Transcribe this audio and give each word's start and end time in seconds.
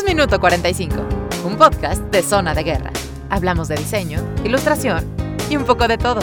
es 0.00 0.06
Minuto 0.06 0.40
45, 0.40 0.96
un 1.44 1.58
podcast 1.58 2.00
de 2.04 2.22
Zona 2.22 2.54
de 2.54 2.62
Guerra. 2.62 2.90
Hablamos 3.28 3.68
de 3.68 3.76
diseño, 3.76 4.20
ilustración 4.44 5.04
y 5.50 5.56
un 5.56 5.64
poco 5.64 5.88
de 5.88 5.98
todo, 5.98 6.20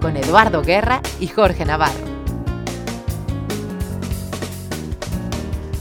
con 0.00 0.16
Eduardo 0.16 0.62
Guerra 0.62 1.02
y 1.18 1.26
Jorge 1.26 1.66
Navarro. 1.66 2.04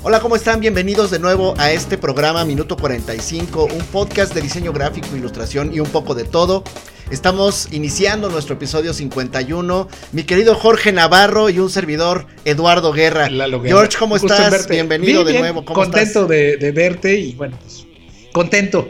Hola, 0.04 0.20
¿cómo 0.20 0.36
están? 0.36 0.60
Bienvenidos 0.60 1.12
de 1.12 1.20
nuevo 1.20 1.54
a 1.58 1.72
este 1.72 1.98
programa 1.98 2.44
Minuto 2.44 2.76
45, 2.76 3.66
un 3.66 3.86
podcast 3.86 4.34
de 4.34 4.42
diseño 4.42 4.74
gráfico, 4.74 5.16
ilustración 5.16 5.74
y 5.74 5.80
un 5.80 5.90
poco 5.90 6.16
de 6.16 6.26
todo. 6.26 6.64
Estamos 7.12 7.70
iniciando 7.72 8.30
nuestro 8.30 8.54
episodio 8.54 8.94
51. 8.94 9.88
Mi 10.12 10.24
querido 10.24 10.54
Jorge 10.54 10.92
Navarro 10.92 11.50
y 11.50 11.58
un 11.58 11.72
servidor 11.72 12.28
Eduardo 12.46 12.94
Guerra. 12.94 13.28
George, 13.28 13.98
¿cómo 13.98 14.16
estás? 14.16 14.68
Bienvenido 14.68 15.24
de 15.24 15.40
nuevo. 15.40 15.66
contento 15.66 16.28
De, 16.28 16.72
verte 16.72 17.20
y 17.20 17.34
bueno, 17.34 17.58
pues, 17.60 17.88
contento 18.32 18.88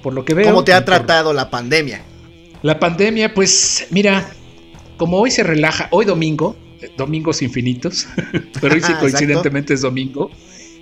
por 0.00 0.14
lo 0.14 0.24
que 0.24 0.34
veo. 0.34 0.46
¿Cómo 0.46 0.62
te 0.62 0.72
ha 0.72 0.84
tratado 0.84 1.32
la 1.32 1.50
pandemia? 1.50 2.02
La 2.62 2.78
pandemia, 2.78 3.34
pues 3.34 3.88
mira, 3.90 4.30
como 4.96 5.18
hoy 5.18 5.32
se 5.32 5.42
relaja, 5.42 5.88
hoy 5.90 6.04
domingo, 6.04 6.56
eh, 6.80 6.90
domingos 6.96 7.42
infinitos, 7.42 8.06
pero 8.60 8.74
hoy 8.74 8.80
sí 8.80 8.92
coincidentemente 8.94 9.74
es 9.74 9.80
domingo. 9.80 10.30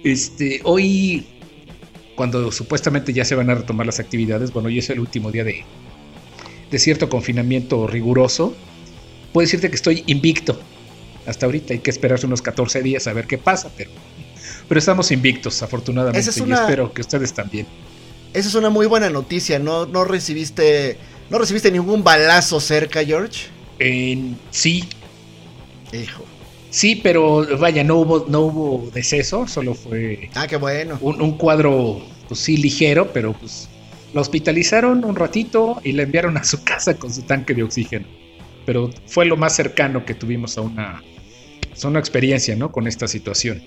Este, 0.04 0.60
hoy, 0.64 1.26
cuando 2.14 2.52
supuestamente 2.52 3.14
ya 3.14 3.24
se 3.24 3.34
van 3.34 3.48
a 3.48 3.54
retomar 3.54 3.86
las 3.86 4.00
actividades, 4.00 4.52
bueno, 4.52 4.68
hoy 4.68 4.80
es 4.80 4.90
el 4.90 5.00
último 5.00 5.30
día 5.32 5.44
de, 5.44 5.64
de 6.70 6.78
cierto 6.78 7.08
confinamiento 7.08 7.86
riguroso, 7.86 8.54
puedo 9.32 9.44
decirte 9.44 9.68
que 9.68 9.76
estoy 9.76 10.02
invicto. 10.06 10.58
Hasta 11.26 11.46
ahorita 11.46 11.72
hay 11.72 11.80
que 11.80 11.90
esperarse 11.90 12.26
unos 12.26 12.42
14 12.42 12.82
días 12.82 13.06
a 13.06 13.12
ver 13.12 13.26
qué 13.26 13.38
pasa, 13.38 13.70
pero, 13.76 13.90
pero 14.68 14.78
estamos 14.78 15.10
invictos, 15.10 15.62
afortunadamente, 15.62 16.30
y 16.36 16.52
espero 16.52 16.92
que 16.92 17.00
ustedes 17.00 17.32
también. 17.32 17.66
Esa 18.32 18.48
es 18.48 18.54
una 18.54 18.68
muy 18.68 18.86
buena 18.86 19.08
noticia, 19.10 19.58
¿no, 19.58 19.86
no 19.86 20.04
recibiste 20.04 20.98
no 21.30 21.38
recibiste 21.38 21.70
ningún 21.70 22.04
balazo 22.04 22.60
cerca, 22.60 23.04
George? 23.04 23.46
sí. 24.50 24.84
Hijo. 25.92 26.24
Sí, 26.70 26.96
pero 26.96 27.46
vaya, 27.58 27.84
no 27.84 27.96
hubo, 27.96 28.26
no 28.28 28.40
hubo 28.40 28.90
deceso, 28.92 29.46
solo 29.46 29.74
fue. 29.74 30.28
Ah, 30.34 30.48
qué 30.48 30.56
bueno. 30.56 30.98
Un, 31.00 31.22
un 31.22 31.36
cuadro, 31.38 32.02
pues 32.26 32.40
sí, 32.40 32.56
ligero, 32.56 33.12
pero 33.12 33.32
pues 33.32 33.68
la 34.14 34.20
hospitalizaron 34.20 35.04
un 35.04 35.16
ratito 35.16 35.80
y 35.82 35.92
la 35.92 36.04
enviaron 36.04 36.36
a 36.36 36.44
su 36.44 36.62
casa 36.64 36.94
con 36.94 37.12
su 37.12 37.22
tanque 37.22 37.52
de 37.52 37.64
oxígeno. 37.64 38.06
Pero 38.64 38.90
fue 39.06 39.26
lo 39.26 39.36
más 39.36 39.54
cercano 39.54 40.06
que 40.06 40.14
tuvimos 40.14 40.56
a 40.56 40.62
una, 40.62 41.02
una 41.84 41.98
experiencia, 41.98 42.56
¿no? 42.56 42.72
Con 42.72 42.86
esta 42.86 43.06
situación. 43.06 43.62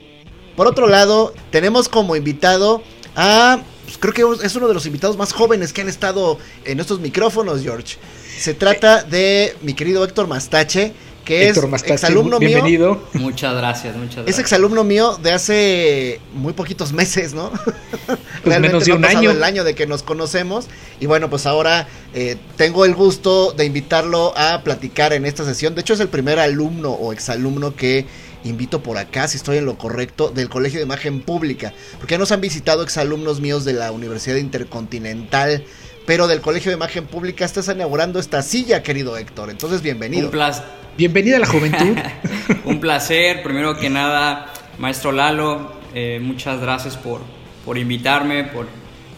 Por 0.55 0.65
otro 0.65 0.87
lado, 0.87 1.35
tenemos 1.51 1.87
como 1.87 2.15
invitado 2.15 2.81
a, 3.15 3.59
pues, 3.85 3.99
creo 3.99 4.13
que 4.13 4.45
es 4.45 4.55
uno 4.55 4.67
de 4.67 4.73
los 4.73 4.87
invitados 4.87 5.15
más 5.15 5.33
jóvenes 5.33 5.71
que 5.71 5.81
han 5.81 5.89
estado 5.89 6.39
en 6.65 6.79
estos 6.79 6.99
micrófonos, 6.99 7.61
George. 7.61 7.97
Se 8.39 8.55
trata 8.55 9.03
de 9.03 9.55
mi 9.61 9.75
querido 9.75 10.03
Héctor 10.03 10.27
Mastache, 10.27 10.93
que 11.27 11.49
es 11.49 11.57
exalumno 11.83 12.39
mío. 12.39 12.49
Bienvenido. 12.49 13.03
Muchas 13.13 13.55
gracias, 13.55 13.95
muchas 13.97 14.15
gracias. 14.15 14.35
Es 14.35 14.39
exalumno 14.39 14.83
mío 14.83 15.17
de 15.21 15.33
hace 15.33 16.21
muy 16.33 16.53
poquitos 16.53 16.93
meses, 16.93 17.33
¿no? 17.33 17.51
Pues 18.43 18.45
Realmente 18.45 18.67
menos 18.67 18.85
de 18.85 18.93
un 18.93 19.05
año. 19.05 19.31
el 19.31 19.43
año 19.43 19.63
de 19.63 19.75
que 19.75 19.87
nos 19.87 20.03
conocemos. 20.03 20.67
Y 20.99 21.05
bueno, 21.05 21.29
pues 21.29 21.45
ahora 21.45 21.87
eh, 22.13 22.37
tengo 22.55 22.85
el 22.85 22.95
gusto 22.95 23.51
de 23.51 23.65
invitarlo 23.65 24.33
a 24.37 24.61
platicar 24.63 25.13
en 25.13 25.25
esta 25.25 25.45
sesión. 25.45 25.75
De 25.75 25.81
hecho, 25.81 25.93
es 25.93 25.99
el 25.99 26.09
primer 26.09 26.39
alumno 26.39 26.91
o 26.91 27.13
exalumno 27.13 27.75
que 27.75 28.05
invito 28.43 28.81
por 28.81 28.97
acá, 28.97 29.27
si 29.27 29.37
estoy 29.37 29.57
en 29.57 29.65
lo 29.65 29.77
correcto, 29.77 30.29
del 30.29 30.49
Colegio 30.49 30.79
de 30.79 30.85
Imagen 30.85 31.21
Pública. 31.21 31.73
Porque 31.97 32.13
ya 32.13 32.17
nos 32.17 32.31
han 32.31 32.41
visitado 32.41 32.83
exalumnos 32.83 33.41
míos 33.41 33.65
de 33.65 33.73
la 33.73 33.91
Universidad 33.91 34.37
Intercontinental 34.37 35.63
pero 36.05 36.27
del 36.27 36.39
Colegio 36.39 36.71
de 36.71 36.77
Imagen 36.77 37.05
Pública 37.05 37.43
estás 37.43 37.67
inaugurando 37.67 38.17
esta 38.17 38.41
silla, 38.41 38.81
querido 38.81 39.17
Héctor. 39.17 39.49
Entonces, 39.49 39.81
bienvenido. 39.81 40.27
Un 40.27 40.31
placer. 40.31 40.63
Bienvenida 40.97 41.35
a 41.35 41.39
la 41.41 41.45
juventud. 41.45 41.95
Un 42.65 42.79
placer, 42.79 43.43
primero 43.43 43.77
que 43.77 43.87
nada, 43.87 44.51
maestro 44.79 45.11
Lalo, 45.11 45.73
eh, 45.93 46.19
muchas 46.19 46.59
gracias 46.59 46.97
por, 46.97 47.21
por 47.67 47.77
invitarme, 47.77 48.45
por, 48.45 48.65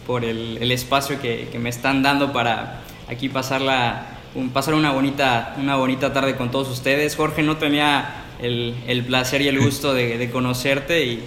por 0.06 0.26
el, 0.26 0.70
espacio 0.70 1.18
que, 1.18 1.48
me 1.58 1.70
están 1.70 2.02
dando 2.02 2.34
para 2.34 2.82
aquí 3.08 3.30
pasarla, 3.30 4.18
un, 4.34 4.50
pasar 4.50 4.74
una 4.74 4.92
bonita, 4.92 5.54
una 5.58 5.76
bonita 5.76 6.12
tarde 6.12 6.36
con 6.36 6.50
todos 6.50 6.68
ustedes. 6.68 7.16
Jorge, 7.16 7.42
no 7.42 7.56
tenía 7.56 8.24
el, 8.42 9.04
placer 9.06 9.40
y 9.40 9.48
el 9.48 9.58
gusto 9.58 9.94
de 9.94 10.28
conocerte 10.30 11.06
y 11.06 11.22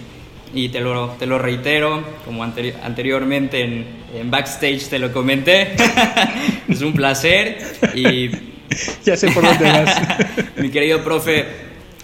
y 0.54 0.70
te 0.70 0.80
lo, 0.80 1.10
te 1.20 1.26
lo 1.26 1.40
reitero, 1.40 2.04
como 2.26 2.44
anteriormente 2.44 3.64
en, 3.64 4.04
backstage 4.30 4.88
te 4.88 5.00
lo 5.00 5.12
comenté, 5.12 5.76
es 6.68 6.82
un 6.82 6.94
placer 6.94 7.58
y... 7.96 8.30
ya 9.06 9.18
sé 9.18 9.30
por 9.32 9.44
dónde 9.44 9.66
vas. 9.66 10.02
mi 10.58 10.70
querido 10.70 11.04
profe, 11.04 11.46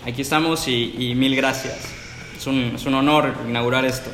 aquí 0.05 0.23
estamos 0.23 0.67
y, 0.67 1.13
mil 1.15 1.35
gracias. 1.35 1.77
Es 2.35 2.47
un, 2.47 2.73
es 2.75 2.85
un 2.85 2.95
honor 2.95 3.33
inaugurar 3.47 3.85
esto. 3.85 4.09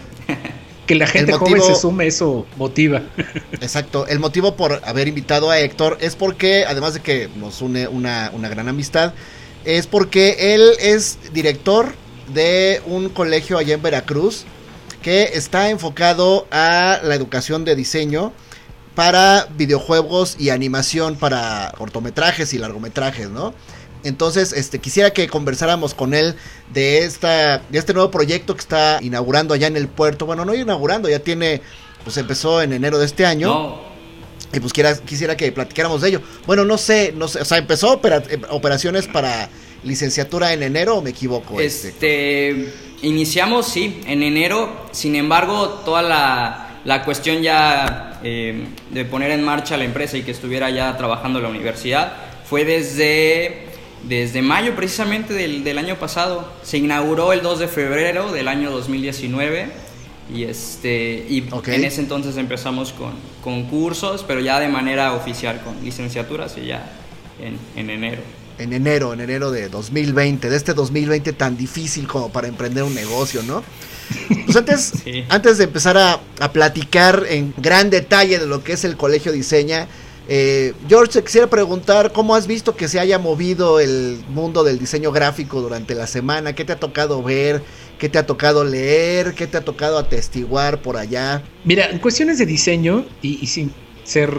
Que 0.86 0.96
la 0.96 1.08
gente 1.08 1.34
joven 1.34 1.62
se 1.62 1.76
sume, 1.76 2.08
eso 2.08 2.46
motiva. 2.58 3.02
Exacto. 3.54 4.08
El 4.08 4.20
motivo 4.20 4.56
por 4.56 4.82
haber 4.86 5.08
invitado 5.08 5.50
a 5.50 5.60
Héctor 5.60 5.98
es 6.02 6.16
porque, 6.16 6.66
además 6.66 6.94
de 6.94 7.02
que 7.02 7.30
nos 7.36 7.62
une 7.62 7.88
una, 7.88 8.32
una 8.34 8.50
gran 8.50 8.68
amistad, 8.68 9.14
es 9.64 9.88
porque 9.88 10.54
él 10.54 10.72
es 10.80 11.18
director 11.34 11.94
de 12.34 12.82
un 12.86 13.10
colegio 13.10 13.58
allá 13.58 13.74
en 13.74 13.82
Veracruz 13.82 14.46
que 15.02 15.32
está 15.34 15.70
enfocado 15.70 16.48
a 16.52 17.00
la 17.04 17.16
educación 17.16 17.66
de 17.66 17.76
diseño 17.76 18.34
para 18.96 19.48
videojuegos 19.56 20.36
y 20.40 20.50
animación 20.50 21.16
para 21.16 21.74
cortometrajes 21.78 22.54
y 22.54 22.58
largometrajes, 22.58 23.30
¿no? 23.30 23.54
Entonces, 24.06 24.54
este, 24.54 24.80
quisiera 24.80 25.12
que 25.12 25.28
conversáramos 25.28 25.94
con 25.94 26.14
él 26.14 26.36
de, 26.74 27.00
esta, 27.00 27.58
de 27.70 27.78
este 27.78 27.94
nuevo 27.94 28.12
proyecto 28.12 28.56
que 28.56 28.62
está 28.62 29.00
inaugurando 29.02 29.54
allá 29.54 29.68
en 29.68 29.76
el 29.76 29.88
puerto. 29.88 30.26
Bueno, 30.26 30.46
no 30.46 30.54
inaugurando, 30.54 31.10
ya 31.10 31.20
tiene, 31.20 31.62
pues 32.04 32.16
empezó 32.18 32.62
en 32.62 32.72
enero 32.72 33.00
de 33.00 33.06
este 33.06 33.26
año. 33.26 33.82
Y 34.54 34.60
pues 34.60 34.72
quisiera 34.74 35.36
que 35.36 35.52
platicáramos 35.52 36.02
de 36.02 36.10
ello. 36.10 36.22
Bueno, 36.46 36.64
no 36.64 36.78
sé, 36.78 37.14
no 37.18 37.28
sé, 37.28 37.42
o 37.42 37.46
sea, 37.46 37.58
empezó 37.58 38.00
eh, 38.04 38.42
operaciones 38.50 39.08
para 39.08 39.50
licenciatura 39.86 40.52
en 40.54 40.64
enero 40.64 40.98
o 40.98 41.02
me 41.02 41.12
equivoco? 41.12 41.60
Este, 41.60 41.90
este, 41.90 42.74
iniciamos, 43.02 43.68
sí, 43.68 44.02
en 44.08 44.24
enero, 44.24 44.88
sin 44.92 45.16
embargo, 45.16 45.82
toda 45.86 46.02
la, 46.02 47.04
cuestión 47.04 47.42
ya 47.42 48.20
eh, 48.24 48.68
de 48.90 49.06
poner 49.06 49.32
en 49.32 49.44
marcha 49.44 49.78
la 49.78 49.86
empresa 49.86 50.18
y 50.18 50.24
que 50.24 50.32
estuviera 50.32 50.70
ya 50.70 50.98
trabajando 50.98 51.40
en 51.40 51.44
la 51.44 51.50
universidad 51.50 52.14
fue 52.48 52.64
desde, 52.64 53.65
desde 54.08 54.42
mayo 54.42 54.76
precisamente 54.76 55.34
del, 55.34 55.78
año 55.78 55.98
pasado. 55.98 56.52
Se 56.64 56.78
inauguró 56.78 57.34
el 57.34 57.42
2 57.42 57.60
de 57.60 57.68
febrero 57.68 58.32
del 58.32 58.48
año 58.48 58.72
2019 58.72 59.70
y, 60.34 60.44
este, 60.44 61.26
y 61.30 61.48
en 61.68 61.84
ese 61.84 62.02
entonces 62.02 62.38
empezamos 62.38 62.94
con, 62.94 63.14
con 63.44 63.66
cursos, 63.66 64.24
pero 64.28 64.40
ya 64.40 64.60
de 64.60 64.68
manera 64.68 65.14
oficial, 65.14 65.62
con 65.64 65.84
licenciaturas 65.84 66.58
y 66.58 66.68
ya 66.68 66.92
en, 67.40 67.58
en 67.80 67.90
enero 67.90 68.22
en 68.58 68.74
enero, 68.74 69.14
en 69.14 69.22
enero 69.22 69.52
de 69.52 69.70
2020, 69.70 70.50
de 70.50 70.56
este 70.56 70.74
2020 70.74 71.34
tan 71.34 71.58
difícil 71.58 72.08
como 72.08 72.30
para 72.30 72.48
emprender 72.48 72.84
un 72.84 72.94
negocio, 72.94 73.44
¿no? 73.44 73.64
Pues 74.46 74.56
antes, 74.56 74.94
antes 75.30 75.58
de 75.58 75.66
empezar 75.66 75.98
a, 75.98 76.20
platicar 76.52 77.24
en 77.28 77.54
gran 77.58 77.90
detalle 77.90 78.40
de 78.40 78.46
lo 78.46 78.64
que 78.64 78.74
es 78.74 78.86
el 78.86 78.98
Colegio 78.98 79.32
Diseña, 79.32 79.88
eh, 80.28 80.74
George, 80.88 81.24
quisiera 81.24 81.48
preguntar 81.48 82.12
cómo 82.12 82.36
has 82.36 82.48
visto 82.48 82.76
que 82.76 82.88
se 82.88 83.00
haya 83.00 83.20
movido 83.20 83.80
el 83.80 84.24
mundo 84.30 84.64
del 84.64 84.80
diseño 84.80 85.12
gráfico 85.12 85.62
durante 85.62 85.96
la 85.96 86.08
semana, 86.08 86.54
qué 86.54 86.66
te 86.66 86.74
ha 86.74 86.80
tocado 86.80 87.22
ver, 87.22 87.62
qué 88.00 88.10
te 88.10 88.18
ha 88.18 88.26
tocado 88.26 88.64
leer, 88.64 89.34
qué 89.36 89.48
te 89.48 89.58
ha 89.58 89.62
tocado 89.62 89.98
atestiguar 89.98 90.82
por 90.82 90.98
allá. 90.98 91.44
Mira, 91.64 91.90
en 91.90 92.00
cuestiones 92.00 92.38
de 92.38 92.46
diseño 92.46 93.06
y 93.22 93.46
sin 93.48 93.72
ser 94.04 94.34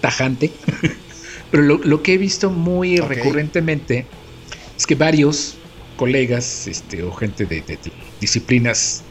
tajante, 0.00 0.52
Pero 1.50 1.62
lo, 1.62 2.02
que 2.02 2.14
he 2.14 2.18
visto 2.18 2.50
muy 2.50 2.96
recurrentemente 2.96 4.04
es 4.76 4.86
que 4.86 4.94
varios 4.94 5.54
colegas 5.96 6.66
este, 6.66 7.02
o 7.02 7.12
gente 7.12 7.46
de, 7.46 7.62
disciplinas 8.20 9.02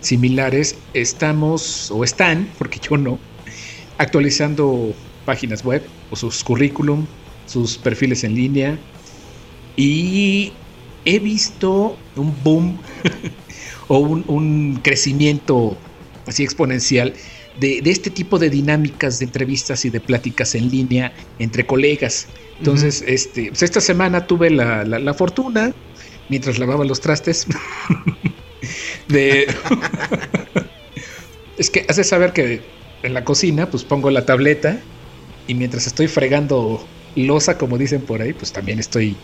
similares 0.00 0.76
estamos 0.94 1.90
o 1.90 2.04
están, 2.04 2.48
porque 2.58 2.78
yo 2.78 2.96
no, 2.96 3.18
actualizando 3.98 4.94
páginas 5.24 5.64
web 5.64 5.82
o 6.10 6.16
sus 6.16 6.42
currículum, 6.44 7.06
sus 7.46 7.78
perfiles 7.78 8.24
en 8.24 8.34
línea 8.34 8.78
y 9.76 10.52
he 11.04 11.18
visto 11.18 11.96
un 12.16 12.34
boom 12.42 12.78
o 13.88 13.98
un, 13.98 14.24
un, 14.28 14.80
crecimiento 14.82 15.76
así 16.26 16.44
exponencial 16.44 17.14
de, 17.58 17.82
este 17.84 18.10
tipo 18.10 18.38
de 18.38 18.50
dinámicas 18.50 19.18
de 19.18 19.26
entrevistas 19.26 19.84
y 19.84 19.90
de 19.90 20.00
pláticas 20.00 20.54
en 20.54 20.70
línea 20.70 21.12
entre 21.38 21.66
colegas. 21.66 22.28
Entonces, 22.58 23.04
este, 23.06 23.48
pues, 23.48 23.62
esta 23.62 23.80
semana 23.80 24.26
tuve 24.26 24.50
la, 24.50 25.14
fortuna, 25.14 25.72
mientras 26.28 26.58
lavaba 26.58 26.84
los 26.84 27.00
trastes, 27.00 27.46
de, 29.08 29.46
Es 31.58 31.70
que 31.70 31.84
hace 31.88 32.02
saber 32.02 32.32
que 32.32 32.60
en 33.02 33.14
la 33.14 33.24
cocina, 33.24 33.68
pues 33.68 33.84
pongo 33.84 34.10
la 34.10 34.24
tableta 34.24 34.80
y 35.46 35.54
mientras 35.54 35.86
estoy 35.86 36.08
fregando 36.08 36.84
losa, 37.16 37.58
como 37.58 37.78
dicen 37.78 38.02
por 38.02 38.22
ahí, 38.22 38.32
pues 38.32 38.52
también 38.52 38.78
estoy 38.78 39.16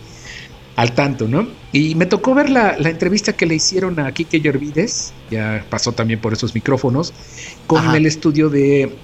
al 0.77 0.95
tanto, 0.95 1.27
¿no? 1.27 1.49
Y 1.73 1.97
me 1.97 2.07
tocó 2.07 2.35
ver 2.35 2.51
la, 2.51 2.77
entrevista 2.77 3.33
que 3.33 3.47
le 3.47 3.57
hicieron 3.57 3.99
a 3.99 4.13
Kike 4.13 4.41
Yervides, 4.41 5.13
ya 5.31 5.65
pasó 5.69 5.93
también 5.93 6.21
por 6.21 6.33
esos 6.33 6.55
micrófonos, 6.55 7.13
con 7.67 7.95
el 7.95 8.07
estudio 8.07 8.49
de 8.49 8.95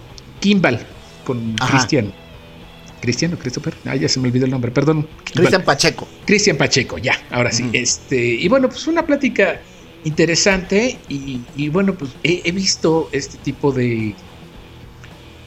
Kimball, 0.41 0.79
con 1.25 1.55
Cristian. 1.55 2.13
Cristian 3.01 3.35
o 3.35 3.39
Christopher, 3.39 3.75
ah, 3.87 3.97
ya 3.97 4.09
se 4.09 4.21
me 4.21 4.29
olvidó 4.29 4.45
el 4.45 4.53
nombre, 4.53 4.71
perdón. 4.71 5.07
Cristian 5.25 5.63
Pacheco. 5.63 6.09
Cristian 6.25 6.57
Pacheco, 6.57 6.97
ya, 6.99 7.21
ahora 7.31 7.51
sí. 7.51 7.69
Este, 7.73 8.19
y 8.19 8.49
bueno, 8.49 8.69
pues 8.69 8.87
una 8.87 9.05
plática 9.05 9.61
interesante 10.05 10.97
y, 11.09 11.69
bueno, 11.71 11.95
pues 11.95 12.13
he, 12.23 12.53
visto 12.53 13.09
este 13.13 13.37
tipo 13.39 13.73
de, 13.73 14.15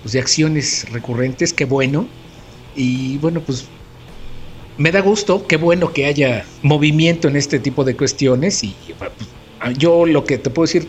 pues, 0.07 0.13
de 0.13 0.19
acciones 0.21 0.89
recurrentes, 0.93 1.51
qué 1.51 1.65
bueno. 1.65 2.07
Y 2.77 3.17
bueno, 3.17 3.41
pues 3.41 3.65
me 4.77 4.89
da 4.89 5.01
gusto, 5.01 5.45
qué 5.47 5.57
bueno 5.57 5.91
que 5.91 6.05
haya 6.05 6.45
movimiento 6.61 7.27
en 7.27 7.35
este 7.35 7.59
tipo 7.59 7.83
de 7.83 7.97
cuestiones 7.97 8.63
y 8.63 8.73
pues, 8.97 9.77
yo 9.77 10.05
lo 10.05 10.23
que 10.23 10.37
te 10.37 10.49
puedo 10.49 10.65
decir 10.65 10.87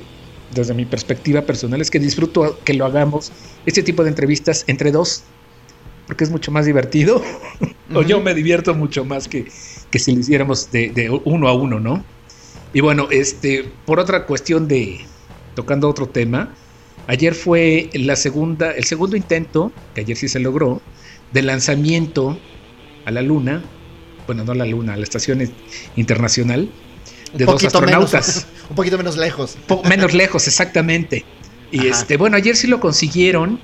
desde 0.54 0.72
mi 0.72 0.84
perspectiva 0.84 1.42
personal 1.42 1.80
es 1.80 1.90
que 1.90 1.98
disfruto 1.98 2.60
que 2.62 2.74
lo 2.74 2.86
hagamos, 2.86 3.32
este 3.66 3.82
tipo 3.82 4.04
de 4.04 4.10
entrevistas 4.10 4.62
entre 4.68 4.92
dos, 4.92 5.24
porque 6.06 6.22
es 6.22 6.30
mucho 6.30 6.52
más 6.52 6.66
divertido, 6.66 7.20
o 7.94 8.02
yo 8.02 8.20
me 8.20 8.34
divierto 8.34 8.72
mucho 8.72 9.04
más 9.04 9.26
que, 9.26 9.48
que 9.90 9.98
si 9.98 10.14
lo 10.14 10.20
hiciéramos 10.20 10.70
de, 10.70 10.90
de, 10.90 11.10
uno 11.10 11.48
a 11.48 11.54
uno, 11.54 11.80
¿no? 11.80 12.04
Y 12.72 12.82
bueno, 12.82 13.08
este, 13.10 13.68
por 13.84 13.98
otra 13.98 14.26
cuestión 14.26 14.68
de, 14.68 15.00
tocando 15.56 15.88
otro 15.88 16.08
tema, 16.08 16.54
ayer 17.08 17.34
fue 17.34 17.90
la 17.94 18.14
segunda, 18.14 18.70
el 18.70 18.84
segundo 18.84 19.16
intento, 19.16 19.72
que 19.94 20.02
ayer 20.02 20.16
sí 20.16 20.28
se 20.28 20.38
logró, 20.38 20.80
de 21.32 21.42
lanzamiento 21.42 22.38
a 23.04 23.10
la 23.10 23.22
luna 23.22 23.64
bueno, 24.28 24.44
no 24.44 24.52
la 24.52 24.66
Luna, 24.66 24.94
la 24.94 25.02
Estación 25.02 25.50
Internacional, 25.96 26.68
de 27.32 27.46
dos 27.46 27.64
astronautas. 27.64 28.46
un 28.70 28.76
poquito 28.76 28.98
menos 28.98 29.16
lejos. 29.16 29.56
menos 29.88 30.12
lejos, 30.12 30.46
exactamente. 30.46 31.24
Y 31.72 31.86
este, 31.86 32.18
bueno, 32.18 32.36
ayer 32.36 32.54
sí 32.54 32.66
lo 32.66 32.78
consiguieron. 32.78 33.58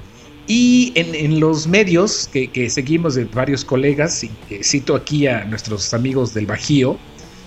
Y 0.47 0.93
en, 0.95 1.39
los 1.39 1.67
medios 1.67 2.29
que, 2.33 2.69
seguimos 2.71 3.15
de 3.15 3.25
varios 3.25 3.65
colegas, 3.65 4.25
y 4.25 4.31
cito 4.63 4.95
aquí 4.95 5.27
a 5.27 5.45
nuestros 5.45 5.93
amigos 5.95 6.33
del 6.35 6.47
Bajío, 6.47 6.99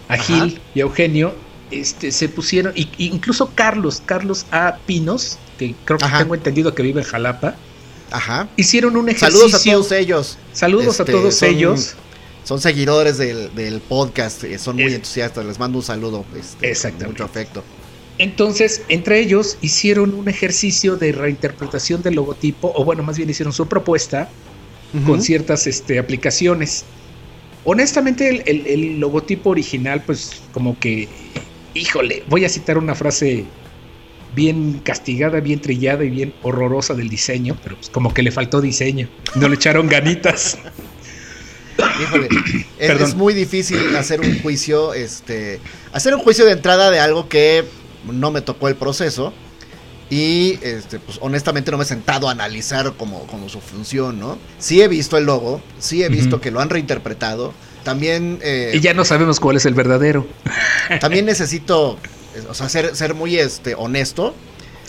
a 0.07 0.17
Gil 0.17 0.59
y 0.73 0.79
a 0.79 0.83
Eugenio, 0.83 1.33
este, 1.71 2.11
se 2.11 2.29
pusieron, 2.29 2.73
y, 2.75 2.89
incluso 2.97 3.51
Carlos, 3.55 4.01
Carlos 4.05 4.45
A. 4.51 4.77
Pinos, 4.85 5.37
que 5.57 5.75
creo 5.85 5.97
que 5.97 6.05
tengo 6.17 6.35
entendido 6.35 6.73
que 6.75 6.83
vive 6.83 7.01
en 7.01 7.07
Jalapa, 7.07 7.55
Ajá. 8.11 8.47
hicieron 8.55 8.95
un 8.97 9.09
ejercicio. 9.09 9.49
Saludos 9.49 9.53
a 9.55 9.71
todos 9.71 9.91
ellos. 9.91 10.37
Saludos 10.53 10.99
a 10.99 11.03
este, 11.03 11.11
todos 11.11 11.43
ellos 11.43 11.95
son 12.47 12.61
seguidores 12.61 13.17
del, 13.17 13.81
podcast, 13.89 14.45
eh, 14.45 14.57
son 14.57 14.77
muy 14.77 14.93
entusiastas, 14.93 15.45
les 15.45 15.59
mando 15.59 15.79
un 15.79 15.83
saludo. 15.83 16.23
Este, 16.33 16.71
Exactamente. 16.71 17.11
mucho 17.11 17.25
afecto. 17.25 17.61
Entonces, 18.19 18.83
entre 18.87 19.19
ellos 19.19 19.57
hicieron 19.59 20.13
un 20.13 20.29
ejercicio 20.29 20.95
de 20.95 21.11
reinterpretación 21.11 22.01
del 22.03 22.15
logotipo, 22.15 22.71
o 22.73 22.85
bueno, 22.85 23.03
más 23.03 23.17
bien 23.17 23.29
hicieron 23.29 23.51
su 23.51 23.67
propuesta 23.67 24.29
con 25.05 25.21
ciertas 25.21 25.67
este, 25.67 25.99
aplicaciones. 25.99 26.85
Honestamente, 27.65 28.43
el, 28.49 28.97
logotipo 28.97 29.49
original, 29.49 30.01
pues 30.05 30.41
como 30.53 30.79
que, 30.79 31.09
híjole, 31.77 32.23
voy 32.27 32.45
a 32.45 32.49
citar 32.49 32.77
una 32.77 32.95
frase 32.95 33.45
bien 34.35 34.81
castigada, 34.83 35.39
bien 35.39 35.61
trillada 35.61 36.03
y 36.03 36.09
bien 36.09 36.33
horrorosa 36.43 36.93
del 36.93 37.09
diseño, 37.09 37.57
pero 37.63 37.75
pues 37.75 37.89
como 37.89 38.13
que 38.13 38.23
le 38.23 38.31
faltó 38.31 38.61
diseño, 38.61 39.09
no 39.35 39.47
le 39.47 39.55
echaron 39.55 39.87
ganitas. 39.87 40.57
Híjole, 42.01 42.27
es, 42.79 43.15
muy 43.15 43.33
difícil 43.33 43.95
hacer 43.95 44.21
un 44.21 44.39
juicio, 44.41 44.93
este, 44.93 45.59
hacer 45.93 46.15
un 46.15 46.21
juicio 46.21 46.43
de 46.45 46.53
entrada 46.53 46.89
de 46.89 46.99
algo 46.99 47.29
que 47.29 47.65
no 48.11 48.31
me 48.31 48.41
tocó 48.41 48.67
el 48.67 48.75
proceso 48.75 49.31
y, 50.09 50.59
este, 50.63 50.99
pues 50.99 51.19
honestamente 51.21 51.69
no 51.69 51.77
me 51.77 51.83
he 51.83 51.87
sentado 51.87 52.29
a 52.29 52.31
analizar 52.31 52.93
como, 52.93 53.27
como 53.27 53.47
su 53.49 53.59
función, 53.59 54.19
¿no? 54.19 54.39
Sí 54.57 54.81
he 54.81 54.87
visto 54.87 55.17
el 55.17 55.25
logo, 55.25 55.61
sí 55.79 56.03
he 56.03 56.09
visto 56.09 56.41
que 56.41 56.49
lo 56.49 56.61
han 56.61 56.69
reinterpretado, 56.69 57.53
también... 57.87 58.39
Eh, 58.43 58.73
y 58.73 58.81
ya 58.81 58.93
no 58.93 59.05
sabemos 59.05 59.39
cuál 59.39 59.55
es 59.55 59.65
el 59.65 59.73
verdadero. 59.73 60.27
También 60.99 61.25
necesito, 61.25 61.97
o 62.49 62.53
sea, 62.53 62.67
ser, 62.67 62.93
ser 62.97 63.13
muy 63.13 63.37
este, 63.37 63.75
honesto 63.75 64.35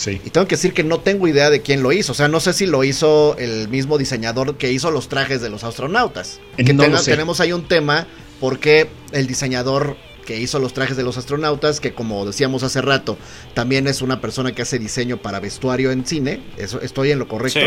y 0.07 0.29
tengo 0.29 0.47
que 0.47 0.55
decir 0.55 0.73
que 0.73 0.83
no 0.83 0.99
tengo 0.99 1.27
idea 1.27 1.49
de 1.49 1.61
quién 1.61 1.81
lo 1.81 1.91
hizo. 1.91 2.11
O 2.11 2.15
sea, 2.15 2.27
no 2.27 2.39
sé 2.39 2.53
si 2.53 2.65
lo 2.65 2.83
hizo 2.83 3.37
el 3.37 3.69
mismo 3.69 3.97
diseñador 3.97 4.57
que 4.57 4.71
hizo 4.71 4.91
los 4.91 5.09
trajes 5.09 5.41
de 5.41 5.49
los 5.49 5.63
astronautas. 5.63 6.39
Que 6.57 6.73
tenemos 6.73 7.39
ahí 7.39 7.53
un 7.53 7.67
tema 7.67 8.07
porque 8.39 8.89
el 9.11 9.27
diseñador 9.27 9.97
que 10.25 10.37
hizo 10.37 10.59
los 10.59 10.73
trajes 10.73 10.95
de 10.95 11.03
los 11.03 11.17
astronautas, 11.17 11.79
que 11.79 11.93
como 11.93 12.25
decíamos 12.25 12.63
hace 12.63 12.81
rato, 12.81 13.17
también 13.53 13.87
es 13.87 14.01
una 14.01 14.21
persona 14.21 14.53
que 14.53 14.61
hace 14.61 14.77
diseño 14.77 15.17
para 15.17 15.39
vestuario 15.39 15.91
en 15.91 16.05
cine. 16.05 16.41
Eso, 16.57 16.81
¿Estoy 16.81 17.11
en 17.11 17.19
lo 17.19 17.27
correcto? 17.27 17.59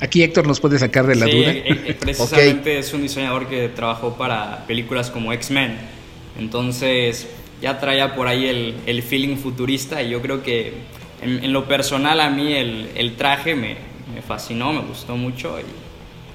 Aquí 0.00 0.22
Héctor 0.22 0.46
nos 0.46 0.60
puede 0.60 0.78
sacar 0.78 1.06
de 1.06 1.14
la 1.14 1.26
duda. 1.26 1.50
Eh, 1.52 1.64
eh, 1.66 1.94
precisamente 1.94 2.78
es 2.78 2.92
un 2.94 3.02
diseñador 3.02 3.48
que 3.48 3.68
trabajó 3.68 4.16
para 4.16 4.66
películas 4.66 5.10
como 5.10 5.32
X-Men. 5.32 5.76
Entonces 6.38 7.28
ya 7.60 7.78
traía 7.78 8.14
por 8.14 8.26
ahí 8.26 8.46
el, 8.46 8.76
el 8.86 9.02
feeling 9.02 9.36
futurista 9.36 10.02
y 10.02 10.10
yo 10.10 10.22
creo 10.22 10.42
que 10.42 10.72
en, 11.20 11.52
lo 11.52 11.66
personal 11.66 12.20
a 12.20 12.30
mí 12.30 12.54
el, 12.54 12.88
el 12.94 13.16
traje 13.16 13.54
me, 13.54 13.76
me, 14.14 14.22
fascinó, 14.22 14.72
me 14.72 14.80
gustó 14.80 15.16
mucho 15.16 15.58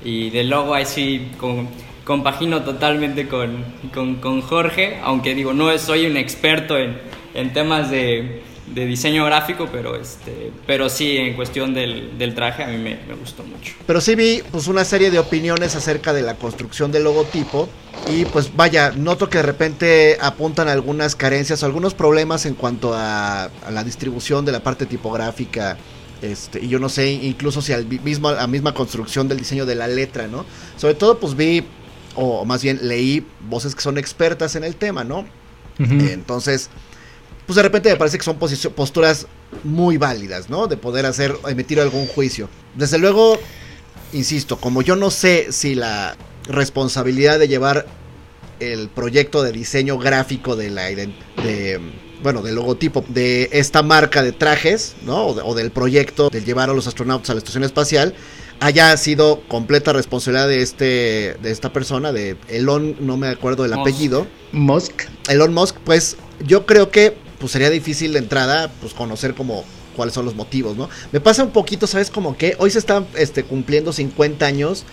y, 0.04 0.10
y 0.10 0.30
de 0.30 0.44
luego 0.44 0.76
ahí 0.76 0.86
sí 0.86 1.30
con, 1.40 1.68
compagino 2.04 2.62
totalmente 2.62 3.28
con, 3.28 3.66
con, 3.92 4.16
con, 4.16 4.42
Jorge, 4.42 5.00
aunque 5.04 5.34
digo, 5.34 5.54
no 5.54 5.76
soy 5.80 6.06
un 6.06 6.18
experto 6.18 6.78
en, 6.78 6.98
en 7.34 7.52
temas 7.52 7.90
de, 7.90 8.44
de, 8.68 8.86
diseño 8.86 9.26
gráfico, 9.26 9.70
pero, 9.72 9.96
este, 10.00 10.52
pero 10.66 10.90
sí, 10.90 11.18
en 11.18 11.36
cuestión 11.36 11.74
del, 11.74 12.18
del 12.18 12.34
traje 12.36 12.64
a 12.64 12.68
mí 12.68 12.78
me, 12.78 12.98
me, 13.08 13.14
gustó 13.16 13.44
mucho. 13.44 13.74
Pero 13.86 14.02
sí 14.02 14.16
vi 14.16 14.42
pues, 14.52 14.68
una 14.68 14.86
serie 14.86 15.12
de 15.12 15.20
opiniones 15.20 15.76
acerca 15.76 16.14
de 16.14 16.22
la 16.22 16.36
construcción 16.36 16.92
del 16.92 17.04
logotipo 17.04 17.70
y 18.08 18.26
pues 18.26 18.56
vaya, 18.56 18.92
noto 18.92 19.30
que 19.30 19.40
de 19.40 19.44
repente 19.44 20.18
apuntan 20.22 20.68
algunas 20.68 21.16
carencias 21.16 21.64
o 21.64 21.66
algunos 21.66 21.94
problemas 21.94 22.46
en 22.46 22.54
cuanto 22.54 22.94
a, 22.94 23.50
la 23.72 23.84
distribución 23.84 24.46
de 24.46 24.52
la 24.52 24.62
parte 24.62 24.86
tipográfica. 24.86 25.78
Este, 26.22 26.64
y 26.64 26.68
yo 26.68 26.80
no 26.80 26.90
sé 26.90 27.12
incluso 27.12 27.62
si 27.62 27.74
al 27.74 27.86
mismo, 27.86 28.32
la 28.32 28.48
misma 28.48 28.74
construcción 28.74 29.28
del 29.28 29.40
diseño 29.40 29.66
de 29.66 29.76
la 29.76 29.88
letra, 29.88 30.28
¿no? 30.28 30.46
Sobre 30.78 30.94
todo 30.96 31.20
pues 31.20 31.36
vi, 31.36 31.64
o 32.16 32.46
más 32.46 32.64
bien 32.64 32.80
leí 32.84 33.26
voces 33.50 33.76
que 33.76 33.82
son 33.82 33.98
expertas 33.98 34.56
en 34.56 34.64
el 34.64 34.76
tema, 34.76 35.04
¿no? 35.04 35.26
entonces, 35.78 36.70
pues 37.46 37.56
de 37.56 37.64
repente 37.64 37.90
me 37.90 37.96
parece 37.96 38.18
que 38.18 38.24
son 38.24 38.38
posturas 38.38 39.28
muy 39.64 39.98
válidas, 39.98 40.50
¿no? 40.50 40.68
De 40.68 40.78
poder 40.78 41.06
hacer, 41.06 41.36
emitir 41.48 41.80
algún 41.80 42.08
juicio. 42.08 42.50
Desde 42.76 42.98
luego, 42.98 43.38
insisto, 44.14 44.58
como 44.58 44.82
yo 44.82 44.96
no 44.96 45.12
sé 45.12 45.52
si 45.52 45.76
la 45.76 46.18
responsabilidad 46.48 47.40
de 47.40 47.48
llevar 47.48 47.86
el 48.60 48.90
proyecto 48.90 49.44
de 49.44 49.52
diseño 49.52 49.98
gráfico 49.98 50.56
de 50.56 50.70
la 50.70 50.84
de, 50.86 51.80
bueno, 52.24 52.42
del 52.42 52.56
logotipo 52.56 53.04
de 53.10 53.50
esta 53.52 53.84
marca 53.84 54.24
de 54.24 54.32
trajes, 54.32 54.96
¿no? 55.06 55.26
O, 55.28 55.56
del 55.56 55.72
proyecto 55.72 56.30
de 56.30 56.42
llevar 56.42 56.70
a 56.70 56.74
los 56.74 56.88
astronautas 56.88 57.30
a 57.30 57.34
la 57.34 57.40
estación 57.40 57.64
espacial 57.64 58.16
haya 58.62 58.96
sido 58.96 59.42
completa 59.50 59.92
responsabilidad 59.92 60.48
de 60.48 60.62
este 60.62 61.38
de 61.42 61.52
esta 61.52 61.74
persona 61.74 62.14
de 62.14 62.38
Elon, 62.48 62.96
no 63.02 63.18
me 63.18 63.28
acuerdo 63.28 63.64
del 63.64 63.74
apellido, 63.74 64.26
Musk. 64.54 65.04
Elon 65.28 65.54
Musk, 65.54 65.76
pues 65.84 66.16
yo 66.40 66.66
creo 66.66 66.90
que 66.90 67.25
pues 67.40 67.52
sería 67.52 67.70
difícil 67.70 68.14
de 68.14 68.20
entrada 68.20 68.72
pues 68.82 68.94
conocer 68.94 69.36
como 69.36 69.64
cuáles 69.96 70.14
son 70.14 70.26
los 70.26 70.36
motivos, 70.36 70.78
¿no? 70.78 70.90
Me 71.12 71.20
pasa 71.20 71.44
un 71.44 71.52
poquito, 71.52 71.88
¿sabes? 71.88 72.10
Como 72.10 72.38
que 72.38 72.56
hoy 72.60 72.70
se 72.72 72.80
están 72.80 73.08
este, 73.16 73.44
cumpliendo 73.44 73.94
50 73.94 74.46
años 74.46 74.84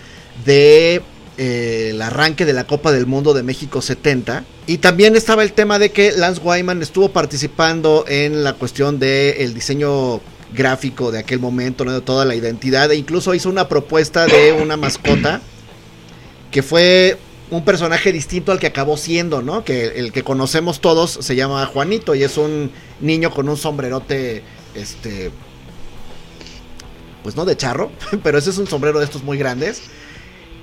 de 0.45 1.01
eh, 1.37 1.89
el 1.91 2.01
arranque 2.01 2.45
de 2.45 2.53
la 2.53 2.65
Copa 2.65 2.91
del 2.91 3.05
Mundo 3.05 3.33
de 3.33 3.43
México 3.43 3.81
70. 3.81 4.45
Y 4.67 4.77
también 4.77 5.15
estaba 5.15 5.43
el 5.43 5.53
tema 5.53 5.79
de 5.79 5.91
que 5.91 6.11
Lance 6.11 6.41
Wyman 6.43 6.81
estuvo 6.81 7.09
participando 7.09 8.05
en 8.07 8.43
la 8.43 8.53
cuestión 8.53 8.99
del 8.99 9.53
diseño 9.53 10.21
gráfico 10.53 11.11
de 11.11 11.19
aquel 11.19 11.39
momento, 11.39 11.83
de 11.83 12.01
toda 12.01 12.25
la 12.25 12.35
identidad, 12.35 12.91
e 12.91 12.95
incluso 12.95 13.33
hizo 13.33 13.49
una 13.49 13.67
propuesta 13.67 14.27
de 14.27 14.53
una 14.53 14.77
mascota 14.77 15.41
que 16.51 16.61
fue 16.61 17.17
un 17.57 17.65
personaje 17.65 18.11
distinto 18.11 18.51
al 18.51 18.59
que 18.59 18.67
acabó 18.67 18.97
siendo, 18.97 19.41
¿no? 19.41 19.63
Que 19.63 19.99
el 19.99 20.11
que 20.11 20.23
conocemos 20.23 20.81
todos 20.81 21.11
se 21.21 21.35
llama 21.35 21.65
Juanito 21.65 22.15
y 22.15 22.23
es 22.23 22.37
un 22.37 22.71
niño 22.99 23.31
con 23.31 23.49
un 23.49 23.57
sombrerote, 23.57 24.43
este, 24.75 25.31
pues 27.21 27.35
no 27.35 27.45
de 27.45 27.55
charro, 27.55 27.91
pero 28.23 28.37
ese 28.37 28.49
es 28.49 28.57
un 28.57 28.67
sombrero 28.67 28.99
de 28.99 29.05
estos 29.05 29.23
muy 29.23 29.37
grandes 29.37 29.81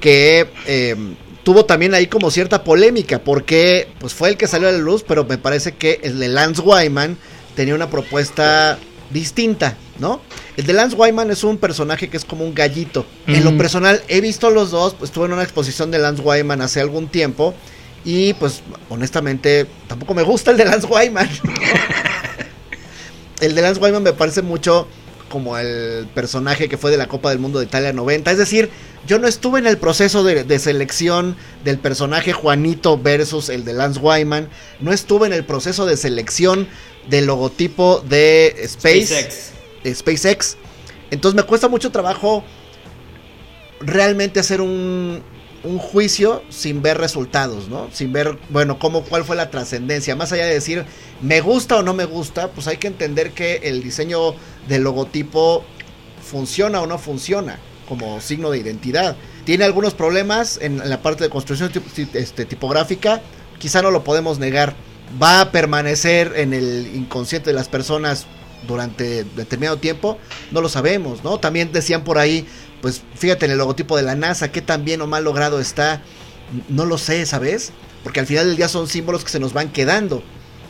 que 0.01 0.49
eh, 0.67 0.97
tuvo 1.43 1.65
también 1.65 1.95
ahí 1.95 2.07
como 2.07 2.31
cierta 2.31 2.65
polémica, 2.65 3.19
porque 3.19 3.89
pues 3.99 4.15
fue 4.15 4.31
el 4.31 4.37
que 4.37 4.47
salió 4.47 4.69
a 4.69 4.73
la 4.73 4.79
luz, 4.79 5.05
pero 5.07 5.25
me 5.25 5.39
parece 5.39 5.73
que 5.73 6.01
el 6.03 6.19
de 6.19 6.29
Lance 6.29 6.63
Wyman 6.63 7.17
tenía 7.55 7.75
una 7.75 7.91
propuesta 7.91 8.79
distinta, 9.11 9.77
¿no? 9.99 10.21
El 10.57 10.67
de 10.67 10.73
Lance 10.73 10.97
Wyman 10.97 11.31
es 11.31 11.45
un 11.45 11.59
personaje 11.59 12.09
que 12.09 12.17
es 12.17 12.25
como 12.25 12.45
un 12.45 12.55
gallito. 12.55 13.05
En 13.27 13.45
lo 13.45 13.57
personal, 13.57 14.03
he 14.09 14.21
visto 14.21 14.51
los 14.51 14.71
dos, 14.71 14.95
pues, 14.95 15.11
estuve 15.11 15.27
en 15.27 15.33
una 15.33 15.43
exposición 15.43 15.91
de 15.91 15.99
Lance 15.99 16.23
Wyman 16.23 16.63
hace 16.63 16.81
algún 16.81 17.09
tiempo. 17.09 17.55
Y 18.05 18.33
pues, 18.35 18.63
honestamente, 18.89 19.67
tampoco 19.87 20.15
me 20.15 20.23
gusta 20.23 20.51
el 20.51 20.57
de 20.57 20.65
Lance 20.65 20.87
Wyman. 20.87 21.29
el 23.41 23.55
de 23.55 23.63
Lance 23.63 23.81
Wyman 23.81 24.03
me 24.03 24.13
parece 24.13 24.43
mucho 24.43 24.87
como 25.29 25.57
el 25.57 26.09
personaje 26.15 26.69
que 26.69 26.77
fue 26.77 26.91
de 26.91 26.97
la 26.97 27.07
Copa 27.07 27.31
del 27.31 27.39
Mundo 27.39 27.61
de 27.61 27.67
Italia 27.67 27.93
90. 27.93 28.31
Es 28.31 28.39
decir, 28.39 28.69
yo 29.07 29.19
no 29.19 29.29
estuve 29.29 29.61
en 29.61 29.67
el 29.67 29.79
proceso 29.79 30.25
de, 30.25 30.45
de 30.45 30.59
selección 30.59 31.37
del 31.65 31.79
personaje 31.79 32.33
Juanito 32.33 32.99
versus 32.99 33.49
el 33.49 33.65
de 33.65 33.73
Lance 33.73 34.01
Wyman. 34.01 34.49
No 34.81 34.93
estuve 34.93 35.27
en 35.29 35.33
el 35.33 35.45
proceso 35.45 35.87
de 35.87 35.97
selección 35.97 36.69
del 37.09 37.27
logotipo 37.27 38.01
de 38.01 38.55
Space, 38.65 39.07
SpaceX. 39.07 39.51
de 39.83 39.95
SpaceX. 39.95 40.57
Entonces 41.11 41.37
me 41.37 41.43
cuesta 41.43 41.69
mucho 41.69 41.91
trabajo 41.91 42.45
realmente 43.81 44.41
hacer 44.41 44.61
un, 44.61 45.23
un 45.63 45.79
juicio 45.79 46.43
sin 46.49 46.83
ver 46.83 46.99
resultados, 46.99 47.69
¿no? 47.69 47.89
Sin 47.93 48.13
ver, 48.13 48.39
bueno, 48.49 48.79
cómo, 48.79 49.03
cuál 49.03 49.25
fue 49.25 49.37
la 49.37 49.51
trascendencia. 49.51 50.17
Más 50.17 50.33
allá 50.33 50.47
de 50.47 50.55
decir, 50.55 50.85
me 51.21 51.41
gusta 51.41 51.77
o 51.77 51.83
no 51.83 51.95
me 51.95 52.05
gusta, 52.05 52.49
pues 52.53 52.67
hay 52.67 52.79
que 52.79 52.87
entender 52.87 53.33
que 53.33 53.61
el 53.65 53.83
diseño 53.83 54.35
del 54.69 54.83
logotipo 54.83 55.65
funciona 56.23 56.81
o 56.81 56.87
no 56.87 56.99
funciona 56.99 57.59
como 57.89 58.21
signo 58.21 58.51
de 58.51 58.59
identidad. 58.59 59.17
Tiene 59.45 59.65
algunos 59.65 59.95
problemas 59.95 60.59
en 60.63 60.89
la 60.89 61.03
parte 61.03 61.25
de 61.25 61.31
construcción 61.31 61.73
este, 62.15 62.45
tipográfica, 62.45 63.21
quizá 63.59 63.83
no 63.83 63.91
lo 63.91 64.05
podemos 64.05 64.39
negar. 64.39 64.75
Va 65.21 65.41
a 65.41 65.51
permanecer 65.51 66.35
en 66.37 66.53
el 66.53 66.91
inconsciente 66.95 67.51
de 67.51 67.55
las 67.55 67.69
personas 67.69 68.27
durante 68.67 69.25
determinado 69.25 69.79
tiempo, 69.79 70.19
no 70.51 70.61
lo 70.61 70.69
sabemos, 70.69 71.25
¿no? 71.25 71.39
También 71.39 71.73
decían 71.73 72.05
por 72.05 72.19
ahí, 72.19 72.47
pues 72.81 73.03
fíjate 73.15 73.47
en 73.47 73.53
el 73.53 73.59
logotipo 73.59 73.97
de 73.97 74.03
la 74.03 74.15
NASA, 74.15 74.53
qué 74.53 74.63
tan 74.63 74.85
bien 74.85 75.01
o 75.01 75.07
mal 75.07 75.25
logrado 75.25 75.61
está, 75.61 76.03
no 76.69 76.85
lo 76.85 76.99
sé, 76.99 77.25
¿sabes? 77.27 77.73
Porque 78.03 78.21
al 78.21 78.27
final 78.27 78.47
del 78.47 78.57
día 78.57 78.69
son 78.69 78.87
símbolos 78.87 79.25
que 79.25 79.31
se 79.31 79.41
nos 79.41 79.53
van 79.53 79.71
quedando. 79.71 80.23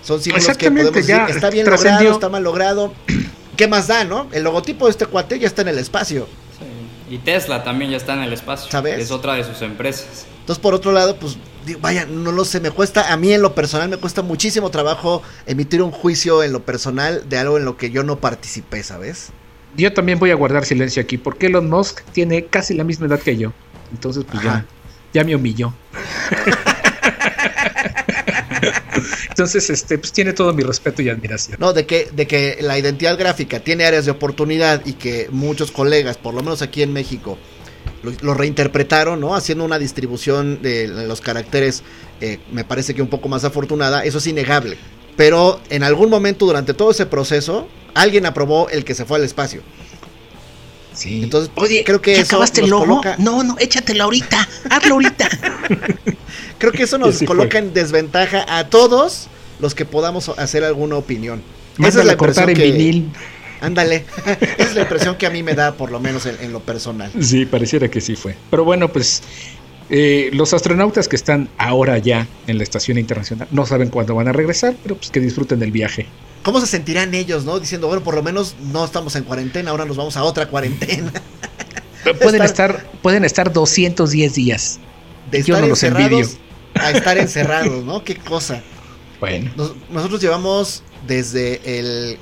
Son 0.03 0.21
símbolos 0.21 0.57
que 0.57 0.71
podemos 0.71 1.07
ya 1.07 1.21
decir, 1.21 1.37
está 1.37 1.51
bien 1.51 1.67
logrado, 1.69 2.11
está 2.11 2.29
mal 2.29 2.43
logrado. 2.43 2.93
¿Qué 3.57 3.69
más 3.69 3.89
da, 3.89 4.05
no? 4.05 4.29
El 4.33 4.45
logotipo 4.45 4.87
de 4.87 4.93
este 4.93 5.07
cuate 5.07 5.39
ya 5.39 5.47
está 5.47 5.63
en 5.63 5.69
el 5.69 5.79
espacio. 5.79 6.27
Sí. 6.59 7.15
Y 7.15 7.19
Tesla 7.19 7.63
también 7.63 7.91
ya 7.91 7.99
está 7.99 8.15
en 8.15 8.21
el 8.21 8.33
espacio. 8.33 8.71
¿Sabes? 8.71 8.99
Es 8.99 9.11
otra 9.11 9.35
de 9.35 9.45
sus 9.45 9.61
empresas. 9.63 10.27
Entonces, 10.41 10.63
por 10.63 10.75
otro 10.75 10.93
lado, 10.93 11.17
pues, 11.17 11.37
vaya, 11.81 12.07
no 12.07 12.33
lo 12.33 12.45
sé, 12.45 12.61
me 12.61 12.71
cuesta, 12.71 13.13
a 13.13 13.17
mí 13.17 13.33
en 13.33 13.43
lo 13.43 13.55
personal 13.55 13.89
me 13.89 13.97
cuesta 13.97 14.23
muchísimo 14.23 14.71
trabajo 14.71 15.23
emitir 15.47 15.83
un 15.83 15.91
juicio 15.91 16.43
en 16.43 16.53
lo 16.53 16.65
personal 16.65 17.29
de 17.29 17.39
algo 17.39 17.59
en 17.59 17.65
lo 17.65 17.77
que 17.77 17.91
yo 17.91 18.03
no 18.03 18.21
participé, 18.21 18.83
¿sabes? 18.83 19.29
Yo 19.77 19.93
también 19.93 20.19
voy 20.19 20.31
a 20.31 20.35
guardar 20.35 20.65
silencio 20.65 21.03
aquí 21.03 21.19
porque 21.19 21.47
Elon 21.47 21.69
Musk 21.69 22.03
tiene 22.13 22.47
casi 22.47 22.75
la 22.75 22.85
misma 22.85 23.07
edad 23.07 23.21
que 23.21 23.37
yo. 23.37 23.53
Entonces, 23.93 24.25
pues 24.25 24.45
Ajá. 24.45 24.67
ya, 25.13 25.21
ya 25.21 25.25
me 25.25 25.37
humilló. 25.37 25.73
Entonces, 29.29 29.71
este, 29.71 29.97
pues 29.99 30.13
tiene 30.13 30.33
todo 30.33 30.53
mi 30.53 30.63
respeto 30.63 31.03
y 31.03 31.09
admiración. 31.09 31.57
No, 31.61 31.73
de 31.73 31.87
que, 31.87 32.11
de 32.13 32.27
que 32.27 32.59
la 32.61 32.79
identidad 32.79 33.19
gráfica 33.19 33.61
tiene 33.61 33.85
áreas 33.85 34.05
de 34.05 34.11
oportunidad 34.11 34.85
y 34.85 34.95
que 34.95 35.29
muchos 35.31 35.71
colegas, 35.71 36.19
por 36.19 36.35
lo 36.35 36.43
menos 36.43 36.63
aquí 36.63 36.83
en 36.83 36.93
México, 36.93 37.39
lo, 38.03 38.13
lo 38.21 38.35
reinterpretaron, 38.35 39.21
¿no? 39.21 39.35
Haciendo 39.35 39.65
una 39.65 39.79
distribución 39.79 40.63
de 40.63 40.89
los 40.89 41.21
caracteres, 41.21 41.83
eh, 42.21 42.39
me 42.53 42.65
parece 42.65 42.95
que 42.95 43.03
un 43.03 43.09
poco 43.09 43.29
más 43.29 43.45
afortunada, 43.45 44.05
eso 44.05 44.19
es 44.19 44.27
innegable. 44.27 44.77
Pero 45.17 45.61
en 45.71 45.83
algún 45.83 46.09
momento 46.11 46.47
durante 46.47 46.73
todo 46.75 46.91
ese 46.93 47.07
proceso, 47.07 47.69
alguien 47.95 48.25
aprobó 48.27 48.69
el 48.71 48.85
que 48.85 48.95
se 48.95 49.05
fue 49.05 49.19
al 49.19 49.25
espacio. 49.25 49.63
Sí. 50.95 51.23
Entonces, 51.23 51.51
Oye, 51.55 51.85
creo 51.85 52.01
que 52.01 52.15
¿ya 52.15 52.23
eso 52.23 52.37
acabaste 52.37 52.63
el 52.63 52.71
logo? 52.71 52.87
coloca- 52.87 53.17
No, 53.19 53.43
no, 53.45 53.57
échatelo 53.59 54.05
ahorita. 54.05 54.49
Hazlo 54.71 54.95
ahorita. 54.95 55.29
Creo 56.59 56.73
que 56.73 56.83
eso 56.83 56.99
nos 56.99 57.23
coloca 57.23 57.53
fue. 57.53 57.61
en 57.61 57.73
desventaja 57.73 58.45
a 58.59 58.69
todos 58.69 59.29
los 59.61 59.75
que 59.75 59.85
podamos 59.87 60.29
hacer 60.31 60.63
alguna 60.65 60.97
opinión. 60.97 61.43
Esa 61.79 62.01
es 62.01 62.05
la 62.07 62.17
cortar 62.17 62.51
en 62.51 62.57
que- 62.57 62.65
vinil. 62.73 63.09
Ándale, 63.61 64.05
esa 64.27 64.33
es 64.59 64.75
la 64.75 64.83
impresión 64.83 65.17
que 65.17 65.27
a 65.27 65.31
mí 65.31 65.43
me 65.43 65.55
da, 65.55 65.75
por 65.75 65.91
lo 65.91 66.01
menos 66.01 66.27
en, 66.27 66.37
en 66.41 66.53
lo 66.53 66.61
personal. 66.61 67.11
Sí, 67.21 67.45
pareciera 67.47 67.89
que 67.89 68.01
sí 68.01 68.17
fue. 68.17 68.35
Pero 68.51 68.65
bueno, 68.65 68.89
pues 68.89 69.23
eh, 69.91 70.31
los 70.33 70.55
astronautas 70.55 71.09
que 71.09 71.17
están 71.17 71.49
ahora 71.59 71.99
ya 71.99 72.27
en 72.47 72.57
la 72.59 72.63
estación 72.65 72.97
internacional 72.99 73.49
no 73.51 73.67
saben 73.67 73.89
cuándo 73.91 74.15
van 74.15 74.29
a 74.29 74.33
regresar, 74.33 74.75
pero 74.83 74.97
pues 74.97 75.11
que 75.11 75.21
disfruten 75.21 75.59
del 75.59 75.73
viaje. 75.73 76.07
¿Cómo 76.43 76.59
se 76.61 76.67
sentirán 76.67 77.13
ellos, 77.15 77.45
no? 77.45 77.61
Diciendo, 77.61 77.87
bueno, 77.89 78.03
por 78.03 78.15
lo 78.15 78.23
menos 78.23 78.57
no 78.73 78.85
estamos 78.85 79.15
en 79.17 79.25
cuarentena, 79.25 79.73
ahora 79.73 79.85
nos 79.85 79.97
vamos 79.99 80.17
a 80.17 80.23
otra 80.25 80.47
cuarentena. 80.49 81.13
Pueden 82.23 82.41
Estar- 82.43 82.45
estar, 82.47 82.91
pueden 83.03 83.25
estar 83.25 83.53
210 83.53 84.35
días. 84.35 84.79
De 85.31 85.43
Yo 85.43 85.55
estar 85.55 85.61
no 85.63 85.67
los 85.69 85.83
envidio. 85.83 86.27
a 86.77 86.91
estar 86.93 87.19
encerrados, 87.19 87.85
¿no? 87.85 88.03
Qué 88.05 88.17
cosa. 88.17 88.63
Bueno, 89.21 89.51
Nos- 89.55 89.75
nosotros 89.91 90.23
llevamos 90.23 90.83
desde 91.07 91.61
el 91.79 92.17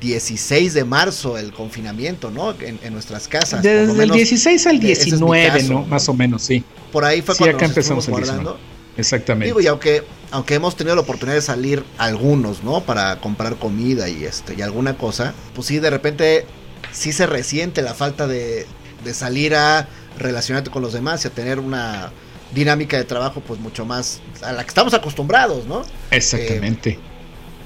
16 0.00 0.74
de 0.74 0.84
marzo 0.84 1.38
el 1.38 1.52
confinamiento, 1.52 2.30
¿no? 2.30 2.52
En, 2.60 2.78
en 2.82 2.92
nuestras 2.92 3.28
casas. 3.28 3.62
desde 3.62 3.90
el 3.92 3.96
menos 3.96 4.16
16 4.16 4.66
al 4.66 4.76
ese 4.76 4.92
es 4.92 4.98
mi 4.98 5.12
19, 5.12 5.48
caso. 5.48 5.72
¿no? 5.72 5.82
Más 5.86 6.08
o 6.08 6.14
menos, 6.14 6.42
sí. 6.42 6.64
Por 6.92 7.04
ahí 7.04 7.22
fue 7.22 7.34
Sí, 7.34 7.38
cuando 7.38 7.56
acá 7.56 7.66
nos 7.66 7.76
empezamos 7.76 8.08
guardando. 8.08 8.58
Exactamente. 8.96 9.46
Digo, 9.46 9.60
y 9.60 9.66
aunque, 9.66 10.02
aunque 10.30 10.54
hemos 10.54 10.76
tenido 10.76 10.94
la 10.94 11.02
oportunidad 11.02 11.36
de 11.36 11.42
salir 11.42 11.84
algunos, 11.98 12.62
¿no? 12.62 12.80
Para 12.82 13.20
comprar 13.20 13.56
comida 13.56 14.08
y 14.08 14.24
este, 14.24 14.54
y 14.54 14.62
alguna 14.62 14.96
cosa, 14.96 15.34
pues 15.54 15.66
sí, 15.66 15.78
de 15.78 15.90
repente 15.90 16.46
sí 16.92 17.12
se 17.12 17.26
resiente 17.26 17.82
la 17.82 17.94
falta 17.94 18.26
de, 18.26 18.66
de 19.04 19.14
salir 19.14 19.54
a 19.54 19.88
relacionarte 20.18 20.70
con 20.70 20.82
los 20.82 20.92
demás 20.94 21.24
y 21.24 21.28
a 21.28 21.30
tener 21.30 21.58
una 21.58 22.10
dinámica 22.54 22.96
de 22.96 23.04
trabajo 23.04 23.40
pues 23.40 23.60
mucho 23.60 23.84
más 23.84 24.20
a 24.42 24.52
la 24.52 24.62
que 24.62 24.68
estamos 24.68 24.94
acostumbrados, 24.94 25.66
¿no? 25.66 25.84
Exactamente. 26.10 26.98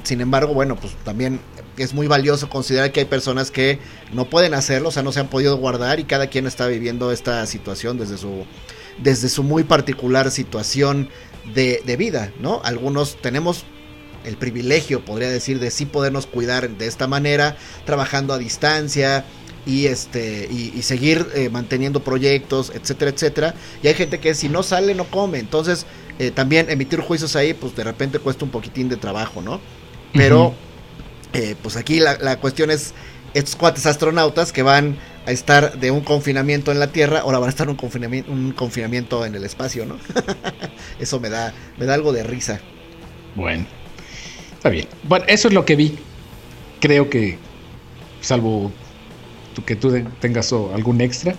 Sin 0.02 0.20
embargo, 0.20 0.54
bueno, 0.54 0.76
pues 0.76 0.94
también 1.04 1.40
es 1.82 1.94
muy 1.94 2.06
valioso 2.06 2.48
considerar 2.48 2.92
que 2.92 3.00
hay 3.00 3.06
personas 3.06 3.50
que 3.50 3.78
no 4.12 4.26
pueden 4.26 4.54
hacerlo, 4.54 4.88
o 4.88 4.92
sea, 4.92 5.02
no 5.02 5.12
se 5.12 5.20
han 5.20 5.28
podido 5.28 5.56
guardar 5.56 6.00
y 6.00 6.04
cada 6.04 6.28
quien 6.28 6.46
está 6.46 6.66
viviendo 6.66 7.12
esta 7.12 7.44
situación 7.46 7.98
desde 7.98 8.18
su 8.18 8.44
desde 8.98 9.28
su 9.28 9.42
muy 9.42 9.64
particular 9.64 10.30
situación 10.30 11.08
de, 11.54 11.82
de 11.86 11.96
vida, 11.96 12.32
¿no? 12.38 12.60
Algunos 12.64 13.16
tenemos 13.22 13.64
el 14.24 14.36
privilegio, 14.36 15.04
podría 15.04 15.30
decir, 15.30 15.58
de 15.58 15.70
sí 15.70 15.86
podernos 15.86 16.26
cuidar 16.26 16.68
de 16.68 16.86
esta 16.86 17.06
manera, 17.06 17.56
trabajando 17.86 18.34
a 18.34 18.38
distancia 18.38 19.24
y 19.66 19.86
este 19.86 20.48
y, 20.50 20.82
seguir 20.82 21.26
eh, 21.34 21.48
manteniendo 21.50 22.00
proyectos, 22.00 22.72
etcétera, 22.74 23.10
etcétera. 23.10 23.54
Y 23.82 23.88
hay 23.88 23.94
gente 23.94 24.18
que 24.18 24.34
si 24.34 24.48
no 24.48 24.62
sale 24.62 24.94
no 24.94 25.04
come, 25.04 25.38
entonces 25.38 25.86
eh, 26.18 26.30
también 26.30 26.70
emitir 26.70 27.00
juicios 27.00 27.36
ahí, 27.36 27.54
pues 27.54 27.74
de 27.76 27.84
repente 27.84 28.18
cuesta 28.18 28.44
un 28.44 28.50
poquitín 28.50 28.88
de 28.88 28.96
trabajo, 28.96 29.42
¿no? 29.42 29.60
Pero. 30.12 30.54
Eh, 31.32 31.54
pues 31.62 31.76
aquí 31.76 32.00
la, 32.00 32.18
la 32.18 32.38
cuestión 32.38 32.70
es 32.70 32.94
estos 33.34 33.56
cuates 33.56 33.86
astronautas 33.86 34.52
que 34.52 34.62
van 34.62 34.96
a 35.26 35.32
estar 35.32 35.78
de 35.78 35.90
un 35.90 36.00
confinamiento 36.00 36.72
en 36.72 36.78
la 36.80 36.88
Tierra, 36.88 37.20
ahora 37.20 37.38
van 37.38 37.48
a 37.48 37.50
estar 37.50 37.68
un 37.68 37.76
confinamiento, 37.76 38.32
un 38.32 38.52
confinamiento 38.52 39.24
en 39.24 39.34
el 39.34 39.44
espacio, 39.44 39.86
¿no? 39.86 39.98
Eso 40.98 41.20
me 41.20 41.30
da, 41.30 41.52
me 41.78 41.86
da 41.86 41.94
algo 41.94 42.12
de 42.12 42.22
risa. 42.22 42.60
Bueno, 43.34 43.66
está 44.54 44.70
bien. 44.70 44.88
Bueno, 45.04 45.24
eso 45.28 45.48
es 45.48 45.54
lo 45.54 45.64
que 45.64 45.76
vi. 45.76 45.98
Creo 46.80 47.08
que, 47.08 47.38
salvo 48.20 48.72
que 49.64 49.76
tú 49.76 49.92
tengas 50.20 50.52
algún 50.52 51.00
extra. 51.00 51.34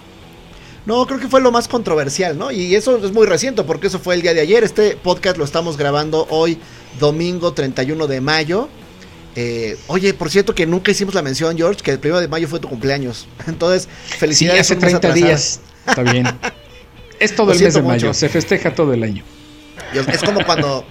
No, 0.85 1.05
creo 1.05 1.19
que 1.19 1.27
fue 1.27 1.41
lo 1.41 1.51
más 1.51 1.67
controversial, 1.67 2.37
¿no? 2.37 2.51
Y 2.51 2.75
eso 2.75 3.03
es 3.03 3.11
muy 3.11 3.27
reciente 3.27 3.63
porque 3.63 3.87
eso 3.87 3.99
fue 3.99 4.15
el 4.15 4.21
día 4.21 4.33
de 4.33 4.41
ayer. 4.41 4.63
Este 4.63 4.95
podcast 4.95 5.37
lo 5.37 5.43
estamos 5.43 5.77
grabando 5.77 6.27
hoy, 6.29 6.57
domingo 6.99 7.53
31 7.53 8.07
de 8.07 8.21
mayo. 8.21 8.69
Eh, 9.35 9.77
oye, 9.87 10.13
por 10.13 10.29
cierto 10.29 10.53
que 10.53 10.65
nunca 10.65 10.91
hicimos 10.91 11.13
la 11.13 11.21
mención, 11.21 11.55
George, 11.57 11.81
que 11.81 11.91
el 11.91 11.99
primero 11.99 12.19
de 12.19 12.27
mayo 12.27 12.47
fue 12.47 12.59
tu 12.59 12.67
cumpleaños. 12.67 13.27
Entonces, 13.47 13.87
Sí, 14.09 14.17
felicidades. 14.17 14.61
hace 14.61 14.73
un 14.73 14.79
mes 14.81 14.89
30 14.91 14.97
atrasado. 15.07 15.25
días. 15.27 15.59
Está 15.87 16.03
bien. 16.03 16.27
Es 17.19 17.35
todo 17.35 17.47
Lo 17.47 17.53
el 17.53 17.61
mes 17.61 17.73
de 17.75 17.81
mayo. 17.83 18.13
Se 18.15 18.29
festeja 18.29 18.73
todo 18.73 18.93
el 18.93 19.03
año. 19.03 19.23
Es 20.11 20.23
como 20.23 20.43
cuando, 20.43 20.83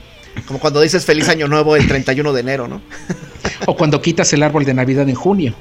como 0.46 0.60
cuando 0.60 0.80
dices 0.80 1.04
feliz 1.04 1.28
año 1.28 1.48
nuevo 1.48 1.74
el 1.74 1.88
31 1.88 2.32
de 2.32 2.40
enero, 2.40 2.68
¿no? 2.68 2.80
O 3.66 3.76
cuando 3.76 4.00
quitas 4.00 4.32
el 4.32 4.44
árbol 4.44 4.64
de 4.64 4.72
Navidad 4.72 5.08
en 5.08 5.16
junio. 5.16 5.54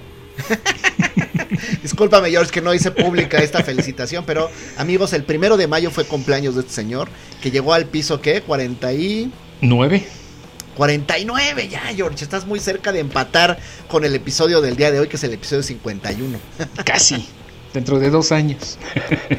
Discúlpame, 1.81 2.29
George, 2.29 2.51
que 2.51 2.62
no 2.62 2.74
hice 2.74 2.91
pública 2.91 3.39
esta 3.39 3.63
felicitación, 3.63 4.24
pero 4.27 4.50
amigos, 4.77 5.13
el 5.13 5.24
primero 5.24 5.57
de 5.57 5.67
mayo 5.67 5.89
fue 5.91 6.05
cumpleaños 6.05 6.53
de 6.55 6.62
este 6.62 6.74
señor, 6.74 7.09
que 7.41 7.51
llegó 7.51 7.74
al 7.74 7.86
piso, 7.86 8.21
¿qué? 8.21 8.41
40 8.41 8.93
y... 8.93 9.31
¿Nueve? 10.79 11.03
49 11.03 11.67
ya, 11.67 11.81
George, 11.93 12.24
estás 12.24 12.48
muy 12.48 12.59
cerca 12.62 12.93
de 12.93 13.00
empatar 13.00 13.59
con 13.89 14.05
el 14.05 14.15
episodio 14.15 14.62
del 14.62 14.77
día 14.77 14.91
de 14.91 15.01
hoy, 15.01 15.07
que 15.09 15.17
es 15.17 15.24
el 15.25 15.33
episodio 15.33 15.62
51. 15.62 16.39
Casi. 16.86 17.27
Dentro 17.74 18.00
de 18.00 18.09
dos 18.09 18.31
años. 18.31 18.77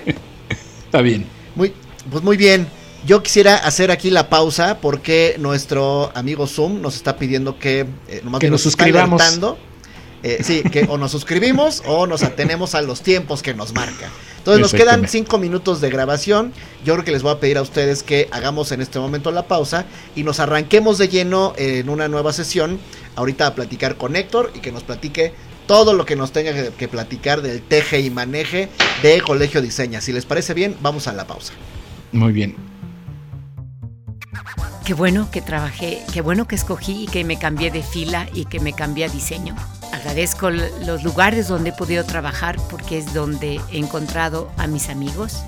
Está 0.84 1.00
bien. 1.00 1.24
Muy, 1.54 1.72
pues 2.10 2.22
muy 2.22 2.36
bien. 2.36 2.68
Yo 3.06 3.22
quisiera 3.22 3.56
hacer 3.56 3.90
aquí 3.90 4.10
la 4.10 4.28
pausa 4.28 4.80
porque 4.80 5.36
nuestro 5.38 6.12
amigo 6.14 6.46
Zoom 6.46 6.82
nos 6.82 6.96
está 6.96 7.16
pidiendo 7.16 7.58
que, 7.58 7.86
eh, 8.08 8.20
nomás 8.22 8.40
Que 8.40 8.50
nos 8.50 8.60
está 8.60 8.84
suscribamos. 8.84 9.22
Eh, 10.22 10.42
sí, 10.42 10.62
que 10.62 10.84
o 10.88 10.98
nos 10.98 11.12
suscribimos 11.12 11.82
o 11.86 12.06
nos 12.06 12.22
atenemos 12.22 12.74
a 12.74 12.82
los 12.82 13.00
tiempos 13.00 13.42
que 13.42 13.54
nos 13.54 13.74
marca. 13.74 14.08
Entonces 14.38 14.60
nos 14.60 14.72
quedan 14.72 15.06
cinco 15.08 15.38
minutos 15.38 15.80
de 15.80 15.90
grabación. 15.90 16.52
Yo 16.84 16.94
creo 16.94 17.04
que 17.04 17.12
les 17.12 17.22
voy 17.22 17.32
a 17.32 17.40
pedir 17.40 17.58
a 17.58 17.62
ustedes 17.62 18.02
que 18.02 18.28
hagamos 18.30 18.72
en 18.72 18.80
este 18.80 18.98
momento 18.98 19.30
la 19.30 19.46
pausa 19.46 19.86
y 20.14 20.22
nos 20.22 20.40
arranquemos 20.40 20.98
de 20.98 21.08
lleno 21.08 21.54
en 21.56 21.88
una 21.88 22.08
nueva 22.08 22.32
sesión. 22.32 22.78
Ahorita 23.16 23.46
a 23.46 23.54
platicar 23.54 23.96
con 23.96 24.16
Héctor 24.16 24.52
y 24.54 24.60
que 24.60 24.72
nos 24.72 24.82
platique 24.82 25.34
todo 25.66 25.94
lo 25.94 26.04
que 26.04 26.16
nos 26.16 26.32
tenga 26.32 26.52
que, 26.52 26.70
que 26.70 26.88
platicar 26.88 27.42
del 27.42 27.62
teje 27.62 28.00
y 28.00 28.10
maneje 28.10 28.68
de 29.02 29.20
Colegio 29.20 29.62
Diseña. 29.62 30.00
Si 30.00 30.12
les 30.12 30.24
parece 30.24 30.54
bien, 30.54 30.76
vamos 30.80 31.06
a 31.06 31.12
la 31.12 31.26
pausa. 31.26 31.52
Muy 32.12 32.32
bien. 32.32 32.56
Qué 34.84 34.94
bueno 34.94 35.30
que 35.30 35.40
trabajé, 35.40 36.02
qué 36.12 36.20
bueno 36.20 36.48
que 36.48 36.56
escogí 36.56 37.04
y 37.04 37.06
que 37.06 37.24
me 37.24 37.38
cambié 37.38 37.70
de 37.70 37.82
fila 37.82 38.28
y 38.34 38.46
que 38.46 38.58
me 38.58 38.72
cambié 38.72 39.04
a 39.04 39.08
diseño. 39.08 39.54
Agradezco 39.92 40.50
los 40.50 41.02
lugares 41.02 41.48
donde 41.48 41.70
he 41.70 41.72
podido 41.72 42.04
trabajar 42.04 42.56
porque 42.70 42.98
es 42.98 43.12
donde 43.12 43.60
he 43.72 43.78
encontrado 43.78 44.50
a 44.56 44.66
mis 44.66 44.88
amigos, 44.88 45.42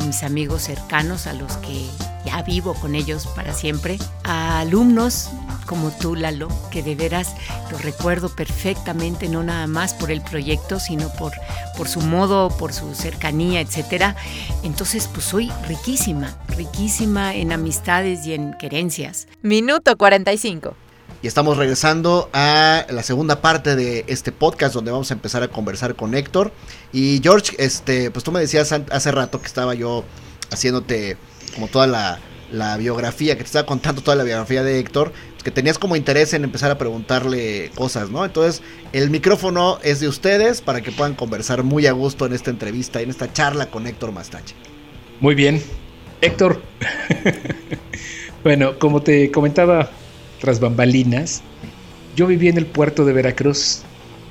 a 0.00 0.04
mis 0.04 0.22
amigos 0.22 0.62
cercanos, 0.62 1.26
a 1.26 1.32
los 1.32 1.56
que 1.58 1.88
ya 2.24 2.42
vivo 2.42 2.74
con 2.74 2.94
ellos 2.94 3.26
para 3.34 3.52
siempre, 3.52 3.98
a 4.24 4.60
alumnos 4.60 5.30
como 5.66 5.90
tú, 5.90 6.14
Lalo, 6.14 6.48
que 6.70 6.82
de 6.82 6.94
veras 6.94 7.34
lo 7.70 7.78
recuerdo 7.78 8.28
perfectamente, 8.28 9.28
no 9.28 9.42
nada 9.42 9.66
más 9.66 9.94
por 9.94 10.10
el 10.10 10.20
proyecto, 10.20 10.78
sino 10.78 11.08
por, 11.14 11.32
por 11.76 11.88
su 11.88 12.00
modo, 12.00 12.50
por 12.58 12.72
su 12.72 12.94
cercanía, 12.94 13.60
etcétera. 13.60 14.16
Entonces, 14.62 15.08
pues 15.12 15.24
soy 15.24 15.50
riquísima, 15.66 16.36
riquísima 16.48 17.34
en 17.34 17.52
amistades 17.52 18.26
y 18.26 18.34
en 18.34 18.52
querencias. 18.58 19.28
Minuto 19.42 19.96
45. 19.96 20.76
Y 21.22 21.28
estamos 21.28 21.56
regresando 21.56 22.28
a 22.32 22.84
la 22.90 23.04
segunda 23.04 23.40
parte 23.40 23.76
de 23.76 24.04
este 24.08 24.32
podcast 24.32 24.74
donde 24.74 24.90
vamos 24.90 25.12
a 25.12 25.14
empezar 25.14 25.44
a 25.44 25.48
conversar 25.48 25.94
con 25.94 26.16
Héctor. 26.16 26.50
Y 26.92 27.20
George, 27.22 27.54
este, 27.60 28.10
pues 28.10 28.24
tú 28.24 28.32
me 28.32 28.40
decías 28.40 28.72
hace 28.72 29.12
rato 29.12 29.40
que 29.40 29.46
estaba 29.46 29.74
yo 29.74 30.02
haciéndote 30.50 31.16
como 31.54 31.68
toda 31.68 31.86
la, 31.86 32.18
biografía, 32.76 33.36
que 33.36 33.44
te 33.44 33.46
estaba 33.46 33.66
contando 33.66 34.02
toda 34.02 34.16
la 34.16 34.24
biografía 34.24 34.64
de 34.64 34.80
Héctor, 34.80 35.12
pues 35.30 35.44
que 35.44 35.52
tenías 35.52 35.78
como 35.78 35.94
interés 35.94 36.34
en 36.34 36.42
empezar 36.42 36.72
a 36.72 36.76
preguntarle 36.76 37.70
cosas, 37.76 38.10
¿no? 38.10 38.24
Entonces, 38.24 38.60
el 38.92 39.08
micrófono 39.08 39.78
es 39.84 40.00
de 40.00 40.08
ustedes 40.08 40.60
para 40.60 40.80
que 40.80 40.90
puedan 40.90 41.14
conversar 41.14 41.62
muy 41.62 41.86
a 41.86 41.92
gusto 41.92 42.26
en 42.26 42.32
esta 42.32 42.50
entrevista, 42.50 43.00
en 43.00 43.10
esta 43.10 43.32
charla 43.32 43.66
con 43.66 43.86
Héctor 43.86 44.10
Mastache. 44.10 44.56
Muy 45.20 45.36
bien. 45.36 45.62
Héctor, 46.20 46.60
bueno, 48.42 48.76
como 48.78 49.02
te 49.02 49.30
comentaba 49.30 49.88
tras 50.42 50.58
bambalinas, 50.58 51.40
yo 52.16 52.26
viví 52.26 52.48
en 52.48 52.58
el 52.58 52.66
puerto 52.66 53.04
de 53.04 53.12
Veracruz 53.12 53.82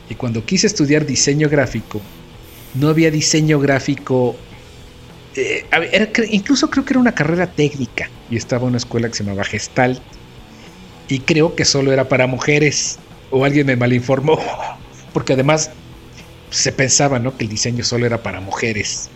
y 0.09 0.15
cuando 0.15 0.45
quise 0.45 0.67
estudiar 0.67 1.05
diseño 1.05 1.47
gráfico, 1.47 2.01
no 2.73 2.89
había 2.89 3.09
diseño 3.09 3.61
gráfico 3.61 4.35
eh, 5.37 5.65
incluso 6.29 6.69
creo 6.69 6.83
que 6.83 6.91
era 6.91 6.99
una 6.99 7.15
carrera 7.15 7.47
técnica 7.47 8.09
y 8.29 8.35
estaba 8.35 8.63
en 8.63 8.69
una 8.69 8.77
escuela 8.77 9.07
que 9.07 9.13
se 9.13 9.23
llamaba 9.23 9.45
Gestalt 9.45 10.01
y 11.07 11.19
creo 11.19 11.55
que 11.55 11.63
solo 11.63 11.93
era 11.93 12.09
para 12.09 12.27
mujeres 12.27 12.99
o 13.29 13.45
alguien 13.45 13.67
me 13.67 13.77
malinformó 13.77 14.37
porque 15.13 15.31
además 15.31 15.71
se 16.49 16.73
pensaba 16.73 17.19
¿no? 17.19 17.37
que 17.37 17.45
el 17.45 17.49
diseño 17.49 17.85
solo 17.85 18.05
era 18.05 18.21
para 18.21 18.41
mujeres 18.41 19.09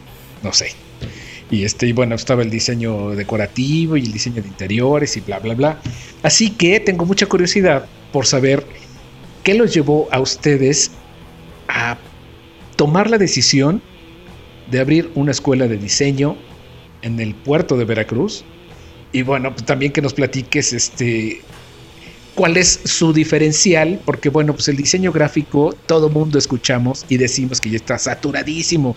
no 0.43 0.53
sé 0.53 0.71
y 1.51 1.63
este 1.63 1.87
y 1.87 1.93
bueno 1.93 2.15
estaba 2.15 2.41
el 2.41 2.49
diseño 2.49 3.11
decorativo 3.11 3.97
y 3.97 4.01
el 4.01 4.11
diseño 4.11 4.41
de 4.41 4.47
interiores 4.47 5.15
y 5.15 5.21
bla 5.21 5.39
bla 5.39 5.53
bla 5.53 5.79
así 6.23 6.49
que 6.49 6.79
tengo 6.79 7.05
mucha 7.05 7.27
curiosidad 7.27 7.85
por 8.11 8.25
saber 8.25 8.65
qué 9.43 9.53
los 9.53 9.73
llevó 9.73 10.07
a 10.11 10.19
ustedes 10.19 10.91
a 11.67 11.97
tomar 12.75 13.09
la 13.09 13.17
decisión 13.17 13.81
de 14.71 14.79
abrir 14.79 15.11
una 15.15 15.31
escuela 15.31 15.67
de 15.67 15.77
diseño 15.77 16.35
en 17.01 17.19
el 17.19 17.35
puerto 17.35 17.77
de 17.77 17.85
Veracruz. 17.85 18.43
Y 19.11 19.21
bueno, 19.21 19.51
pues 19.53 19.65
también 19.65 19.91
que 19.91 20.01
nos 20.01 20.13
platiques 20.13 20.73
este 20.73 21.41
cuál 22.33 22.57
es 22.57 22.81
su 22.83 23.13
diferencial, 23.13 24.01
porque 24.03 24.29
bueno, 24.29 24.53
pues 24.53 24.67
el 24.67 24.75
diseño 24.75 25.11
gráfico 25.11 25.73
todo 25.85 26.09
mundo 26.09 26.37
escuchamos 26.37 27.05
y 27.07 27.17
decimos 27.17 27.61
que 27.61 27.69
ya 27.69 27.77
está 27.77 27.97
saturadísimo 27.97 28.95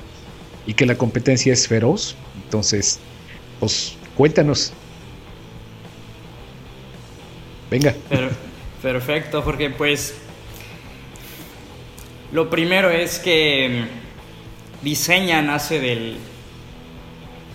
y 0.66 0.74
que 0.74 0.86
la 0.86 0.96
competencia 0.96 1.52
es 1.52 1.68
feroz. 1.68 2.16
Entonces, 2.48 2.98
pues 3.60 3.94
cuéntanos. 4.16 4.72
Venga. 7.70 7.94
perfecto, 8.80 9.44
porque 9.44 9.68
pues 9.68 10.14
lo 12.32 12.48
primero 12.48 12.88
es 12.88 13.18
que 13.18 13.84
Diseña 14.80 15.42
nace 15.42 15.78
del, 15.78 16.16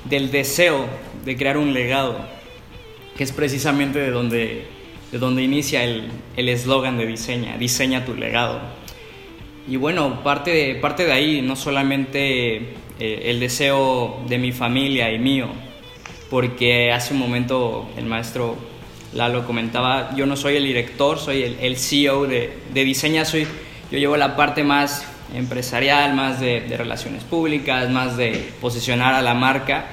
del 0.05 0.29
deseo 0.29 0.85
de 1.25 1.37
crear 1.37 1.57
un 1.57 1.73
legado, 1.73 2.19
que 3.17 3.23
es 3.23 3.31
precisamente 3.31 3.97
de 3.97 4.11
donde, 4.11 4.67
de 5.11 5.17
donde 5.17 5.41
inicia 5.41 5.83
el 5.83 6.11
eslogan 6.35 6.99
de 6.99 7.07
Diseña, 7.07 7.57
diseña 7.57 8.05
tu 8.05 8.13
legado. 8.13 8.61
Y 9.67 9.77
bueno, 9.77 10.21
parte 10.23 10.51
de, 10.51 10.75
parte 10.75 11.03
de 11.03 11.13
ahí, 11.13 11.41
no 11.41 11.55
solamente 11.55 12.75
eh, 12.99 13.23
el 13.25 13.39
deseo 13.39 14.23
de 14.27 14.37
mi 14.37 14.51
familia 14.51 15.11
y 15.11 15.19
mío, 15.19 15.47
porque 16.29 16.91
hace 16.91 17.13
un 17.13 17.19
momento 17.19 17.89
el 17.97 18.05
maestro 18.05 18.57
Lalo 19.13 19.45
comentaba, 19.45 20.15
yo 20.15 20.25
no 20.25 20.35
soy 20.35 20.55
el 20.55 20.63
director, 20.63 21.19
soy 21.19 21.43
el, 21.43 21.57
el 21.59 21.77
CEO 21.77 22.25
de, 22.25 22.57
de 22.73 22.83
Diseña, 22.83 23.25
soy, 23.25 23.47
yo 23.91 23.99
llevo 23.99 24.17
la 24.17 24.35
parte 24.35 24.63
más 24.63 25.05
empresarial, 25.33 26.13
más 26.13 26.39
de, 26.39 26.63
relaciones 26.77 27.23
públicas, 27.23 27.89
más 27.89 28.17
de 28.17 28.51
posicionar 28.61 29.13
a 29.13 29.21
la 29.21 29.33
marca. 29.33 29.85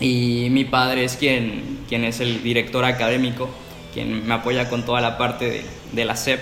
Y 0.00 0.48
mi 0.50 0.64
padre 0.64 1.04
es 1.04 1.16
quien, 1.16 1.80
quien 1.88 2.04
es 2.04 2.20
el 2.20 2.42
director 2.42 2.84
académico, 2.84 3.48
quien 3.94 4.26
me 4.26 4.34
apoya 4.34 4.68
con 4.68 4.84
toda 4.84 5.00
la 5.00 5.16
parte 5.16 5.64
de, 5.92 6.04
la 6.04 6.16
SEP. 6.16 6.40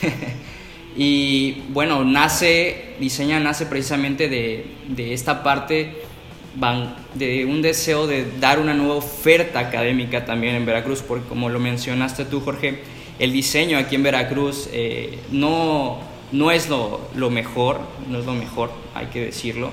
y 0.96 1.62
bueno, 1.68 2.04
nace, 2.04 2.94
Diseña 2.98 3.40
nace 3.40 3.66
precisamente 3.66 4.28
de, 4.28 4.66
de 4.88 5.12
esta 5.14 5.42
parte 5.42 6.02
de 7.14 7.44
un 7.44 7.62
deseo 7.62 8.06
de 8.06 8.26
dar 8.40 8.58
una 8.58 8.74
nueva 8.74 8.96
oferta 8.96 9.60
académica 9.60 10.24
también 10.24 10.56
en 10.56 10.66
Veracruz, 10.66 11.02
porque 11.02 11.28
como 11.28 11.48
lo 11.48 11.60
mencionaste 11.60 12.24
tú, 12.24 12.40
Jorge, 12.40 12.80
el 13.18 13.32
diseño 13.32 13.78
aquí 13.78 13.94
en 13.94 14.02
Veracruz 14.02 14.68
eh, 14.72 15.18
no, 15.30 15.98
no 16.32 16.50
es 16.50 16.68
lo, 16.68 17.00
mejor, 17.30 17.80
no 18.08 18.18
es 18.18 18.26
lo 18.26 18.34
mejor, 18.34 18.72
hay 18.94 19.06
que 19.06 19.26
decirlo. 19.26 19.70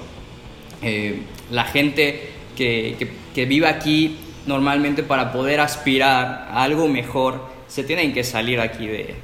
Eh, 0.82 1.22
la 1.50 1.64
gente 1.64 2.30
que, 2.56 3.08
vive 3.36 3.68
aquí 3.68 4.18
normalmente 4.46 5.04
para 5.04 5.32
poder 5.32 5.60
aspirar 5.60 6.48
a 6.52 6.64
algo 6.64 6.88
mejor 6.88 7.48
se 7.68 7.84
tienen 7.84 8.14
que 8.14 8.24
salir 8.24 8.60
aquí 8.60 8.88
de, 8.88 9.16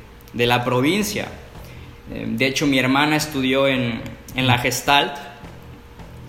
la 0.45 0.63
provincia. 0.63 1.27
Eh, 2.11 2.25
de 2.27 2.45
hecho, 2.47 2.67
mi 2.67 2.79
hermana 2.79 3.15
estudió 3.15 3.67
en, 3.67 4.01
la 4.35 4.57
Gestalt 4.57 5.15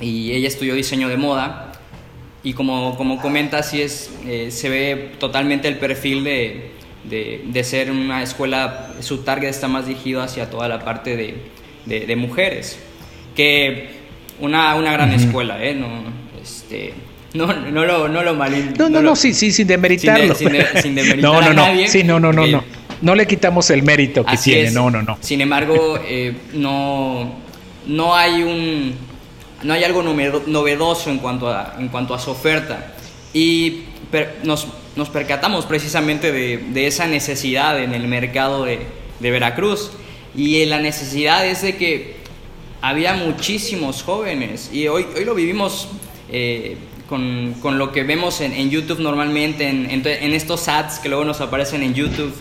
y 0.01 0.33
ella 0.33 0.49
estudió 0.49 0.75
diseño 0.75 1.09
de 1.09 1.17
moda. 1.17 1.73
Y 2.43 2.53
como, 2.53 2.97
como 2.97 3.21
comenta, 3.21 3.59
así 3.59 3.81
es, 3.81 4.11
eh, 4.27 4.51
se 4.51 4.69
ve 4.69 5.13
totalmente 5.19 5.67
el 5.67 5.79
perfil 5.79 6.25
de, 6.25 6.73
de, 7.05 7.65
ser 7.65 7.91
una 7.91 8.23
escuela, 8.23 8.93
su 9.01 9.19
target 9.19 9.49
está 9.49 9.67
más 9.67 9.87
dirigido 9.87 10.23
hacia 10.23 10.51
toda 10.51 10.69
la 10.69 10.81
parte 10.85 11.17
de, 11.17 12.07
de, 12.07 12.17
mujeres. 12.17 12.79
Que 13.35 13.89
una, 14.41 14.75
una 14.75 14.93
gran 14.93 15.13
escuela, 15.13 15.65
¿eh? 15.65 15.75
No, 15.75 15.89
este, 16.43 16.93
no, 17.33 17.47
no 17.47 17.85
lo, 17.85 18.09
no 18.09 18.23
lo 18.23 18.35
mal, 18.35 18.75
No, 18.79 18.89
no, 18.89 19.03
no, 19.03 19.17
sí, 19.17 19.35
sí, 19.35 19.51
sin 19.51 19.67
demeritarlo. 19.67 20.35
Sin, 20.35 20.51
sin, 20.83 20.95
demeritar 20.95 21.33
no, 21.33 21.41
no, 21.41 21.53
no. 21.53 21.89
Sí, 21.89 22.05
no, 22.05 22.21
no, 22.21 22.33
no, 22.33 22.47
no. 22.47 22.63
No 23.03 23.15
le 23.15 23.27
quitamos 23.27 23.71
el 23.71 23.83
mérito 23.83 24.25
que 24.25 24.37
tiene, 24.37 24.71
no, 24.71 24.91
no, 24.91 25.03
no. 25.03 25.19
Sin 25.21 25.41
embargo, 25.41 25.99
eh, 26.07 26.35
no, 26.55 27.35
no 27.87 28.15
hay 28.15 28.43
un 28.43 28.95
no 29.65 29.73
hay 29.73 29.83
algo 29.83 30.03
novedoso 30.03 31.11
en 31.11 31.19
cuanto 31.19 31.49
a, 31.49 31.77
en 31.79 31.89
cuanto 31.89 32.15
a 32.15 32.19
su 32.19 32.31
oferta. 32.31 32.95
Y 33.33 33.85
nos, 34.45 34.69
nos 34.95 35.09
percatamos 35.09 35.67
precisamente 35.67 36.31
de, 36.31 36.87
esa 36.87 37.07
necesidad 37.07 37.83
en 37.83 37.95
el 37.95 38.07
mercado 38.07 38.65
de, 38.65 38.87
Veracruz. 39.21 39.91
Y 40.37 40.65
la 40.67 40.81
necesidad 40.81 41.47
es 41.47 41.63
de 41.63 41.77
que 41.77 42.17
había 42.83 43.15
muchísimos 43.15 44.03
jóvenes 44.03 44.69
y 44.71 44.89
hoy, 44.89 45.07
hoy 45.17 45.25
lo 45.25 45.35
vivimos 45.35 45.89
eh, 46.31 46.77
con, 47.09 47.55
con, 47.63 47.79
lo 47.79 47.91
que 47.93 48.03
vemos 48.03 48.43
en, 48.43 48.69
YouTube 48.69 48.99
normalmente, 48.99 49.67
en, 49.69 49.89
en, 49.91 50.35
estos 50.35 50.69
ads 50.69 50.99
que 50.99 51.09
luego 51.09 51.25
nos 51.25 51.41
aparecen 51.41 51.83
en 51.83 51.95
YouTube, 51.95 52.35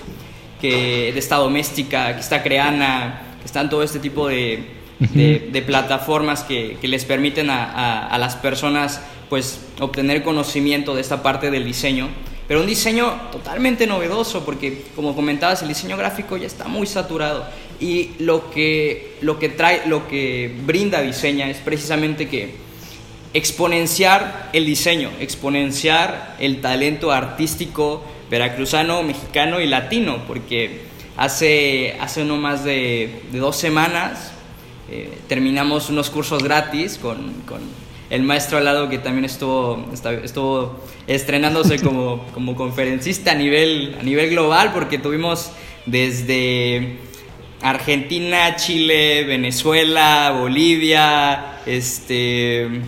que 0.63 1.11
de 1.11 1.19
esta 1.19 1.35
doméstica, 1.35 2.15
que 2.15 2.21
está 2.21 2.41
creana, 2.41 3.35
que 3.41 3.45
están 3.45 3.69
todo 3.69 3.83
este 3.83 3.99
tipo 3.99 4.29
de, 4.29 4.63
de, 4.97 5.61
plataformas 5.61 6.43
que, 6.43 6.77
que, 6.79 6.87
les 6.87 7.03
permiten 7.03 7.49
a, 7.49 7.65
a, 7.65 8.07
a, 8.07 8.17
las 8.17 8.37
personas 8.37 9.01
pues 9.27 9.59
obtener 9.81 10.23
conocimiento 10.23 10.95
de 10.95 11.01
esta 11.01 11.21
parte 11.21 11.51
del 11.51 11.65
diseño 11.65 12.07
pero 12.47 12.59
un 12.59 12.67
diseño 12.67 13.13
totalmente 13.31 13.87
novedoso, 13.87 14.43
porque 14.43 14.83
como 14.95 15.15
comentabas, 15.15 15.61
el 15.61 15.69
diseño 15.69 15.95
gráfico 15.95 16.35
ya 16.35 16.47
está 16.47 16.67
muy 16.67 16.87
saturado. 16.87 17.45
Y 17.79 18.11
lo 18.19 18.51
que, 18.51 19.15
lo 19.21 19.39
que 19.39 19.49
trae, 19.49 19.87
lo 19.87 20.07
que 20.07 20.53
brinda 20.65 21.01
diseña 21.01 21.49
es 21.49 21.57
precisamente 21.57 22.27
que 22.27 22.51
exponenciar 23.33 24.49
el 24.53 24.65
diseño, 24.65 25.09
exponenciar 25.19 26.35
el 26.39 26.61
talento 26.61 27.11
artístico 27.11 28.03
veracruzano, 28.29 29.03
mexicano 29.03 29.61
y 29.61 29.67
latino, 29.67 30.23
porque 30.27 30.81
hace, 31.17 31.95
hace 31.99 32.23
no 32.23 32.37
más 32.37 32.63
de, 32.63 33.21
dos 33.31 33.55
semanas 33.55 34.31
eh, 34.89 35.17
terminamos 35.27 35.89
unos 35.89 36.09
cursos 36.09 36.43
gratis 36.43 36.97
con, 36.97 37.33
con, 37.47 37.61
el 38.09 38.21
maestro 38.21 38.59
al 38.59 38.65
lado 38.65 38.89
que 38.89 38.99
también 38.99 39.25
estuvo, 39.25 39.89
estuvo 40.23 40.79
estrenándose 41.07 41.79
como, 41.79 42.27
como 42.33 42.55
conferencista 42.55 43.31
a 43.31 43.35
nivel, 43.35 43.97
a 43.99 44.03
nivel 44.03 44.29
global, 44.29 44.71
porque 44.71 44.99
tuvimos 44.99 45.51
desde 45.87 46.97
Argentina, 47.61 48.55
Chile, 48.55 49.23
Venezuela, 49.23 50.35
Bolivia, 50.37 51.59
este 51.65 52.81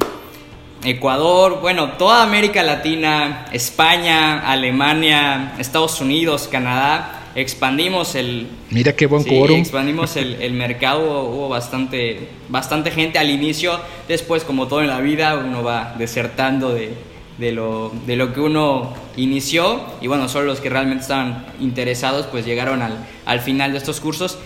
Ecuador, 0.85 1.59
bueno, 1.61 1.93
toda 1.93 2.23
América 2.23 2.61
Latina, 2.63 3.47
España, 3.51 4.39
Alemania, 4.49 5.53
Estados 5.57 5.99
Unidos, 5.99 6.47
Canadá, 6.49 7.25
expandimos 7.35 8.15
el... 8.15 8.47
Mira 8.69 8.95
qué 8.95 9.07
buen 9.07 9.23
sí, 9.23 9.35
Expandimos 9.35 10.15
el, 10.15 10.53
mercado, 10.53 11.23
hubo 11.23 11.49
bastante, 11.49 12.29
bastante 12.49 12.91
gente. 12.91 13.19
Al 13.19 13.29
inicio, 13.29 13.79
después 14.07 14.43
como 14.43 14.67
todo 14.67 14.81
en 14.81 14.87
la 14.87 15.01
vida 15.01 15.37
uno 15.37 15.63
va 15.63 15.95
desertando 15.97 16.73
de, 16.73 16.93
de, 17.37 17.51
lo, 17.51 17.91
de 18.05 18.15
lo 18.15 18.33
que 18.33 18.39
uno 18.39 18.93
inició. 19.17 19.81
Y 20.01 20.07
bueno, 20.07 20.29
solo 20.29 20.45
los 20.45 20.61
que 20.61 20.69
realmente 20.69 21.01
estaban 21.01 21.45
interesados 21.59 22.25
pues 22.27 22.45
llegaron 22.45 22.81
al, 22.81 23.05
al 23.25 23.41
final 23.41 23.73
de 23.73 23.79
estos 23.79 23.99
cursos, 23.99 24.37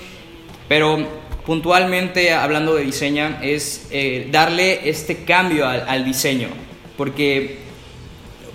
pero 0.67 1.05
puntualmente 1.49 2.31
hablando 2.31 2.75
de 2.75 2.83
diseño 2.83 3.39
es 3.41 3.87
eh, 3.89 4.29
darle 4.31 4.87
este 4.87 5.23
cambio 5.23 5.67
al, 5.67 6.05
diseño, 6.05 6.47
porque 6.95 7.57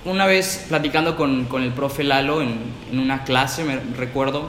una 0.04 0.26
vez 0.26 0.66
platicando 0.68 1.16
con, 1.16 1.46
con 1.46 1.64
el 1.64 1.72
profe 1.72 2.04
Lalo 2.04 2.40
en, 2.40 2.56
una 2.92 3.24
clase, 3.24 3.64
me 3.64 3.80
recuerdo, 3.98 4.48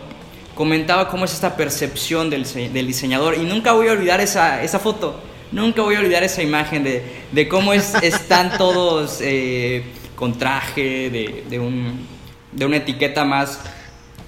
comentaba 0.54 1.08
cómo 1.08 1.26
es 1.26 1.34
esta 1.34 1.58
percepción 1.58 2.30
del, 2.30 2.46
del 2.72 2.86
diseñador. 2.86 3.34
Y 3.34 3.46
nunca 3.46 3.72
voy 3.72 3.88
a 3.88 3.94
olvidar 3.94 4.22
esa, 4.22 4.62
esa, 4.62 4.78
foto, 4.78 5.20
nunca 5.52 5.82
voy 5.82 5.96
a 5.96 6.00
olvidar 6.00 6.22
esa 6.24 6.44
imagen 6.44 6.84
de, 6.84 7.04
de 7.32 7.48
cómo 7.48 7.74
es, 7.74 7.96
están 8.04 8.60
todos 8.60 9.22
eh, 9.22 9.86
con 10.16 10.38
traje, 10.38 11.10
de, 11.10 11.46
de, 11.50 11.58
un, 11.58 12.06
de, 12.52 12.64
una 12.64 12.78
etiqueta 12.78 13.26
más 13.26 13.60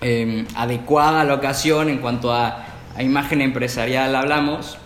eh, 0.02 0.44
adecuada 0.56 1.22
a 1.22 1.24
la 1.24 1.36
ocasión 1.36 1.88
en 1.90 2.00
cuanto 2.00 2.34
a 2.34 2.67
a 2.98 3.04
imagen 3.04 3.42
empresarial 3.42 4.16
hablamos, 4.16 4.78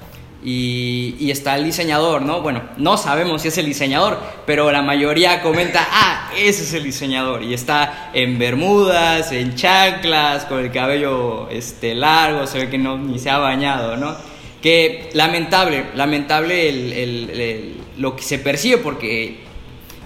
y, 0.43 1.29
está 1.29 1.55
el 1.55 1.65
diseñador, 1.65 2.23
¿no? 2.23 2.41
Bueno, 2.41 2.63
no 2.77 2.97
sabemos 2.97 3.43
si 3.43 3.49
es 3.49 3.57
el 3.57 3.67
diseñador, 3.67 4.19
pero 4.45 4.71
la 4.71 4.81
mayoría 4.81 5.41
comenta, 5.41 5.87
ah, 5.91 6.31
ese 6.37 6.63
es 6.63 6.73
el 6.73 6.83
diseñador, 6.83 7.43
y 7.43 7.53
está 7.53 8.09
en 8.13 8.39
bermudas, 8.39 9.31
en 9.31 9.55
chanclas, 9.55 10.45
con 10.45 10.59
el 10.59 10.71
cabello 10.71 11.47
este, 11.49 11.93
largo, 11.93 12.47
se 12.47 12.59
ve 12.59 12.69
que 12.69 12.77
no, 12.77 12.97
ni 12.97 13.19
se 13.19 13.29
ha 13.29 13.37
bañado, 13.37 13.97
¿no? 13.97 14.15
Que 14.61 15.09
lamentable, 15.13 15.85
lamentable 15.95 17.75
lo 17.97 18.15
que 18.15 18.23
se 18.23 18.37
percibe, 18.37 18.77
porque 18.77 19.39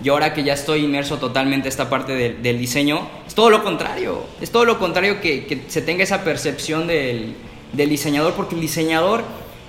yo 0.01 0.13
ahora 0.13 0.33
que 0.33 0.43
ya 0.43 0.53
estoy 0.53 0.85
inmerso 0.85 1.17
totalmente 1.17 1.67
en 1.67 1.69
esta 1.69 1.89
parte 1.89 2.15
del 2.15 2.57
diseño, 2.57 3.07
es 3.27 3.35
todo 3.35 3.49
lo 3.49 3.63
contrario, 3.63 4.25
es 4.39 4.51
todo 4.51 4.63
lo 4.63 4.79
contrario 4.79 5.19
que 5.19 5.63
se 5.67 5.81
tenga 5.81 6.03
esa 6.03 6.23
percepción 6.23 6.87
del 6.87 7.35
del 7.75 7.89
diseñador, 7.89 8.33
porque 8.33 8.55
el 8.55 8.61
diseñador 8.61 9.23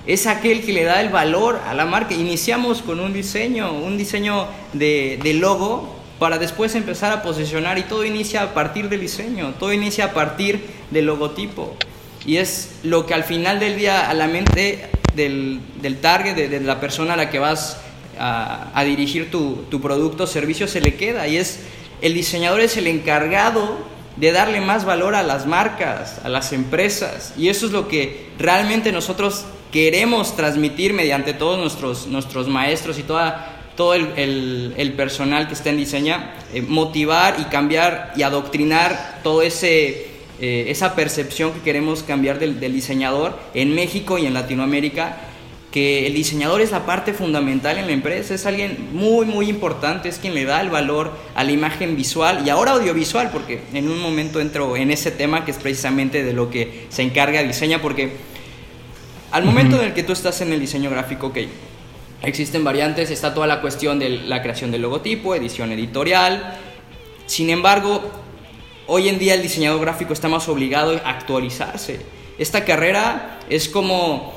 es 0.07 0.27
aquel 0.27 0.65
que 0.65 0.73
le 0.73 0.85
da 0.85 1.01
el 1.01 1.09
valor 1.09 1.61
a 1.67 1.75
la 1.75 1.85
marca. 1.85 2.15
Iniciamos 2.15 2.83
con 2.83 3.01
un 3.01 3.13
diseño, 3.13 3.73
un 3.73 3.99
diseño 3.99 4.47
de, 4.73 5.19
logo 5.35 5.95
para 6.19 6.39
después 6.39 6.75
empezar 6.75 7.13
a 7.13 7.23
posicionar 7.23 7.79
y 7.79 7.83
todo 7.83 8.05
inicia 8.05 8.43
a 8.43 8.55
partir 8.55 8.89
del 8.89 9.01
diseño, 9.01 9.55
todo 9.59 9.73
inicia 9.73 10.07
a 10.07 10.13
partir 10.13 10.65
del 10.91 11.07
logotipo. 11.07 11.77
Y 12.25 12.39
es 12.39 12.77
lo 12.83 13.07
que 13.07 13.15
al 13.15 13.25
final 13.25 13.61
del 13.61 13.77
día 13.77 14.09
a 14.09 14.15
la 14.15 14.27
mente 14.27 14.89
del, 15.15 15.61
target, 16.01 16.35
de, 16.35 16.61
la 16.61 16.81
persona 16.81 17.15
a 17.15 17.17
la 17.17 17.31
que 17.31 17.39
vas 17.39 17.79
a, 18.19 18.83
dirigir 18.85 19.31
tu, 19.31 19.65
tu 19.71 19.81
producto 19.81 20.25
o 20.25 20.27
servicio 20.27 20.69
se 20.69 20.81
le 20.81 20.95
queda. 20.95 21.29
Y 21.29 21.37
es 21.37 21.61
el 22.01 22.15
diseñador 22.15 22.61
es 22.61 22.77
el 22.77 22.87
encargado 22.87 23.96
de 24.17 24.33
darle 24.33 24.61
más 24.61 24.85
valor 24.85 25.15
a 25.15 25.23
las 25.23 25.47
marcas, 25.47 26.21
a 26.25 26.29
las 26.29 26.53
empresas. 26.53 27.35
Y 27.37 27.49
eso 27.49 27.67
es 27.67 27.73
lo 27.73 27.89
que 27.89 28.31
realmente 28.39 28.93
nosotros 28.93 29.45
queremos 29.71 30.37
transmitir 30.37 30.93
mediante 30.93 31.35
todos 31.35 31.59
nuestros, 31.59 32.07
nuestros 32.07 32.49
maestros 32.49 32.99
y 32.99 33.03
toda, 33.03 33.61
todo 33.77 33.95
el, 33.95 34.75
el, 34.77 34.93
personal 34.95 35.49
que 35.49 35.55
está 35.55 35.71
en 35.71 35.77
diseño, 35.77 36.17
eh, 36.55 36.63
motivar 36.63 37.37
y 37.39 37.45
cambiar 37.45 38.13
y 38.17 38.23
adoctrinar 38.23 39.21
todo 39.23 39.43
ese... 39.43 40.15
Eh, 40.39 40.67
esa 40.71 40.95
percepción 40.95 41.51
que 41.55 41.61
queremos 41.61 42.03
cambiar 42.03 42.39
del, 42.39 42.61
del 42.61 42.75
diseñador 42.75 43.39
en 43.55 43.75
México 43.75 44.19
y 44.19 44.27
en 44.27 44.35
Latinoamérica 44.35 45.17
que 45.77 46.07
el 46.07 46.15
diseñador 46.15 46.63
es 46.63 46.71
la 46.71 46.87
parte 46.87 47.13
fundamental 47.13 47.77
en 47.77 47.87
la 47.87 47.93
empresa, 47.93 48.33
es 48.33 48.47
alguien 48.47 48.89
muy, 48.95 49.27
muy 49.27 49.51
importante, 49.51 50.09
es 50.09 50.17
quien 50.17 50.33
le 50.33 50.47
da 50.47 50.63
el 50.63 50.71
valor 50.71 51.13
a 51.35 51.45
la 51.45 51.53
imagen 51.53 51.97
visual 51.97 52.45
y 52.47 52.49
ahora 52.49 52.71
audiovisual, 52.71 53.29
porque 53.31 53.61
en 53.75 53.91
un 53.91 54.01
momento 54.01 54.41
entro 54.41 54.75
en 54.75 54.91
ese 54.91 55.11
tema 55.11 55.45
que 55.45 55.51
es 55.51 55.59
precisamente 55.59 56.25
de 56.25 56.33
lo 56.33 56.49
que 56.49 56.87
se 56.89 57.03
encarga 57.03 57.43
diseña, 57.43 57.83
porque 57.83 58.13
al 59.33 59.45
momento 59.45 59.79
en 59.79 59.89
el 59.89 59.93
que 59.93 60.03
tú 60.03 60.15
estás 60.15 60.41
en 60.41 60.51
el 60.51 60.61
diseño 60.61 60.89
gráfico, 60.89 61.27
ok, 61.27 61.41
existen 62.23 62.65
variantes, 62.65 63.11
está 63.11 63.35
toda 63.35 63.47
la 63.47 63.61
cuestión 63.61 63.99
de 63.99 64.09
la 64.09 64.41
creación 64.41 64.71
del 64.71 64.81
logotipo, 64.81 65.35
edición 65.35 65.73
editorial, 65.73 66.59
sin 67.27 67.51
embargo, 67.51 68.01
hoy 68.87 69.11
en 69.11 69.19
día 69.19 69.35
el 69.35 69.43
diseñador 69.43 69.83
gráfico 69.83 70.15
está 70.15 70.29
más 70.29 70.49
obligado 70.49 70.99
a 71.05 71.11
actualizarse. 71.11 72.01
Esta 72.39 72.65
carrera 72.65 73.41
es 73.51 73.69
como 73.69 74.36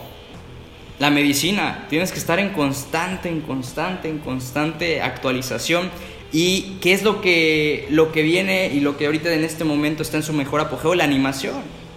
la 1.00 1.10
medicina, 1.10 1.86
tienes 1.90 2.12
que 2.12 2.20
estar 2.20 2.40
en 2.40 2.50
constante, 2.50 3.30
en 3.30 3.40
constante, 3.40 4.10
en 4.10 4.20
constante 4.20 5.02
actualización. 5.02 5.90
¿Y 6.34 6.78
qué 6.82 6.92
es 6.92 7.04
lo 7.04 7.22
que, 7.22 7.88
lo 7.90 8.12
que 8.12 8.22
viene 8.22 8.68
y 8.68 8.82
lo 8.82 8.98
que 8.98 9.06
ahorita 9.06 9.34
en 9.34 9.46
este 9.46 9.64
momento 9.64 10.04
está 10.04 10.18
en 10.18 10.24
su 10.24 10.34
mejor 10.34 10.60
apogeo? 10.60 10.94
La 10.96 11.06
animación, 11.06 11.56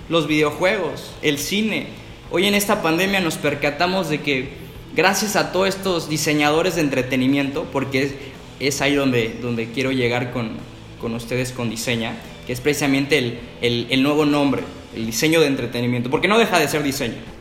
los 0.09 0.29
videojuegos, 0.29 1.13
el 1.21 1.39
cine. 1.39 1.89
Hoy 2.31 2.47
en 2.47 2.55
esta 2.55 2.81
pandemia 2.81 3.21
nos 3.21 3.37
percatamos 3.37 4.09
de 4.09 4.21
que 4.21 4.51
gracias 4.95 5.35
a 5.35 5.51
todos 5.51 5.69
estos 5.69 6.09
diseñadores 6.09 6.77
de 6.77 6.83
entretenimiento, 6.83 7.65
porque 7.73 8.15
es, 8.61 8.81
ahí 8.81 8.95
donde, 8.95 9.37
donde 9.43 9.67
quiero 9.73 9.91
llegar 9.91 10.33
con, 10.33 10.53
con 11.01 11.13
ustedes 11.15 11.51
con 11.51 11.69
Diseña, 11.69 12.15
que 12.47 12.53
es 12.53 12.61
precisamente 12.61 13.19
el, 13.19 13.87
el 13.91 14.03
nuevo 14.03 14.25
nombre, 14.25 14.63
el 14.95 15.07
diseño 15.07 15.41
de 15.41 15.49
entretenimiento, 15.49 16.09
porque 16.09 16.29
no 16.29 16.39
deja 16.39 16.61
de 16.61 16.69
ser 16.69 16.85
diseño 16.85 17.32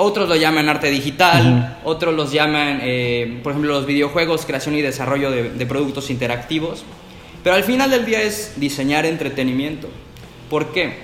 otros 0.00 0.28
lo 0.28 0.36
llaman 0.36 0.68
arte 0.68 0.90
digital, 0.90 1.78
otros 1.84 2.14
los 2.14 2.32
llaman, 2.32 2.80
eh, 2.82 3.40
por 3.42 3.52
ejemplo, 3.52 3.74
los 3.74 3.86
videojuegos, 3.86 4.46
creación 4.46 4.74
y 4.74 4.80
desarrollo 4.80 5.30
de, 5.30 5.66
productos 5.66 6.10
interactivos. 6.10 6.84
Pero 7.44 7.56
al 7.56 7.64
final 7.64 7.90
del 7.90 8.06
día 8.06 8.22
es 8.22 8.54
diseñar 8.56 9.04
entretenimiento. 9.04 9.88
¿Por 10.48 10.72
qué? 10.72 10.94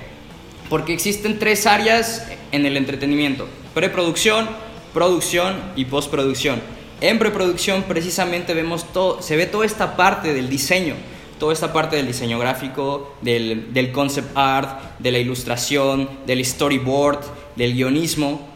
Porque 0.70 0.94
existen 0.94 1.38
tres 1.38 1.66
áreas 1.66 2.26
en 2.52 2.64
el 2.66 2.76
entretenimiento. 2.76 3.46
Preproducción, 3.74 4.48
producción 4.94 5.56
y 5.76 5.84
postproducción. 5.84 6.60
En 7.00 7.18
preproducción 7.18 7.82
precisamente 7.82 8.54
vemos 8.54 8.92
todo, 8.92 9.20
se 9.20 9.36
ve 9.36 9.46
toda 9.46 9.66
esta 9.66 9.96
parte 9.96 10.32
del 10.32 10.48
diseño, 10.48 10.94
toda 11.38 11.52
esta 11.52 11.72
parte 11.72 11.96
del 11.96 12.06
diseño 12.06 12.38
gráfico, 12.38 13.14
del, 13.20 13.74
del 13.74 13.92
concept 13.92 14.36
art, 14.36 14.98
de 14.98 15.12
la 15.12 15.18
ilustración, 15.18 16.08
del 16.26 16.42
storyboard, 16.44 17.20
del 17.56 17.74
guionismo, 17.74 18.55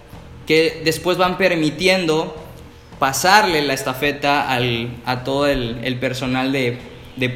que 0.51 0.83
después 0.85 1.17
van 1.17 1.39
permitiendo 1.39 2.35
pasarle 2.99 3.63
la 3.63 3.73
estafeta 3.73 4.49
a 5.07 5.23
todo 5.23 5.47
el, 5.47 5.97
personal 6.01 6.51
de, 6.51 6.77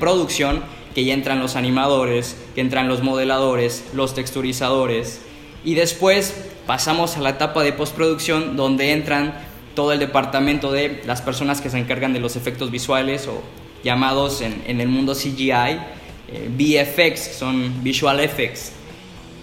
producción, 0.01 0.65
que 0.97 1.05
ya 1.05 1.15
entran 1.15 1.39
los 1.39 1.55
animadores, 1.55 2.37
que 2.57 2.61
entran 2.61 2.89
los 2.89 3.05
modeladores, 3.05 3.85
los 3.95 4.17
texturizadores, 4.17 5.21
y 5.65 5.75
después 5.77 6.35
pasamos 6.67 7.17
a 7.17 7.21
la 7.21 7.29
etapa 7.31 7.63
de 7.63 7.73
postproducción 7.73 8.57
donde 8.57 8.91
entran 8.91 9.33
todo 9.77 9.93
el 9.93 10.01
departamento 10.01 10.73
de 10.73 11.01
las 11.07 11.23
personas 11.23 11.61
que 11.61 11.71
se 11.71 11.79
encargan 11.79 12.15
de 12.15 12.19
los 12.19 12.35
efectos 12.35 12.73
visuales 12.73 13.29
o 13.29 13.41
llamados 13.85 14.41
en, 14.41 14.81
el 14.81 14.89
mundo 14.89 15.15
CGI, 15.15 15.53
eh, 15.53 16.49
VFX, 16.51 17.37
son 17.39 17.85
Visual 17.85 18.19
Effects. 18.19 18.73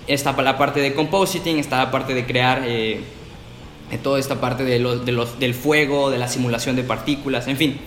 Está 0.07 0.33
la 0.41 0.57
parte 0.57 0.81
de 0.81 0.93
compositing, 0.93 1.57
está 1.57 1.77
la 1.77 1.89
parte 1.89 2.13
de 2.13 2.25
crear 2.25 2.63
eh, 2.65 2.99
toda 3.97 4.19
esta 4.19 4.39
parte 4.39 4.63
de 4.63 4.79
los, 4.79 5.05
del 5.05 5.53
fuego, 5.53 6.09
de 6.09 6.17
la 6.17 6.27
simulación 6.27 6.75
de 6.75 6.83
partículas, 6.83 7.47
en 7.47 7.57
fin. 7.57 7.79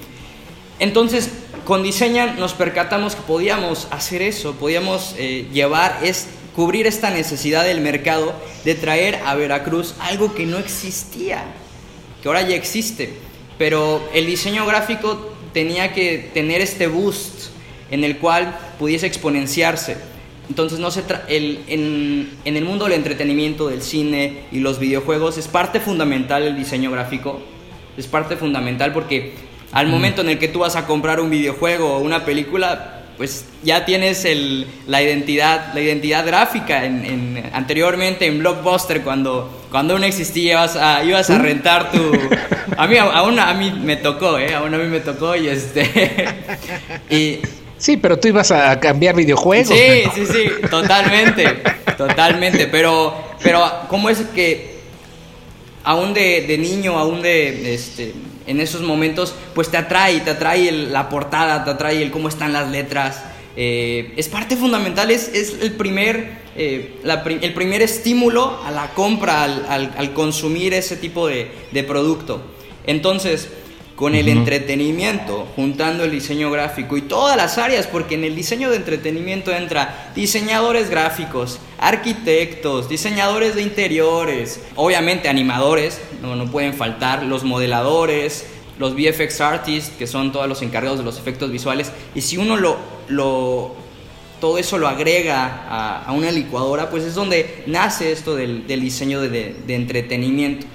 Entonces, 0.78 1.30
con 1.64 1.82
Diseña 1.82 2.34
nos 2.34 2.52
percatamos 2.52 3.14
que 3.14 3.22
podíamos 3.22 3.88
hacer 3.90 4.22
eso, 4.22 4.54
podíamos 4.54 5.14
eh, 5.18 5.48
llevar, 5.52 6.00
es, 6.02 6.28
cubrir 6.54 6.86
esta 6.86 7.10
necesidad 7.10 7.64
del 7.64 7.80
mercado 7.80 8.34
de 8.64 8.74
traer 8.74 9.20
a 9.24 9.34
Veracruz 9.34 9.94
algo 10.00 10.34
que 10.34 10.46
no 10.46 10.58
existía, 10.58 11.44
que 12.22 12.28
ahora 12.28 12.42
ya 12.42 12.56
existe. 12.56 13.14
Pero 13.56 14.06
el 14.12 14.26
diseño 14.26 14.66
gráfico 14.66 15.32
tenía 15.52 15.92
que 15.92 16.30
tener 16.34 16.60
este 16.60 16.86
boost 16.86 17.50
en 17.90 18.04
el 18.04 18.18
cual 18.18 18.58
pudiese 18.78 19.06
exponenciarse. 19.06 19.96
Entonces, 20.48 20.78
no 20.78 20.90
se 20.90 21.02
el, 21.28 21.60
en, 21.68 22.30
en, 22.44 22.56
el 22.56 22.64
mundo 22.64 22.84
del 22.84 22.94
entretenimiento, 22.94 23.68
del 23.68 23.82
cine 23.82 24.44
y 24.52 24.60
los 24.60 24.78
videojuegos 24.78 25.38
es 25.38 25.48
parte 25.48 25.80
fundamental 25.80 26.42
el 26.42 26.56
diseño 26.56 26.90
gráfico. 26.90 27.40
Es 27.96 28.06
parte 28.06 28.36
fundamental 28.36 28.92
porque 28.92 29.32
al 29.72 29.88
momento 29.88 30.22
en 30.22 30.30
el 30.30 30.38
que 30.38 30.48
tú 30.48 30.60
vas 30.60 30.76
a 30.76 30.86
comprar 30.86 31.20
un 31.20 31.30
videojuego 31.30 31.96
o 31.96 31.98
una 32.00 32.24
película, 32.24 33.02
pues 33.16 33.46
ya 33.62 33.84
tienes 33.84 34.24
el, 34.24 34.66
la, 34.86 35.02
identidad, 35.02 35.72
la 35.74 35.80
identidad 35.80 36.26
gráfica. 36.26 36.84
En, 36.84 37.42
anteriormente 37.52 38.26
en 38.26 38.38
Blockbuster, 38.38 39.02
cuando, 39.02 39.66
cuando 39.70 39.94
aún 39.94 40.04
existía, 40.04 40.52
ibas 40.52 40.76
a, 40.76 41.04
ibas 41.04 41.30
a 41.30 41.38
rentar 41.38 41.90
tu... 41.90 41.98
A 42.76 42.88
mí, 42.88 42.96
aún 42.96 43.38
a 43.38 43.54
mí 43.54 43.70
me 43.70 43.94
tocó, 43.94 44.36
¿eh? 44.36 44.52
Aún 44.52 44.74
a 44.74 44.78
mí 44.78 44.86
me 44.86 44.98
tocó 44.98 45.36
y 45.36 45.46
este... 45.46 46.26
y, 47.10 47.38
Sí, 47.84 47.98
pero 47.98 48.18
tú 48.18 48.28
ibas 48.28 48.50
a 48.50 48.80
cambiar 48.80 49.14
videojuegos. 49.14 49.76
Sí, 49.76 50.04
sí, 50.14 50.24
sí, 50.24 50.68
totalmente, 50.70 51.44
totalmente. 51.98 52.66
Pero, 52.66 53.14
pero 53.42 53.62
¿cómo 53.88 54.08
es 54.08 54.20
que 54.34 54.76
aún 55.82 56.14
de, 56.14 56.46
de 56.48 56.56
niño, 56.56 56.98
aún 56.98 57.20
de, 57.20 57.74
este, 57.74 58.14
en 58.46 58.60
esos 58.60 58.80
momentos, 58.80 59.34
pues 59.54 59.70
te 59.70 59.76
atrae, 59.76 60.20
te 60.20 60.30
atrae 60.30 60.72
la 60.72 61.10
portada, 61.10 61.62
te 61.62 61.72
atrae 61.72 62.02
el 62.02 62.10
cómo 62.10 62.30
están 62.30 62.54
las 62.54 62.70
letras? 62.70 63.22
Eh, 63.54 64.14
es 64.16 64.30
parte 64.30 64.56
fundamental, 64.56 65.10
es, 65.10 65.28
es 65.28 65.58
el, 65.60 65.72
primer, 65.72 66.38
eh, 66.56 67.02
el 67.04 67.52
primer 67.52 67.82
estímulo 67.82 68.62
a 68.64 68.70
la 68.70 68.94
compra, 68.94 69.42
al, 69.42 69.66
al, 69.68 69.94
al 69.98 70.14
consumir 70.14 70.72
ese 70.72 70.96
tipo 70.96 71.26
de, 71.26 71.50
de 71.70 71.82
producto. 71.84 72.40
Entonces, 72.86 73.50
con 73.96 74.16
el 74.16 74.28
entretenimiento, 74.28 75.46
juntando 75.54 76.04
el 76.04 76.10
diseño 76.10 76.50
gráfico 76.50 76.96
y 76.96 77.02
todas 77.02 77.36
las 77.36 77.58
áreas, 77.58 77.86
porque 77.86 78.16
en 78.16 78.24
el 78.24 78.34
diseño 78.34 78.70
de 78.70 78.76
entretenimiento 78.76 79.52
entra 79.52 80.10
diseñadores 80.16 80.90
gráficos, 80.90 81.60
arquitectos, 81.78 82.88
diseñadores 82.88 83.54
de 83.54 83.62
interiores, 83.62 84.60
obviamente 84.74 85.28
animadores, 85.28 86.00
no, 86.22 86.34
no 86.34 86.50
pueden 86.50 86.74
faltar, 86.74 87.22
los 87.22 87.44
modeladores, 87.44 88.46
los 88.80 88.94
VFX 88.96 89.40
artists, 89.40 89.92
que 89.96 90.08
son 90.08 90.32
todos 90.32 90.48
los 90.48 90.62
encargados 90.62 90.98
de 90.98 91.04
los 91.04 91.18
efectos 91.18 91.52
visuales, 91.52 91.92
y 92.16 92.20
si 92.22 92.36
uno 92.36 92.56
lo, 92.56 92.76
lo 93.06 93.76
todo 94.40 94.58
eso 94.58 94.76
lo 94.76 94.88
agrega 94.88 96.02
a, 96.04 96.12
una 96.12 96.32
licuadora, 96.32 96.90
pues 96.90 97.04
es 97.04 97.14
donde 97.14 97.62
nace 97.66 98.10
esto 98.10 98.34
del, 98.34 98.66
diseño 98.66 99.20
de 99.20 99.54
entretenimiento. 99.68 100.66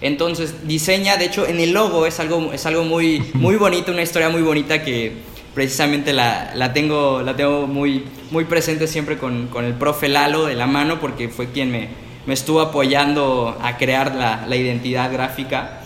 Entonces 0.00 0.66
diseña, 0.66 1.16
de 1.16 1.26
hecho 1.26 1.46
en 1.46 1.58
el 1.58 1.72
logo 1.72 2.06
es 2.06 2.20
algo, 2.20 2.52
es 2.52 2.66
algo 2.66 2.84
muy, 2.84 3.22
muy 3.34 3.56
bonito, 3.56 3.92
una 3.92 4.02
historia 4.02 4.28
muy 4.28 4.42
bonita 4.42 4.84
que 4.84 5.12
precisamente 5.54 6.12
la, 6.12 6.52
la 6.54 6.74
tengo, 6.74 7.22
la 7.22 7.34
tengo 7.34 7.66
muy, 7.66 8.04
muy 8.30 8.44
presente 8.44 8.86
siempre 8.86 9.16
con, 9.16 9.46
con, 9.46 9.64
el 9.64 9.72
profe 9.72 10.08
Lalo 10.08 10.44
de 10.44 10.54
la 10.54 10.66
mano 10.66 11.00
porque 11.00 11.30
fue 11.30 11.50
quien 11.50 11.70
me, 11.70 11.88
me 12.26 12.34
estuvo 12.34 12.60
apoyando 12.60 13.56
a 13.62 13.78
crear 13.78 14.14
la, 14.14 14.44
la, 14.46 14.54
identidad 14.54 15.10
gráfica. 15.10 15.80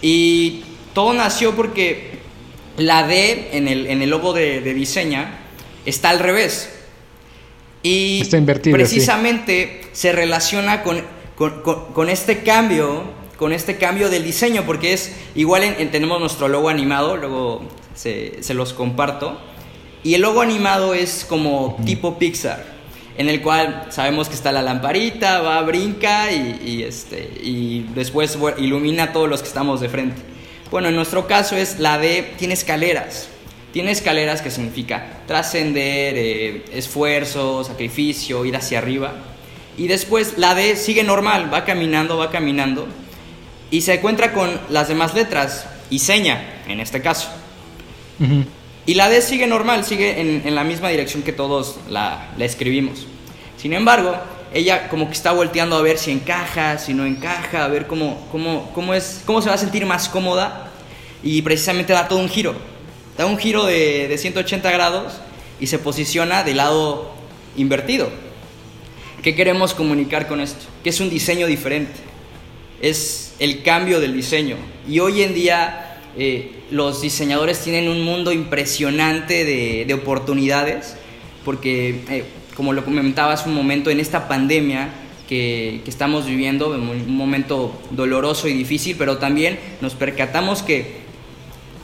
Y 0.00 0.64
todo 0.92 1.14
nació 1.14 1.54
porque 1.54 2.18
la 2.76 3.06
D 3.06 3.50
en 3.52 3.68
el, 3.68 3.86
en 3.86 4.02
el 4.02 4.10
logo 4.10 4.32
de, 4.32 4.60
de 4.60 4.74
diseña 4.74 5.38
está 5.86 6.10
al 6.10 6.18
revés. 6.18 6.68
Y 7.84 8.22
está 8.22 8.38
invertido, 8.38 8.74
precisamente 8.76 9.82
se 9.92 10.10
relaciona 10.10 10.82
con, 10.82 11.00
con, 11.36 11.62
con 11.92 12.08
este 12.08 12.42
cambio 12.42 13.21
con 13.42 13.52
este 13.52 13.76
cambio 13.76 14.08
del 14.08 14.22
diseño, 14.22 14.62
porque 14.64 14.92
es 14.92 15.16
igual 15.34 15.64
en, 15.64 15.90
tenemos 15.90 16.20
nuestro 16.20 16.46
logo 16.46 16.68
animado, 16.68 17.16
luego 17.16 17.62
se, 17.92 18.40
los 18.54 18.72
comparto, 18.72 19.36
y 20.04 20.14
el 20.14 20.22
logo 20.22 20.42
animado 20.42 20.94
es 20.94 21.26
como 21.28 21.76
tipo 21.84 22.20
Pixar, 22.20 22.64
en 23.18 23.28
el 23.28 23.42
cual 23.42 23.88
sabemos 23.88 24.28
que 24.28 24.36
está 24.36 24.52
la 24.52 24.62
lamparita, 24.62 25.40
va, 25.40 25.60
brinca 25.62 26.30
y, 26.30 26.84
este, 26.84 27.32
y 27.42 27.80
después 27.96 28.38
ilumina 28.58 29.02
a 29.02 29.12
todos 29.12 29.28
los 29.28 29.42
que 29.42 29.48
estamos 29.48 29.80
de 29.80 29.88
frente. 29.88 30.22
Bueno, 30.70 30.90
en 30.90 30.94
nuestro 30.94 31.26
caso 31.26 31.56
es 31.56 31.80
la 31.80 31.98
D, 31.98 32.34
tiene 32.38 32.54
escaleras. 32.54 33.28
Tiene 33.72 33.90
escaleras 33.90 34.40
que 34.40 34.52
significa 34.52 35.22
trascender, 35.26 36.14
eh, 36.16 36.64
esfuerzo, 36.72 37.64
sacrificio, 37.64 38.44
ir 38.44 38.54
hacia 38.54 38.78
arriba. 38.78 39.14
Y 39.76 39.88
después 39.88 40.34
la 40.36 40.54
D 40.54 40.76
sigue 40.76 41.02
normal, 41.02 41.52
va 41.52 41.64
caminando, 41.64 42.16
va 42.18 42.30
caminando 42.30 42.86
y 43.72 43.80
se 43.80 43.94
encuentra 43.94 44.32
con 44.34 44.60
las 44.68 44.88
demás 44.88 45.14
letras 45.14 45.64
y 45.88 45.98
seña, 45.98 46.62
en 46.68 46.78
este 46.78 47.00
caso. 47.00 47.30
Y 48.84 48.94
la 48.94 49.08
D 49.08 49.22
sigue 49.22 49.46
normal, 49.46 49.84
sigue 49.84 50.20
en, 50.20 50.54
la 50.54 50.62
misma 50.62 50.90
dirección 50.90 51.22
que 51.22 51.32
todos 51.32 51.78
la, 51.88 52.28
escribimos. 52.38 53.06
Sin 53.56 53.72
embargo, 53.72 54.14
ella 54.52 54.88
como 54.88 55.06
que 55.06 55.14
está 55.14 55.32
volteando 55.32 55.74
a 55.74 55.80
ver 55.80 55.96
si 55.96 56.10
encaja, 56.10 56.76
si 56.76 56.92
no 56.92 57.06
encaja, 57.06 57.64
a 57.64 57.68
ver 57.68 57.86
cómo, 57.86 58.28
cómo, 58.30 58.70
cómo, 58.74 58.92
es, 58.92 59.22
cómo 59.24 59.40
se 59.40 59.48
va 59.48 59.54
a 59.54 59.58
sentir 59.58 59.86
más 59.86 60.06
cómoda 60.10 60.70
y 61.22 61.40
precisamente 61.40 61.94
da 61.94 62.08
todo 62.08 62.18
un 62.18 62.28
giro. 62.28 62.54
Da 63.16 63.24
un 63.24 63.38
giro 63.38 63.64
de, 63.64 64.06
de 64.06 64.18
180 64.18 64.70
grados 64.70 65.14
y 65.58 65.66
se 65.66 65.78
posiciona 65.78 66.44
del 66.44 66.58
lado 66.58 67.14
invertido. 67.56 68.10
¿Qué 69.22 69.34
queremos 69.34 69.72
comunicar 69.72 70.28
con 70.28 70.42
esto? 70.42 70.66
Que 70.84 70.90
es 70.90 71.00
un 71.00 71.08
diseño 71.08 71.46
diferente 71.46 72.11
es 72.82 73.34
el 73.38 73.62
cambio 73.62 74.00
del 74.00 74.14
diseño. 74.14 74.56
Y 74.86 74.98
hoy 74.98 75.22
en 75.22 75.34
día 75.34 76.00
eh, 76.18 76.50
los 76.70 77.00
diseñadores 77.00 77.60
tienen 77.60 77.88
un 77.88 78.02
mundo 78.02 78.32
impresionante 78.32 79.44
de, 79.44 79.94
oportunidades, 79.94 80.96
porque 81.44 82.00
eh, 82.10 82.24
como 82.56 82.72
lo 82.72 82.84
comentaba 82.84 83.32
hace 83.32 83.48
un 83.48 83.54
momento, 83.54 83.88
en 83.88 84.00
esta 84.00 84.28
pandemia 84.28 84.90
que, 85.28 85.80
estamos 85.86 86.26
viviendo, 86.26 86.70
un 86.70 87.16
momento 87.16 87.80
doloroso 87.90 88.48
y 88.48 88.52
difícil, 88.52 88.96
pero 88.98 89.16
también 89.16 89.58
nos 89.80 89.94
percatamos 89.94 90.62
que 90.62 91.02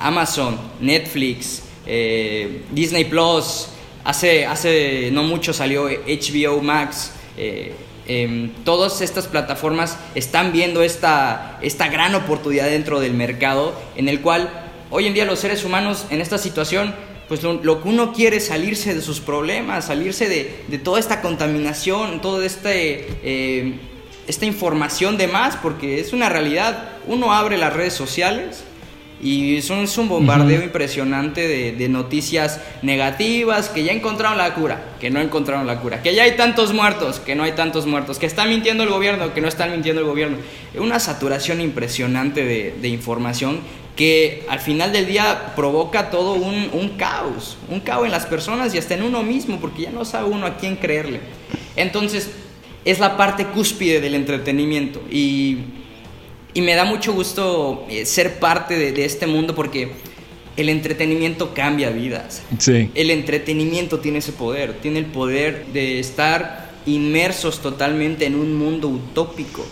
Amazon, 0.00 0.58
Netflix, 0.80 1.62
eh, 1.86 2.62
Disney 2.72 3.04
Plus, 3.04 3.68
hace, 4.02 4.46
hace 4.46 5.10
no 5.12 5.22
mucho 5.22 5.52
salió 5.52 5.88
HBO 5.88 6.60
Max, 6.60 7.12
Em, 8.08 8.50
todas 8.64 9.02
estas 9.02 9.26
plataformas 9.26 9.98
están 10.14 10.50
viendo 10.50 10.82
esta, 10.82 11.58
esta 11.60 11.88
gran 11.88 12.14
oportunidad 12.14 12.66
dentro 12.66 13.00
del 13.00 13.12
mercado 13.12 13.78
en 13.96 14.08
el 14.08 14.22
cual 14.22 14.48
hoy 14.88 15.06
en 15.06 15.12
día 15.12 15.26
los 15.26 15.40
seres 15.40 15.62
humanos 15.62 16.06
en 16.08 16.22
esta 16.22 16.38
situación 16.38 16.94
pues 17.28 17.42
lo, 17.42 17.82
que 17.82 17.88
uno 17.88 18.14
quiere 18.14 18.38
es 18.38 18.46
salirse 18.46 18.94
de 18.94 19.02
sus 19.02 19.20
problemas, 19.20 19.84
salirse 19.84 20.30
de, 20.30 20.64
de 20.68 20.78
toda 20.78 20.98
esta 20.98 21.20
contaminación, 21.20 22.22
toda 22.22 22.46
este, 22.46 23.06
eh, 23.22 23.78
esta 24.26 24.46
información 24.46 25.18
de 25.18 25.28
más, 25.28 25.56
porque 25.56 26.00
es 26.00 26.14
una 26.14 26.30
realidad. 26.30 26.88
Uno 27.06 27.34
abre 27.34 27.58
las 27.58 27.74
redes 27.74 27.92
sociales 27.92 28.64
y 29.20 29.56
es 29.56 29.70
un, 29.70 30.08
bombardeo 30.08 30.62
impresionante 30.62 31.48
de, 31.48 31.88
noticias 31.88 32.60
negativas, 32.82 33.68
que 33.68 33.82
ya 33.82 33.92
encontraron 33.92 34.38
la 34.38 34.54
cura, 34.54 34.94
que 35.00 35.10
no 35.10 35.20
encontraron 35.20 35.66
la 35.66 35.80
cura, 35.80 36.02
que 36.02 36.14
ya 36.14 36.22
hay 36.22 36.36
tantos 36.36 36.72
muertos, 36.72 37.18
que 37.18 37.34
no 37.34 37.42
hay 37.42 37.52
tantos 37.52 37.86
muertos, 37.86 38.18
que 38.18 38.26
está 38.26 38.44
mintiendo 38.44 38.84
el 38.84 38.90
gobierno, 38.90 39.34
que 39.34 39.40
no 39.40 39.48
están 39.48 39.72
mintiendo 39.72 40.00
el 40.02 40.06
gobierno. 40.06 40.36
Una 40.78 41.00
saturación 41.00 41.60
impresionante 41.60 42.44
de, 42.44 42.88
información 42.88 43.60
que 43.96 44.46
al 44.48 44.60
final 44.60 44.92
del 44.92 45.06
día 45.06 45.54
provoca 45.56 46.10
todo 46.10 46.34
un, 46.34 46.70
un, 46.72 46.90
caos, 46.90 47.56
un 47.68 47.80
caos 47.80 48.06
en 48.06 48.12
las 48.12 48.26
personas 48.26 48.72
y 48.74 48.78
hasta 48.78 48.94
en 48.94 49.02
uno 49.02 49.24
mismo, 49.24 49.58
porque 49.60 49.82
ya 49.82 49.90
no 49.90 50.04
sabe 50.04 50.28
uno 50.28 50.46
a 50.46 50.56
quién 50.56 50.76
creerle. 50.76 51.20
Entonces, 51.74 52.30
es 52.84 53.00
la 53.00 53.16
parte 53.16 53.46
cúspide 53.46 54.00
del 54.00 54.14
entretenimiento 54.14 55.02
y 55.10 55.58
y 56.54 56.60
me 56.60 56.74
da 56.74 56.84
mucho 56.84 57.12
gusto 57.12 57.86
eh, 57.88 58.06
ser 58.06 58.38
parte 58.38 58.92
de, 58.92 59.04
este 59.04 59.26
mundo 59.26 59.54
porque 59.54 59.92
el 60.56 60.68
entretenimiento 60.68 61.54
cambia 61.54 61.90
vidas. 61.90 62.42
Sí. 62.58 62.90
El 62.94 63.10
entretenimiento 63.10 64.00
tiene 64.00 64.18
ese 64.18 64.32
poder, 64.32 64.74
tiene 64.80 64.98
el 64.98 65.06
poder 65.06 65.66
de 65.66 66.00
estar 66.00 66.70
inmersos 66.86 67.60
totalmente 67.60 68.26
en 68.26 68.34
un 68.34 68.54
mundo 68.54 68.88
utópico. 68.88 69.64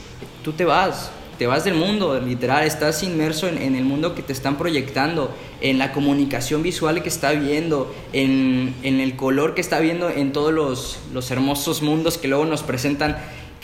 Tú 0.45 0.53
te 0.53 0.65
vas, 0.65 1.11
te 1.39 1.47
vas 1.47 1.65
del 1.65 1.75
mundo, 1.75 2.21
literal, 2.21 2.65
estás 2.65 3.03
inmerso 3.03 3.49
en, 3.49 3.75
el 3.75 3.85
mundo 3.85 4.15
que 4.15 4.23
te 4.23 4.33
están 4.33 4.57
proyectando, 4.57 5.35
en 5.61 5.79
la 5.79 5.93
comunicación 5.93 6.63
visual 6.63 7.03
que 7.03 7.09
está 7.09 7.33
viendo, 7.33 7.95
en, 8.13 8.75
el 8.83 9.17
color 9.17 9.55
que 9.55 9.61
está 9.61 9.81
viendo, 9.81 10.09
en 10.09 10.33
todos 10.33 10.53
los, 10.53 10.99
los 11.13 11.31
hermosos 11.31 11.83
mundos 11.83 12.17
que 12.17 12.29
luego 12.29 12.45
nos 12.45 12.63
presentan 12.63 13.17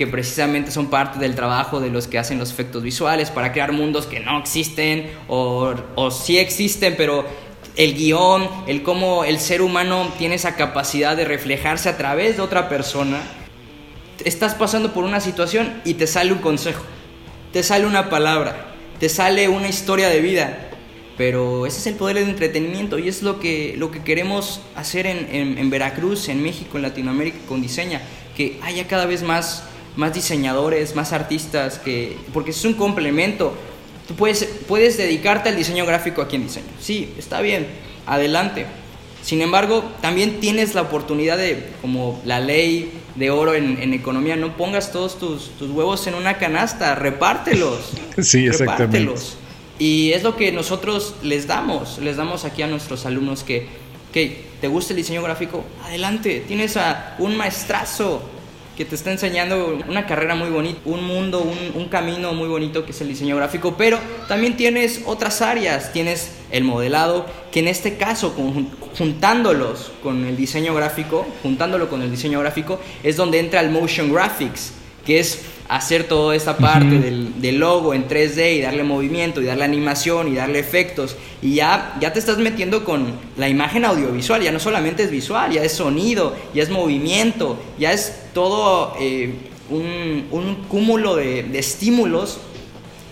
que 0.03 0.09
precisamente 0.09 0.73
son 0.73 0.91
parte 0.91 1.21
del 1.21 1.37
trabajo 1.37 1.79
de 1.79 1.89
los 1.89 2.09
que 2.09 2.19
hacen 2.19 2.37
los 2.37 2.51
efectos 2.51 2.83
visuales 2.83 3.31
para 3.31 3.53
crear 3.53 3.71
mundos 3.71 4.07
que 4.07 4.19
no 4.19 4.37
existen 4.41 5.13
o, 5.29 5.75
o 5.95 6.11
sí 6.11 6.41
existen, 6.41 6.97
pero 6.97 7.25
el 7.77 7.95
guion, 7.95 8.49
el 8.67 8.83
cómo 8.83 9.23
el 9.23 9.39
ser 9.39 9.63
humano 9.63 10.13
tiene 10.19 10.35
esa 10.35 10.57
capacidad 10.57 11.17
de 11.17 11.25
reflejarse 11.25 11.89
a 11.89 11.97
través 11.97 12.37
de 12.37 12.43
otra 12.43 12.69
persona. 12.69 13.23
Estás 14.25 14.57
pasando 14.57 14.93
por 14.93 15.05
una 15.05 15.21
situación 15.21 15.81
y 15.85 15.95
te 15.95 16.09
sale 16.09 16.33
un 16.33 16.41
consejo, 16.41 16.83
te 17.53 17.63
sale 17.63 17.87
una 17.87 18.11
palabra, 18.11 18.75
te 18.99 19.09
sale 19.09 19.49
una 19.49 19.69
historia 19.69 20.09
de 20.09 20.19
vida. 20.19 20.69
Pero 21.17 21.65
ese 21.65 21.79
es 21.79 21.87
el 21.87 21.95
poder 21.95 22.17
del 22.17 22.29
entretenimiento 22.29 22.99
y 22.99 23.07
es 23.07 23.23
lo 23.23 23.39
que, 23.39 23.77
lo 23.79 23.93
que 23.93 24.03
queremos 24.03 24.63
hacer 24.75 25.07
en, 25.07 25.29
en 25.31 25.71
Veracruz, 25.71 26.29
en 26.29 26.43
México, 26.43 26.77
en 26.77 26.83
Latinoamérica 26.83 27.39
con 27.47 27.63
Diseña, 27.63 28.01
que 28.37 28.59
haya 28.63 28.89
cada 28.89 29.07
vez 29.07 29.23
más, 29.23 29.63
más 29.97 30.15
diseñadores, 30.15 30.95
más 30.95 31.13
artistas, 31.13 31.79
que, 31.79 32.17
porque 32.33 32.51
es 32.51 32.65
un 32.65 32.75
complemento. 32.75 33.55
Tú 34.09 34.15
puedes, 34.15 34.45
puedes 34.67 34.97
dedicarte 34.97 35.49
al 35.49 35.57
diseño 35.57 35.87
gráfico 35.87 36.23
aquí 36.23 36.37
en 36.37 36.45
diseño. 36.45 36.67
Sí, 36.81 37.13
está 37.19 37.41
bien, 37.41 37.67
adelante. 38.07 38.67
Sin 39.23 39.41
embargo, 39.41 39.85
también 40.01 40.41
tienes 40.41 40.75
la 40.75 40.83
oportunidad 40.83 41.39
de, 41.39 41.69
como 41.81 42.21
la 42.25 42.41
ley 42.41 42.91
de 43.15 43.31
oro 43.31 43.55
en, 43.55 43.93
economía, 43.93 44.37
no 44.37 44.57
pongas 44.57 44.91
todos 44.91 45.19
tus, 45.19 45.51
tus, 45.59 45.71
huevos 45.71 46.07
en 46.07 46.15
una 46.15 46.39
canasta, 46.39 46.95
repártelos. 46.95 47.93
Sí, 48.23 48.47
exactamente. 48.47 48.99
Repártelos. 48.99 49.37
Y 49.79 50.13
es 50.13 50.23
lo 50.23 50.37
que 50.37 50.53
nosotros 50.53 51.15
les 51.23 51.47
damos, 51.47 51.99
les 51.99 52.17
damos 52.17 52.45
aquí 52.45 52.63
a 52.63 52.67
nuestros 52.67 53.07
alumnos 53.07 53.43
que, 53.43 53.67
que 54.13 54.45
te 54.61 54.69
gusta 54.69 54.93
el 54.93 54.99
diseño 54.99 55.23
gráfico, 55.23 55.65
adelante, 55.85 56.45
tienes 56.47 56.77
a 56.77 57.17
un 57.19 57.37
maestrazo 57.37 58.23
que 58.77 58.85
te 58.85 58.95
está 58.95 59.13
enseñando 59.13 59.79
una 59.89 60.07
carrera 60.07 60.35
muy 60.35 60.49
bonita, 60.49 60.81
un 60.87 61.05
mundo, 61.05 61.41
un, 61.75 61.89
camino 61.89 62.33
muy 62.33 62.49
bonito 62.49 62.85
que 62.87 62.93
es 62.93 63.01
el 63.01 63.09
diseño 63.09 63.37
gráfico, 63.37 63.75
pero 63.77 63.99
también 64.29 64.57
tienes 64.57 65.03
otras 65.05 65.43
áreas, 65.43 65.93
tienes 65.93 66.33
el 66.51 66.65
modelado, 66.65 67.27
que 67.51 67.61
en 67.61 67.69
este 67.69 67.97
caso, 67.97 68.35
juntándolos 68.97 69.93
con 70.03 70.25
el 70.25 70.37
diseño 70.37 70.75
gráfico, 70.75 71.27
juntándolo 71.43 71.91
con 71.91 72.03
el 72.03 72.11
diseño 72.11 72.41
gráfico, 72.41 72.81
es 73.03 73.17
donde 73.17 73.41
entra 73.41 73.61
el 73.61 73.71
motion 73.71 74.13
graphics, 74.13 74.73
que 75.05 75.19
es 75.19 75.41
hacer 75.69 76.05
toda 76.05 76.35
esta 76.35 76.57
parte 76.57 76.99
del, 76.99 77.59
logo 77.59 77.95
en 77.95 78.09
3D 78.09 78.57
y 78.57 78.61
darle 78.61 78.83
movimiento 78.85 79.41
y 79.41 79.45
darle 79.45 79.65
animación 79.65 80.29
y 80.29 80.35
darle 80.35 80.59
efectos. 80.59 81.17
Y 81.41 81.55
ya, 81.55 81.97
ya 82.01 82.13
te 82.13 82.19
estás 82.19 82.39
metiendo 82.39 82.85
con 82.85 83.13
la 83.37 83.49
imagen 83.49 83.85
audiovisual, 83.85 84.43
ya 84.43 84.53
no 84.53 84.61
solamente 84.61 85.05
es 85.05 85.11
visual, 85.11 85.53
ya 85.53 85.63
es 85.63 85.73
sonido, 85.73 86.35
ya 86.55 86.63
es 86.63 86.71
movimiento, 86.71 87.59
ya 87.79 87.93
es 87.93 88.15
todo 88.35 88.95
eh, 89.01 89.35
un, 89.71 90.65
cúmulo 90.69 91.17
de, 91.17 91.43
de 91.45 91.59
estímulos 91.59 92.39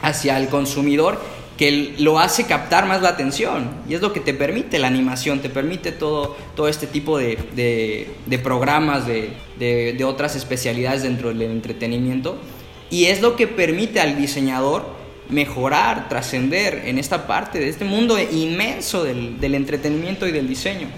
hacia 0.02 0.38
el 0.38 0.48
consumidor 0.48 1.20
que 1.60 1.92
lo 1.98 2.18
hace 2.18 2.46
captar 2.46 2.86
más 2.86 3.02
la 3.02 3.10
atención 3.10 3.68
y 3.86 3.92
es 3.92 4.00
lo 4.00 4.14
que 4.14 4.20
te 4.20 4.32
permite 4.32 4.78
la 4.78 4.86
animación, 4.86 5.40
te 5.40 5.50
permite 5.50 5.92
todo, 5.92 6.34
todo 6.56 6.68
este 6.68 6.86
tipo 6.86 7.18
de, 7.18 7.36
de, 8.26 8.38
programas, 8.38 9.06
de, 9.06 9.34
de, 9.58 10.04
otras 10.04 10.36
especialidades 10.36 11.02
dentro 11.02 11.28
del 11.28 11.42
entretenimiento 11.42 12.38
y 12.88 13.04
es 13.04 13.20
lo 13.20 13.36
que 13.36 13.46
permite 13.46 14.00
al 14.00 14.16
diseñador 14.16 14.86
mejorar, 15.28 16.08
trascender 16.08 16.84
en 16.86 16.96
esta 16.96 17.26
parte 17.26 17.58
de 17.58 17.68
este 17.68 17.84
mundo 17.84 18.16
inmenso 18.18 19.04
del, 19.04 19.38
del 19.38 19.54
entretenimiento 19.54 20.26
y 20.26 20.32
del 20.32 20.48
diseño. 20.48 20.88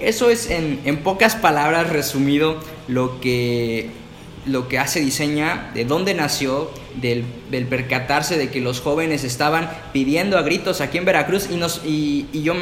Eso 0.00 0.30
es 0.30 0.50
en, 0.50 0.98
pocas 0.98 1.34
palabras 1.34 1.90
resumido 1.90 2.60
lo 2.86 3.20
que 3.20 3.90
lo 4.46 4.68
que 4.68 4.78
hace 4.78 5.00
Diseña, 5.00 5.70
de 5.74 5.84
dónde 5.84 6.14
nació, 6.14 6.70
del, 7.00 7.24
percatarse 7.66 8.36
de 8.36 8.50
que 8.50 8.60
los 8.60 8.80
jóvenes 8.80 9.24
estaban 9.24 9.70
pidiendo 9.92 10.38
a 10.38 10.42
gritos 10.42 10.80
aquí 10.80 10.98
en 10.98 11.04
Veracruz 11.04 11.48
y, 11.50 11.56
nos, 11.56 11.82
y, 11.84 12.26
yo 12.32 12.54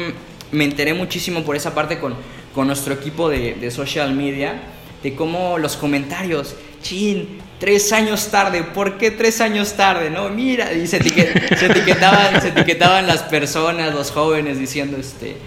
me 0.51 0.63
enteré 0.63 0.93
muchísimo 0.93 1.43
por 1.43 1.55
esa 1.55 1.73
parte 1.73 1.99
con, 1.99 2.15
con 2.53 2.67
nuestro 2.67 2.93
equipo 2.93 3.29
de, 3.29 3.55
de, 3.55 3.71
social 3.71 4.13
media, 4.13 4.61
de 5.03 5.15
cómo 5.15 5.57
los 5.57 5.77
comentarios, 5.77 6.55
chin, 6.81 7.39
tres 7.59 7.93
años 7.93 8.27
tarde, 8.29 8.63
¿por 8.63 8.97
qué 8.97 9.11
tres 9.11 9.39
años 9.39 9.73
tarde? 9.73 10.09
No, 10.09 10.29
mira, 10.29 10.73
y 10.73 10.87
se, 10.87 10.97
etiquetaban, 11.65 12.41
se 12.41 12.49
etiquetaban 12.49 13.07
las 13.07 13.23
personas, 13.23 13.93
los 13.93 14.11
jóvenes 14.11 14.59
diciendo, 14.59 14.97
este, 14.97 15.37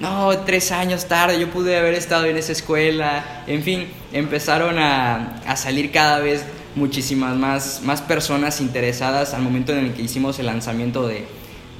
no, 0.00 0.36
tres 0.38 0.72
años 0.72 1.06
tarde, 1.06 1.38
yo 1.38 1.48
pude 1.50 1.76
haber 1.76 1.94
estado 1.94 2.26
en 2.26 2.36
esa 2.36 2.52
escuela, 2.52 3.42
en 3.46 3.62
fin, 3.62 3.88
empezaron 4.12 4.78
a, 4.78 5.40
salir 5.56 5.92
cada 5.92 6.18
vez 6.18 6.42
muchísimas 6.74 7.36
más, 7.36 7.82
más 7.84 8.02
personas 8.02 8.60
interesadas 8.60 9.34
al 9.34 9.42
momento 9.42 9.72
en 9.72 9.86
el 9.86 9.92
que 9.94 10.02
hicimos 10.02 10.38
el 10.38 10.46
lanzamiento 10.46 11.06
de, 11.06 11.26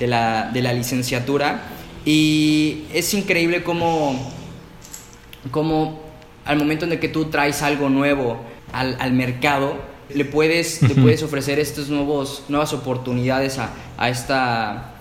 la, 0.06 0.50
licenciatura. 0.52 1.62
Y 2.04 2.84
es 2.92 3.14
increíble 3.14 3.62
cómo, 3.62 4.32
cómo 5.50 6.02
al 6.44 6.58
momento 6.58 6.84
en 6.84 6.92
el 6.92 7.00
que 7.00 7.08
tú 7.08 7.26
traes 7.26 7.62
algo 7.62 7.88
nuevo 7.88 8.40
al, 8.72 9.12
mercado, 9.12 9.76
le 10.12 10.24
puedes, 10.24 10.82
le 10.82 10.94
puedes 10.94 11.22
ofrecer 11.22 11.58
estas 11.58 11.88
nuevas 11.88 12.72
oportunidades 12.72 13.58
a 13.58 14.08
esta 14.08 14.94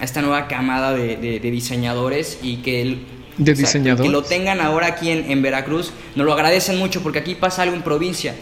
a 0.00 0.04
esta 0.04 0.22
nueva 0.22 0.48
camada 0.48 0.92
de, 0.92 1.40
diseñadores 1.40 2.38
y 2.42 2.56
que, 2.56 2.82
el, 2.82 3.06
¿De 3.38 3.54
que 3.54 4.08
lo 4.08 4.22
tengan 4.22 4.60
ahora 4.60 4.88
aquí 4.88 5.10
en, 5.10 5.42
Veracruz, 5.42 5.92
nos 6.14 6.26
lo 6.26 6.32
agradecen 6.32 6.78
mucho 6.78 7.02
porque 7.02 7.20
aquí 7.20 7.34
pasa 7.34 7.62
algo 7.62 7.76
en 7.76 7.82
provincia. 7.82 8.34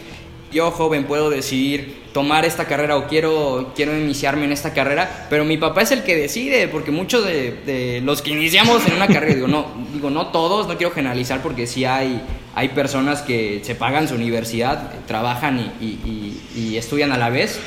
Yo, 0.53 0.71
joven, 0.71 1.05
puedo 1.05 1.29
decidir 1.29 2.03
tomar 2.13 2.45
esta 2.45 2.65
carrera 2.65 2.95
o 2.97 3.07
quiero, 3.07 3.73
quiero 3.75 3.97
iniciarme 3.97 4.45
en 4.45 4.51
esta 4.51 4.73
carrera, 4.73 5.27
pero 5.29 5.43
mi 5.43 5.57
papá 5.57 5.81
es 5.81 5.91
el 5.91 6.03
que 6.03 6.15
decide, 6.15 6.67
porque 6.67 6.91
muchos 6.91 7.25
de, 7.25 8.01
los 8.05 8.21
que 8.21 8.31
iniciamos 8.31 8.85
en 8.85 8.93
una 8.93 9.07
carrera, 9.07 9.33
digo 9.33 9.47
no, 9.47 9.65
digo, 9.91 10.11
no 10.11 10.27
todos, 10.27 10.67
no 10.67 10.77
quiero 10.77 10.93
generalizar 10.93 11.41
porque 11.41 11.65
sí 11.65 11.85
hay, 11.85 12.21
hay 12.53 12.69
personas 12.69 13.23
que 13.23 13.61
se 13.63 13.73
pagan 13.73 14.07
su 14.07 14.15
universidad, 14.15 14.91
trabajan 15.07 15.73
y 15.81 16.77
estudian 16.77 17.11
a 17.11 17.17
la 17.17 17.29
vez, 17.29 17.59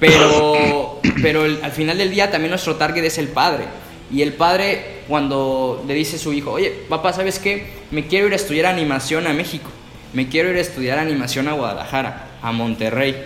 pero, 0.00 1.00
pero 1.20 1.44
al 1.44 1.72
final 1.72 1.98
del 1.98 2.10
día 2.10 2.30
también 2.30 2.50
nuestro 2.50 2.76
target 2.76 3.04
es 3.04 3.18
el 3.18 3.28
padre. 3.28 3.64
Y 4.10 4.22
el 4.22 4.34
padre 4.34 5.02
cuando 5.08 5.84
le 5.86 5.94
dice 5.94 6.16
a 6.16 6.18
su 6.18 6.32
hijo, 6.32 6.52
oye, 6.52 6.70
papá, 6.88 7.12
¿sabes 7.12 7.38
qué? 7.38 7.66
Me 7.90 8.06
quiero 8.06 8.26
ir 8.26 8.32
a 8.32 8.36
estudiar 8.36 8.66
animación 8.66 9.26
a 9.26 9.32
México. 9.32 9.70
Me 10.12 10.28
quiero 10.28 10.50
ir 10.50 10.56
a 10.56 10.60
estudiar 10.60 10.98
animación 10.98 11.48
a 11.48 11.52
Guadalajara, 11.52 12.26
a 12.42 12.52
Monterrey. 12.52 13.16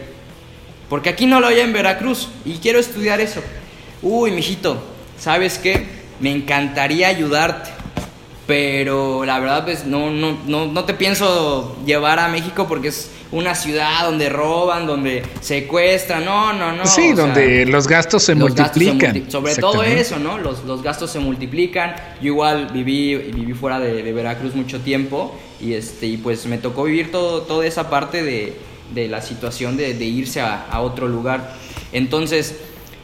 Porque 0.88 1.10
aquí 1.10 1.26
no 1.26 1.40
lo 1.40 1.48
hay 1.48 1.60
en 1.60 1.72
Veracruz 1.72 2.28
y 2.44 2.58
quiero 2.58 2.78
estudiar 2.78 3.20
eso. 3.20 3.42
Uy, 4.02 4.30
mijito, 4.30 4.82
¿sabes 5.18 5.58
qué? 5.58 5.86
Me 6.20 6.30
encantaría 6.30 7.08
ayudarte. 7.08 7.75
Pero 8.46 9.24
la 9.24 9.40
verdad, 9.40 9.64
pues 9.64 9.84
no, 9.84 10.10
no, 10.10 10.38
no, 10.46 10.66
no 10.66 10.84
te 10.84 10.94
pienso 10.94 11.76
llevar 11.84 12.20
a 12.20 12.28
México 12.28 12.66
porque 12.68 12.88
es 12.88 13.10
una 13.32 13.56
ciudad 13.56 14.04
donde 14.04 14.28
roban, 14.28 14.86
donde 14.86 15.24
secuestran, 15.40 16.24
no, 16.24 16.52
no, 16.52 16.72
no. 16.72 16.86
Sí, 16.86 17.12
donde 17.12 17.66
los 17.66 17.88
gastos 17.88 18.22
se 18.22 18.36
multiplican. 18.36 19.28
sobre 19.30 19.56
todo 19.56 19.82
eso, 19.82 20.18
¿no? 20.18 20.38
Los, 20.38 20.64
los, 20.64 20.82
gastos 20.82 21.10
se 21.10 21.18
multiplican. 21.18 21.96
Yo 22.20 22.28
igual 22.28 22.70
viví, 22.72 23.16
viví 23.16 23.52
fuera 23.52 23.80
de, 23.80 24.12
Veracruz 24.12 24.54
mucho 24.54 24.80
tiempo 24.80 25.36
y, 25.60 25.74
este, 25.74 26.06
y 26.06 26.16
pues 26.16 26.46
me 26.46 26.58
tocó 26.58 26.84
vivir 26.84 27.10
todo, 27.10 27.42
toda 27.42 27.66
esa 27.66 27.90
parte 27.90 28.22
de, 28.22 28.56
de 28.94 29.08
la 29.08 29.22
situación 29.22 29.76
de, 29.76 29.94
de 29.94 30.04
irse 30.04 30.40
a, 30.40 30.66
a 30.70 30.80
otro 30.80 31.08
lugar. 31.08 31.54
Entonces, 31.92 32.54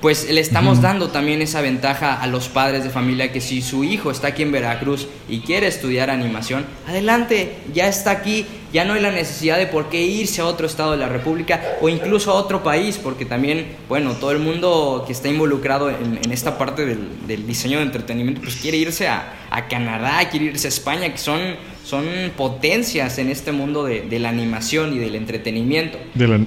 pues 0.03 0.29
le 0.29 0.41
estamos 0.41 0.83
dando 0.83 1.11
también 1.11 1.43
esa 1.43 1.61
ventaja 1.61 2.21
a 2.21 2.27
los 2.27 2.49
padres 2.49 2.83
de 2.83 2.91
familia 2.91 3.31
que 3.31 3.41
si 3.41 3.63
su 3.63 3.85
hijo 3.85 4.11
está 4.11 4.29
aquí 4.29 4.43
en 4.43 4.51
Veracruz 4.51 5.07
y 5.29 5.39
quiere 5.41 5.69
estudiar 5.69 6.11
animación, 6.11 6.67
adelante, 6.89 7.55
ya 7.73 7.87
está 7.87 8.11
aquí, 8.11 8.45
ya 8.73 8.85
no 8.85 8.95
hay 8.95 9.01
la 9.01 9.13
necesidad 9.13 9.59
de 9.59 9.69
por 9.69 9.91
qué 9.91 10.03
irse 10.03 10.41
a 10.41 10.47
otro 10.47 10.67
estado 10.67 10.91
de 10.91 10.97
la 10.97 11.09
República 11.09 11.77
o 11.81 11.89
incluso 11.89 12.33
a 12.33 12.35
otro 12.35 12.65
país, 12.65 12.99
porque 13.01 13.25
también, 13.25 13.77
bueno, 13.89 14.15
todo 14.15 14.33
el 14.33 14.41
mundo 14.41 15.05
que 15.07 15.13
está 15.13 15.29
involucrado 15.29 15.89
en, 15.89 16.33
esta 16.33 16.59
parte 16.59 16.85
del, 16.85 17.47
diseño 17.47 17.79
de 17.79 17.85
entretenimiento, 17.85 18.41
pues 18.41 18.57
quiere 18.57 18.79
irse 18.79 19.07
a, 19.07 19.39
Canadá, 19.71 20.29
quiere 20.31 20.47
irse 20.47 20.67
a 20.67 20.71
España, 20.71 21.13
que 21.13 21.19
son, 21.19 21.39
son 21.85 22.05
potencias 22.37 23.19
en 23.19 23.29
este 23.29 23.53
mundo 23.53 23.85
de, 23.85 24.19
la 24.19 24.31
animación 24.31 24.95
y 24.95 24.99
del 24.99 25.15
entretenimiento. 25.15 25.99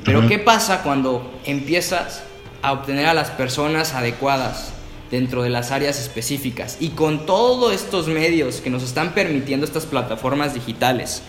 Pero 0.04 0.28
¿qué 0.28 0.40
pasa 0.40 0.84
cuando 0.84 1.40
empiezas 1.46 2.25
a 2.66 2.72
obtener 2.72 3.06
a 3.06 3.14
las 3.14 3.30
personas 3.30 3.94
adecuadas 3.94 4.74
dentro 5.12 5.44
de 5.44 5.50
las 5.50 5.72
áreas 5.72 6.00
específicas. 6.00 6.78
Y 6.80 6.90
con 6.90 7.26
todos 7.28 7.74
estos 7.74 8.08
medios 8.08 8.60
que 8.60 8.72
nos 8.72 8.82
están 8.82 9.14
permitiendo 9.14 9.66
estas 9.66 9.86
plataformas 9.86 10.56
digitales, 10.56 11.22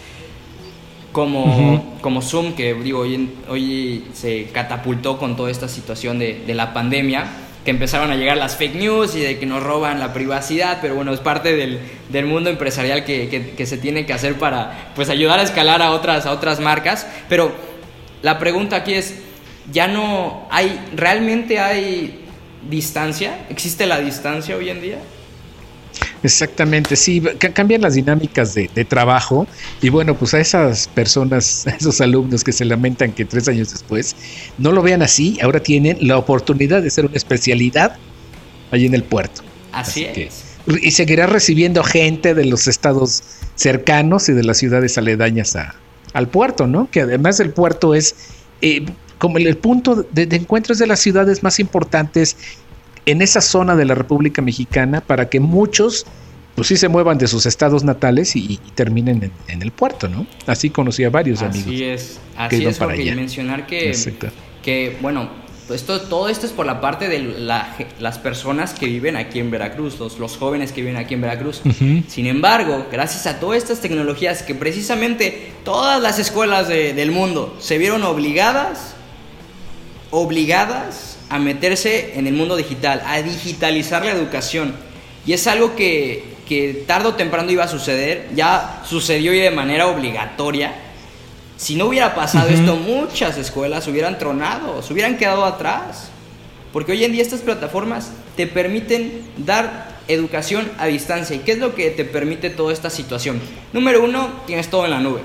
como, 1.13 1.97
como 2.01 2.23
Zoom, 2.23 2.55
que 2.55 2.75
digo, 2.75 3.01
hoy, 3.01 3.31
hoy 3.49 4.05
se 4.15 4.45
catapultó 4.53 5.19
con 5.19 5.37
toda 5.37 5.51
esta 5.51 5.69
situación 5.69 6.19
de, 6.19 6.43
de, 6.47 6.55
la 6.55 6.73
pandemia, 6.73 7.27
que 7.65 7.71
empezaron 7.71 8.11
a 8.11 8.17
llegar 8.17 8.37
las 8.37 8.57
fake 8.57 8.77
news 8.77 9.15
y 9.15 9.21
de 9.21 9.39
que 9.39 9.47
nos 9.47 9.63
roban 9.63 9.99
la 9.99 10.13
privacidad, 10.13 10.79
pero 10.81 10.95
bueno, 10.95 11.13
es 11.13 11.21
parte 11.21 11.57
del, 11.57 11.81
del 12.11 12.27
mundo 12.27 12.49
empresarial 12.49 13.05
que, 13.05 13.29
que, 13.29 13.51
que, 13.51 13.67
se 13.67 13.77
tiene 13.77 14.07
que 14.07 14.13
hacer 14.13 14.39
para 14.39 14.93
pues, 14.95 15.11
ayudar 15.11 15.39
a 15.39 15.43
escalar 15.43 15.83
a 15.83 15.91
otras, 15.93 16.27
a 16.27 16.33
otras 16.33 16.61
marcas. 16.61 17.07
Pero 17.29 17.53
la 18.23 18.39
pregunta 18.39 18.77
aquí 18.77 18.95
es, 18.95 19.26
ya 19.73 19.89
no 19.89 20.47
hay, 20.51 20.81
realmente 20.95 21.59
hay 21.59 22.25
distancia, 22.69 23.47
existe 23.49 23.87
la 23.87 24.01
distancia 24.01 24.57
hoy 24.57 24.71
en 24.71 24.81
día. 24.81 24.99
Exactamente, 26.23 26.97
sí, 26.97 27.23
cambian 27.55 27.83
las 27.83 27.95
dinámicas 27.95 28.55
de, 28.55 28.69
trabajo 28.85 29.47
y 29.81 29.89
bueno, 29.89 30.15
pues 30.17 30.35
a 30.35 30.41
esas 30.41 30.89
personas, 30.89 31.67
a 31.69 31.71
esos 31.71 32.01
alumnos 32.01 32.43
que 32.43 32.53
se 32.53 32.65
lamentan 32.65 33.13
que 33.13 33.25
tres 33.25 33.49
años 33.49 33.71
después 33.71 34.17
no 34.59 34.73
lo 34.73 34.83
vean 34.83 35.03
así, 35.03 35.39
ahora 35.43 35.61
tienen 35.61 35.99
la 36.01 36.19
oportunidad 36.19 36.83
de 36.83 36.89
hacer 36.89 37.07
una 37.07 37.17
especialidad 37.17 37.97
allí 38.71 38.87
en 38.87 38.95
el 38.95 39.05
puerto. 39.05 39.43
Así, 39.73 40.05
es. 40.05 40.45
y 40.83 40.91
seguirá 40.91 41.27
recibiendo 41.27 41.85
gente 41.85 42.35
de 42.35 42.45
los 42.47 42.67
estados 42.67 43.23
cercanos 43.57 44.29
y 44.29 44.33
de 44.33 44.43
las 44.43 44.59
ciudades 44.59 44.97
aledañas 44.97 45.55
a, 45.55 45.75
al 46.13 46.29
puerto, 46.29 46.67
¿no? 46.67 46.91
Que 46.91 47.03
además 47.03 47.41
el 47.41 47.51
puerto 47.51 47.95
es 47.95 48.15
eh, 48.63 48.87
como 49.19 49.39
el, 49.39 49.57
punto 49.57 50.07
de, 50.13 50.27
de 50.27 50.37
encuentros 50.37 50.79
de 50.79 50.87
las 50.87 51.01
ciudades 51.01 51.43
más 51.43 51.59
importantes 51.61 52.37
en 53.07 53.23
esa 53.23 53.41
zona 53.41 53.77
de 53.77 53.85
la 53.85 53.95
República 53.95 54.43
Mexicana 54.43 55.01
para 55.01 55.29
que 55.29 55.41
muchos 55.41 56.07
pues 56.57 56.69
sí 56.69 56.77
se 56.77 56.89
muevan 56.89 57.19
de 57.19 57.29
sus 57.29 57.45
estados 57.47 57.85
natales 57.85 58.35
y, 58.35 58.59
terminen 58.75 59.31
en, 59.47 59.63
el 59.63 59.71
puerto, 59.71 60.09
¿no? 60.09 60.27
Así 60.47 60.71
conocí 60.71 61.05
a 61.05 61.11
varios 61.11 61.43
amigos. 61.43 61.67
Así 61.67 61.85
es, 61.85 62.19
así 62.35 62.65
es, 62.65 62.79
para 62.79 62.97
mencionar 62.97 63.67
que, 63.67 63.95
que, 64.63 64.97
bueno, 65.03 65.29
esto, 65.69 66.01
todo 66.01 66.31
esto 66.31 66.47
es 66.47 66.53
por 66.53 66.65
la 66.65 66.81
parte 66.81 67.09
de 67.09 67.19
las 68.01 68.19
personas 68.19 68.73
que 68.73 68.87
viven 68.87 69.17
aquí 69.17 69.39
en 69.39 69.51
Veracruz, 69.51 69.99
los, 69.99 70.19
los 70.19 70.39
jóvenes 70.39 70.73
que 70.73 70.81
viven 70.81 70.97
aquí 70.97 71.13
en 71.13 71.21
Veracruz. 71.21 71.61
Sin 72.09 72.27
embargo, 72.27 72.87
gracias 72.91 73.27
a 73.27 73.39
todas 73.39 73.59
estas 73.59 73.81
tecnologías 73.83 74.43
que 74.43 74.55
precisamente 74.55 75.53
todas 75.63 76.01
las 76.01 76.19
escuelas 76.19 76.69
del 76.69 77.11
mundo 77.11 77.55
se 77.61 77.77
vieron 77.77 78.03
obligadas, 78.03 78.96
obligadas 80.11 81.19
a 81.29 81.39
meterse 81.39 82.13
en 82.19 82.27
el 82.27 82.35
mundo 82.35 82.57
digital, 82.57 83.03
a 83.07 83.21
digitalizar 83.23 84.05
la 84.05 84.13
educación. 84.13 84.75
Y 85.27 85.33
es 85.33 85.47
algo 85.47 85.75
que, 85.75 86.37
que 86.49 86.85
tarde 86.87 87.09
o 87.09 87.15
temprano 87.15 87.51
iba 87.51 87.65
a 87.65 87.69
suceder, 87.69 88.29
ya 88.35 88.83
sucedió 88.89 89.35
y 89.35 89.39
de 89.41 89.51
manera 89.51 89.89
obligatoria. 89.89 90.75
Si 91.57 91.75
no 91.75 91.87
hubiera 91.87 92.15
pasado 92.15 92.49
esto, 92.49 92.77
muchas 92.77 93.39
escuelas 93.39 93.89
hubieran 93.89 94.19
tronado, 94.19 94.83
se 94.83 94.93
hubieran 94.93 95.17
quedado 95.17 95.45
atrás. 95.45 96.11
Porque 96.73 96.93
hoy 96.93 97.05
en 97.05 97.13
día 97.13 97.23
estas 97.23 97.41
plataformas 97.41 98.11
te 98.37 98.47
permiten 98.47 99.27
dar 99.39 99.97
educación 100.09 100.71
a 100.79 100.87
distancia. 100.87 101.35
¿Y 101.35 101.41
qué 101.41 101.53
es 101.53 101.59
lo 101.59 101.75
que 101.75 101.91
te 101.91 102.05
permite 102.05 102.51
toda 102.51 102.73
esta 102.73 102.91
situación? 102.91 103.41
Número 103.73 104.05
uno, 104.05 104.29
tienes 104.47 104.69
todo 104.69 104.85
en 104.85 104.91
la 104.91 105.01
nube. 105.01 105.21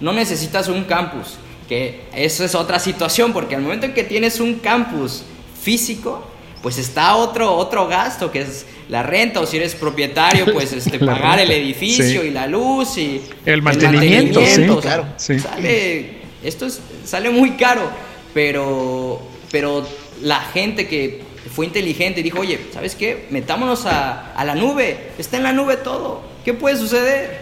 No 0.00 0.12
necesitas 0.12 0.68
un 0.68 0.84
campus 0.84 1.36
que 1.72 2.00
eso 2.14 2.44
es 2.44 2.54
otra 2.54 2.78
situación, 2.78 3.32
porque 3.32 3.56
al 3.56 3.62
momento 3.62 3.86
en 3.86 3.94
que 3.94 4.04
tienes 4.04 4.40
un 4.40 4.56
campus 4.56 5.22
físico, 5.58 6.22
pues 6.60 6.76
está 6.76 7.16
otro, 7.16 7.54
otro 7.54 7.88
gasto, 7.88 8.30
que 8.30 8.42
es 8.42 8.66
la 8.90 9.02
renta, 9.02 9.40
o 9.40 9.46
si 9.46 9.56
eres 9.56 9.74
propietario, 9.74 10.52
pues 10.52 10.70
este, 10.74 10.98
pagar 10.98 11.40
el 11.40 11.50
edificio 11.50 12.26
y 12.26 12.30
la 12.30 12.46
luz 12.46 12.98
y 12.98 13.22
el 13.46 13.62
mantenimiento. 13.62 14.42
claro. 14.82 15.06
Sale, 15.16 16.18
esto 16.44 16.66
sale 17.06 17.30
muy 17.30 17.52
caro, 17.52 17.88
pero, 18.34 19.22
pero 19.50 19.88
la 20.20 20.40
gente 20.40 20.86
que 20.86 21.22
fue 21.54 21.64
inteligente 21.64 22.20
y 22.20 22.22
dijo, 22.22 22.40
oye, 22.40 22.60
¿sabes 22.70 22.94
qué? 22.96 23.28
Metámonos 23.30 23.86
a, 23.86 24.34
a 24.34 24.44
la 24.44 24.54
nube, 24.54 25.12
está 25.16 25.38
en 25.38 25.44
la 25.44 25.54
nube 25.54 25.78
todo, 25.78 26.20
¿qué 26.44 26.52
puede 26.52 26.76
suceder? 26.76 27.41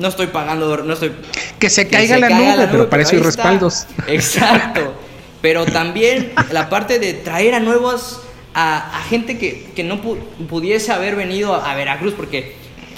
No 0.00 0.08
estoy 0.08 0.28
pagando, 0.28 0.78
no 0.78 0.92
estoy... 0.92 1.12
Que 1.58 1.70
se 1.70 1.88
caiga, 1.88 2.18
la, 2.18 2.28
nube, 2.28 2.68
pero 2.70 2.88
para 2.88 3.02
eso 3.02 3.16
hay 3.16 3.22
respaldos. 3.22 3.86
Exacto. 4.06 4.94
Pero 5.40 5.66
también 5.66 6.32
la 6.50 6.68
parte 6.68 6.98
de 6.98 7.14
traer 7.14 7.54
a 7.54 7.60
nuevos, 7.60 8.20
a, 8.54 9.04
gente 9.08 9.38
que, 9.38 9.70
que 9.74 9.84
no 9.84 10.00
pudiese 10.00 10.92
haber 10.92 11.16
venido 11.16 11.54
a, 11.54 11.74
Veracruz, 11.74 12.14
porque 12.14 12.56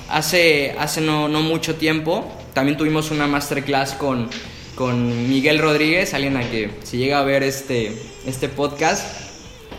hace, 0.08 0.74
hace 0.78 1.00
no, 1.00 1.28
no, 1.28 1.42
mucho 1.42 1.76
tiempo 1.76 2.30
también 2.54 2.76
tuvimos 2.76 3.10
una 3.10 3.26
masterclass 3.26 3.92
con, 3.92 4.28
con 4.74 5.28
Miguel 5.28 5.58
Rodríguez, 5.58 6.14
alguien 6.14 6.36
a 6.36 6.50
que 6.50 6.70
si 6.82 6.96
llega 6.96 7.20
a 7.20 7.22
ver 7.22 7.42
este, 7.42 7.92
este 8.26 8.48
podcast, 8.48 9.04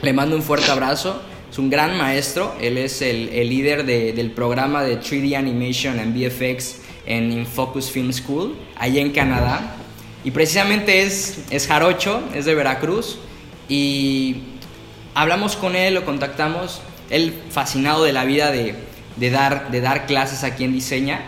le 0.01 0.13
mando 0.13 0.35
un 0.35 0.41
fuerte 0.41 0.71
abrazo. 0.71 1.21
Es 1.51 1.57
un 1.57 1.69
gran 1.69 1.97
maestro, 1.97 2.55
él 2.61 2.77
es 2.77 3.01
el, 3.01 3.27
el 3.29 3.49
líder 3.49 3.85
de, 3.85 4.13
del 4.13 4.31
programa 4.31 4.83
de 4.83 5.01
3D 5.01 5.35
Animation 5.35 5.99
and 5.99 6.15
VFX 6.15 6.77
en 7.05 7.31
Infocus 7.31 7.89
Film 7.89 8.11
School, 8.13 8.55
allá 8.77 9.01
en 9.01 9.11
Canadá. 9.11 9.75
Y 10.23 10.31
precisamente 10.31 11.01
es, 11.01 11.45
es 11.49 11.67
jarocho, 11.67 12.21
es 12.33 12.45
de 12.45 12.55
Veracruz. 12.55 13.17
Y 13.67 14.43
hablamos 15.13 15.55
con 15.55 15.75
él, 15.75 15.95
lo 15.95 16.05
contactamos. 16.05 16.81
Él 17.09 17.33
fascinado 17.49 18.03
de 18.03 18.13
la 18.13 18.25
vida 18.25 18.51
de, 18.51 18.75
de 19.15 19.29
dar, 19.29 19.71
de 19.71 19.81
dar 19.81 20.05
clases 20.05 20.43
aquí 20.43 20.63
en 20.63 20.73
Diseña. 20.73 21.21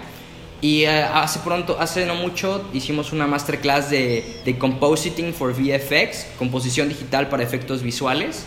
Y 0.61 0.83
eh, 0.83 1.03
hace 1.03 1.39
pronto, 1.39 1.77
hace 1.79 2.05
no 2.05 2.15
mucho, 2.15 2.69
hicimos 2.73 3.11
una 3.11 3.27
masterclass 3.27 3.89
de, 3.89 4.41
de 4.45 4.57
Compositing 4.57 5.33
for 5.33 5.53
VFX, 5.53 6.27
composición 6.37 6.87
digital 6.87 7.27
para 7.27 7.43
efectos 7.43 7.83
visuales, 7.83 8.45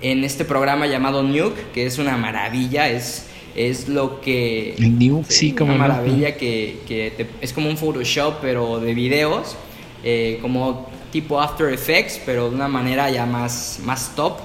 en 0.00 0.24
este 0.24 0.44
programa 0.44 0.88
llamado 0.88 1.22
Nuke, 1.22 1.70
que 1.72 1.86
es 1.86 1.98
una 1.98 2.16
maravilla, 2.16 2.88
es 2.88 3.26
es 3.54 3.88
lo 3.88 4.20
que... 4.20 4.74
El 4.74 4.98
Nuke, 4.98 5.30
sí, 5.30 5.52
como... 5.52 5.74
Una 5.74 5.88
maravilla 5.88 6.36
que, 6.36 6.80
que 6.86 7.26
es 7.40 7.52
como 7.52 7.68
un 7.68 7.76
Photoshop, 7.76 8.36
pero 8.40 8.80
de 8.80 8.94
videos, 8.94 9.56
eh, 10.02 10.38
como 10.42 10.88
tipo 11.12 11.40
After 11.40 11.72
Effects, 11.72 12.20
pero 12.26 12.50
de 12.50 12.56
una 12.56 12.68
manera 12.68 13.10
ya 13.10 13.26
más, 13.26 13.80
más 13.84 14.14
top. 14.16 14.38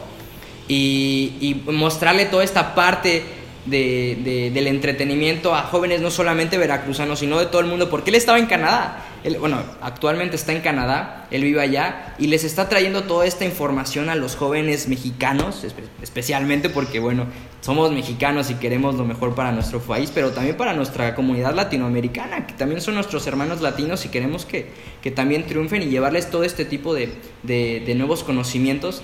Y, 0.68 1.34
y 1.42 1.72
mostrarle 1.72 2.26
toda 2.26 2.44
esta 2.44 2.76
parte 2.76 3.24
de, 3.66 4.52
del 4.54 4.68
entretenimiento 4.68 5.54
a 5.56 5.64
jóvenes 5.64 6.02
no 6.02 6.12
solamente 6.12 6.58
veracruzanos, 6.58 7.20
sino 7.20 7.40
de 7.40 7.48
todo 7.48 7.62
el 7.62 7.68
mundo, 7.68 7.90
porque 7.90 8.10
él 8.10 8.16
estaba 8.16 8.40
en 8.40 8.46
Canadá. 8.46 9.06
Él, 9.24 9.38
bueno, 9.38 9.62
actualmente 9.82 10.36
está 10.36 10.54
en 10.54 10.62
Canadá, 10.62 11.28
él 11.30 11.44
vive 11.44 11.62
allá 11.62 12.16
y 12.18 12.28
les 12.28 12.44
está 12.44 12.70
trayendo 12.70 13.04
toda 13.04 13.26
esta 13.26 13.46
información 13.46 14.10
a 14.10 14.16
los 14.16 14.36
jóvenes 14.36 14.88
mexicanos, 14.88 15.66
especialmente 16.02 16.70
porque, 16.70 17.00
bueno, 17.00 17.26
somos 17.62 17.92
mexicanos 17.92 18.50
y 18.50 18.56
queremos 18.56 18.96
lo 18.96 19.06
mejor 19.06 19.36
para 19.36 19.52
nuestro 19.52 19.80
país, 19.80 20.12
pero 20.14 20.32
también 20.32 20.56
para 20.56 20.74
nuestra 20.74 21.14
comunidad 21.16 21.54
latinoamericana, 21.54 22.48
que 22.48 22.54
también 22.54 22.82
son 22.82 22.96
nuestros 22.96 23.28
hermanos 23.28 23.62
latinos 23.62 24.06
y 24.06 24.10
queremos 24.10 24.46
que, 24.46 24.72
que 25.02 25.12
también 25.12 25.46
triunfen 25.46 25.82
y 25.84 25.88
llevarles 25.88 26.30
todo 26.30 26.44
este 26.44 26.66
tipo 26.66 26.94
de, 26.94 27.14
de, 27.44 27.96
nuevos 27.96 28.24
conocimientos 28.24 29.02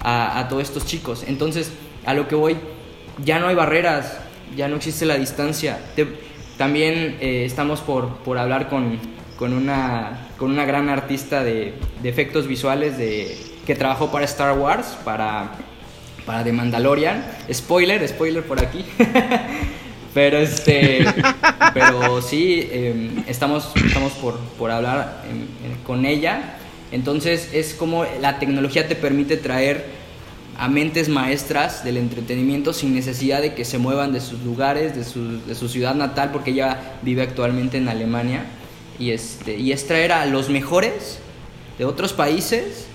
a, 0.00 0.38
a 0.38 0.48
todos 0.48 0.62
estos 0.62 0.86
chicos. 0.86 1.24
Entonces, 1.26 1.72
a 2.04 2.14
lo 2.14 2.28
que 2.28 2.34
voy 2.34 2.56
ya 3.22 3.38
no 3.38 3.48
hay 3.48 3.54
barreras, 3.54 4.18
ya 4.56 4.68
no 4.68 4.76
existe 4.76 5.06
la 5.06 5.16
distancia. 5.16 5.78
también 6.56 7.16
eh, 7.20 7.44
estamos 7.44 7.80
por, 7.80 8.16
por 8.18 8.38
hablar 8.38 8.68
con, 8.68 8.98
con, 9.36 9.52
una, 9.52 10.28
con 10.38 10.50
una 10.50 10.64
gran 10.64 10.88
artista 10.88 11.44
de, 11.44 11.74
de, 12.02 12.08
efectos 12.08 12.46
visuales 12.46 12.98
de, 12.98 13.36
que 13.66 13.74
trabajó 13.74 14.10
para 14.10 14.24
Star 14.24 14.58
Wars, 14.58 14.98
para, 15.04 15.52
para 16.26 16.44
The 16.44 16.52
Mandalorian. 16.52 17.24
Spoiler, 17.52 18.06
spoiler 18.08 18.42
por 18.44 18.60
aquí. 18.60 18.84
pero 20.14 20.38
este 20.38 21.04
pero 21.74 22.22
sí 22.22 22.68
em, 22.70 23.24
estamos 23.26 23.72
estamos 23.84 24.12
por, 24.12 24.38
por 24.56 24.70
hablar 24.70 25.24
em, 25.28 25.74
con 25.82 26.06
ella 26.06 26.56
entonces 26.92 27.50
es 27.52 27.74
como 27.74 28.06
la 28.20 28.38
tecnología 28.38 28.86
te 28.86 28.94
permite 28.94 29.36
traer 29.36 29.84
a 30.56 30.68
mentes 30.68 31.08
maestras 31.08 31.84
del 31.84 31.96
entretenimiento 31.96 32.72
sin 32.72 32.94
necesidad 32.94 33.42
de 33.42 33.54
que 33.54 33.64
se 33.64 33.78
muevan 33.78 34.12
de 34.12 34.20
sus 34.20 34.40
lugares, 34.42 34.94
de 34.94 35.04
su, 35.54 35.68
ciudad 35.68 35.94
natal, 35.94 36.30
porque 36.32 36.52
ella 36.52 36.94
vive 37.02 37.22
actualmente 37.22 37.78
en 37.78 37.88
Alemania, 37.88 38.44
y, 38.98 39.10
este, 39.10 39.56
y 39.56 39.72
es 39.72 39.86
traer 39.86 40.12
a 40.12 40.26
los 40.26 40.50
mejores 40.50 41.18
de 41.78 41.84
otros 41.84 42.12
países 42.12 42.86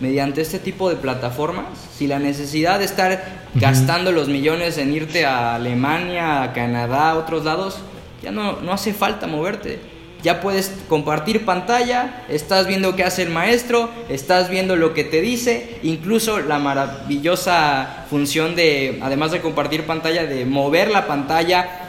mediante 0.00 0.40
este 0.40 0.58
tipo 0.58 0.88
de 0.88 0.96
plataformas, 0.96 1.66
sin 1.96 2.10
la 2.10 2.18
necesidad 2.18 2.78
de 2.78 2.84
estar 2.84 3.46
gastando 3.54 4.12
los 4.12 4.28
millones 4.28 4.78
en 4.78 4.92
irte 4.92 5.26
a 5.26 5.56
Alemania, 5.56 6.42
a 6.42 6.52
Canadá, 6.52 7.10
a 7.10 7.16
otros 7.16 7.44
lados, 7.44 7.78
ya 8.22 8.30
no, 8.30 8.60
no 8.60 8.72
hace 8.72 8.92
falta 8.92 9.26
moverte. 9.26 9.80
Ya 10.22 10.40
puedes 10.40 10.74
compartir 10.88 11.44
pantalla, 11.44 12.24
estás 12.28 12.66
viendo 12.66 12.96
qué 12.96 13.04
hace 13.04 13.22
el 13.22 13.30
maestro, 13.30 13.88
estás 14.08 14.50
viendo 14.50 14.74
lo 14.74 14.92
que 14.92 15.04
te 15.04 15.20
dice, 15.20 15.78
incluso 15.84 16.40
la 16.40 16.58
maravillosa 16.58 18.04
función 18.10 18.56
de, 18.56 18.98
además 19.00 19.30
de 19.30 19.40
compartir 19.40 19.84
pantalla, 19.84 20.26
de 20.26 20.44
mover 20.44 20.90
la 20.90 21.06
pantalla, 21.06 21.87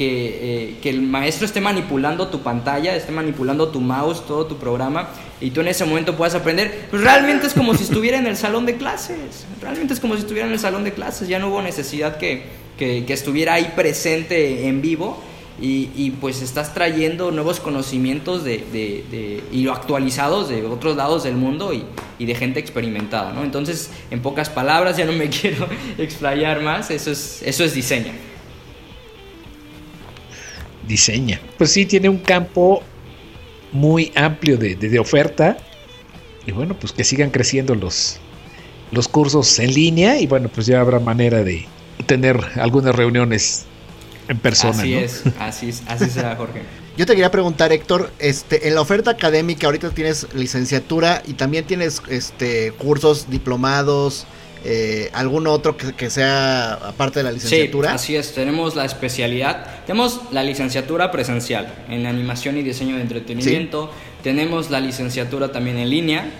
que, 0.00 0.78
eh, 0.82 0.88
el 0.88 1.02
maestro 1.02 1.44
esté 1.44 1.60
manipulando 1.60 2.28
tu 2.28 2.40
pantalla, 2.40 2.96
esté 2.96 3.12
manipulando 3.12 3.68
tu 3.68 3.82
mouse, 3.82 4.26
todo 4.26 4.46
tu 4.46 4.56
programa, 4.56 5.10
y 5.42 5.50
tú 5.50 5.60
en 5.60 5.68
ese 5.68 5.84
momento 5.84 6.16
puedas 6.16 6.34
aprender, 6.34 6.86
pues 6.88 7.02
realmente 7.02 7.46
es 7.46 7.52
como 7.52 7.74
si 7.74 7.84
estuviera 7.84 8.16
en 8.16 8.26
el 8.26 8.38
salón 8.38 8.64
de 8.64 8.76
clases, 8.78 9.44
realmente 9.60 9.92
es 9.92 10.00
como 10.00 10.14
si 10.14 10.20
estuviera 10.20 10.46
en 10.46 10.54
el 10.54 10.58
salón 10.58 10.84
de 10.84 10.94
clases, 10.94 11.28
ya 11.28 11.38
no 11.38 11.48
hubo 11.48 11.60
necesidad 11.60 12.16
que, 12.16 12.44
que 12.78 13.12
estuviera 13.12 13.52
ahí 13.52 13.74
presente 13.76 14.68
en 14.68 14.80
vivo 14.80 15.22
y, 15.60 16.12
pues 16.12 16.40
estás 16.40 16.72
trayendo 16.72 17.30
nuevos 17.30 17.60
conocimientos 17.60 18.42
de, 18.42 18.64
de, 18.72 19.44
y 19.52 19.68
actualizados 19.68 20.48
de 20.48 20.64
otros 20.64 20.96
lados 20.96 21.24
del 21.24 21.34
mundo 21.34 21.74
y, 21.74 21.84
y, 22.18 22.24
de 22.24 22.34
gente 22.34 22.58
experimentada, 22.58 23.34
¿no? 23.34 23.44
Entonces, 23.44 23.90
en 24.10 24.22
pocas 24.22 24.48
palabras, 24.48 24.96
ya 24.96 25.04
no 25.04 25.12
me 25.12 25.28
quiero 25.40 25.68
explayar 25.98 26.62
más, 26.62 26.90
eso 26.90 27.10
es, 27.10 27.42
eso 27.44 27.64
es 27.64 27.74
diseño. 27.74 28.29
Diseña. 30.90 31.40
Pues 31.56 31.72
sí, 31.72 31.86
tiene 31.86 32.08
un 32.08 32.18
campo 32.18 32.82
muy 33.72 34.12
amplio 34.14 34.58
de, 34.58 34.74
de, 34.74 34.88
de 34.88 34.98
oferta. 34.98 35.56
Y 36.46 36.52
bueno, 36.52 36.74
pues 36.78 36.92
que 36.92 37.04
sigan 37.04 37.30
creciendo 37.30 37.74
los, 37.74 38.18
los 38.90 39.08
cursos 39.08 39.58
en 39.58 39.72
línea. 39.72 40.18
Y 40.18 40.26
bueno, 40.26 40.48
pues 40.48 40.66
ya 40.66 40.80
habrá 40.80 40.98
manera 40.98 41.42
de 41.42 41.66
tener 42.06 42.38
algunas 42.56 42.94
reuniones 42.94 43.66
en 44.28 44.38
persona. 44.38 44.78
Así 44.78 44.92
¿no? 44.92 45.00
es, 45.00 45.22
así, 45.38 45.68
es, 45.68 45.82
así 45.86 46.10
será, 46.10 46.36
Jorge. 46.36 46.62
Yo 46.96 47.06
te 47.06 47.14
quería 47.14 47.30
preguntar, 47.30 47.72
Héctor, 47.72 48.10
este, 48.18 48.68
en 48.68 48.74
la 48.74 48.80
oferta 48.80 49.12
académica 49.12 49.66
ahorita 49.66 49.90
tienes 49.90 50.26
licenciatura 50.34 51.22
y 51.26 51.34
también 51.34 51.64
tienes 51.64 52.02
este 52.08 52.72
cursos, 52.72 53.30
diplomados, 53.30 54.26
eh, 54.64 55.10
algún 55.14 55.46
otro 55.46 55.76
que, 55.76 55.94
que, 55.94 56.10
sea 56.10 56.74
aparte 56.74 57.20
de 57.20 57.24
la 57.24 57.32
licenciatura. 57.32 57.90
Sí, 57.90 57.94
así 57.94 58.16
es, 58.16 58.34
tenemos 58.34 58.76
la 58.76 58.84
especialidad, 58.84 59.84
tenemos 59.86 60.20
la 60.32 60.42
licenciatura 60.42 61.10
presencial 61.10 61.72
en 61.88 62.04
animación 62.06 62.58
y 62.58 62.62
diseño 62.62 62.96
de 62.96 63.02
entretenimiento, 63.02 63.86
sí. 63.86 64.18
tenemos 64.22 64.68
la 64.68 64.80
licenciatura 64.80 65.50
también 65.50 65.78
en 65.78 65.88
línea 65.88 66.30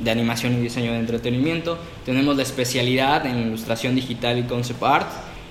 de 0.00 0.10
animación 0.10 0.54
y 0.54 0.60
diseño 0.60 0.92
de 0.92 0.98
entretenimiento, 0.98 1.78
tenemos 2.06 2.36
la 2.36 2.42
especialidad 2.42 3.26
en 3.26 3.38
ilustración 3.38 3.94
digital 3.94 4.38
y 4.38 4.44
concept 4.44 4.82
art, 4.82 5.08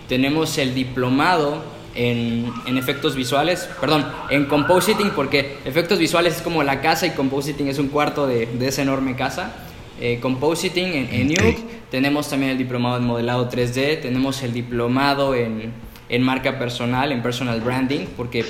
tenemos 0.09 0.57
el 0.57 0.73
diplomado 0.73 1.61
en, 1.93 2.51
en, 2.65 2.77
efectos 2.77 3.15
visuales, 3.15 3.69
perdón, 3.79 4.07
en 4.29 4.45
compositing, 4.45 5.11
porque 5.11 5.57
efectos 5.65 5.99
visuales 5.99 6.37
es 6.37 6.41
como 6.41 6.63
la 6.63 6.81
casa 6.81 7.05
y 7.05 7.11
compositing 7.11 7.67
es 7.67 7.77
un 7.77 7.89
cuarto 7.89 8.25
de, 8.25 8.45
de 8.45 8.67
esa 8.67 8.83
enorme 8.83 9.15
casa. 9.15 9.66
Eh, 9.99 10.19
compositing 10.21 10.93
en, 10.93 11.07
en 11.11 11.31
okay. 11.31 11.57
Tenemos 11.89 12.29
también 12.29 12.51
el 12.51 12.57
diplomado 12.57 12.97
en 12.97 13.05
modelado 13.05 13.49
3D, 13.49 14.01
tenemos 14.01 14.43
el 14.43 14.53
diplomado 14.53 15.33
en, 15.33 15.71
en 16.09 16.21
marca 16.21 16.59
personal, 16.59 17.11
en 17.11 17.21
personal 17.21 17.61
branding, 17.61 18.05
porque 18.15 18.45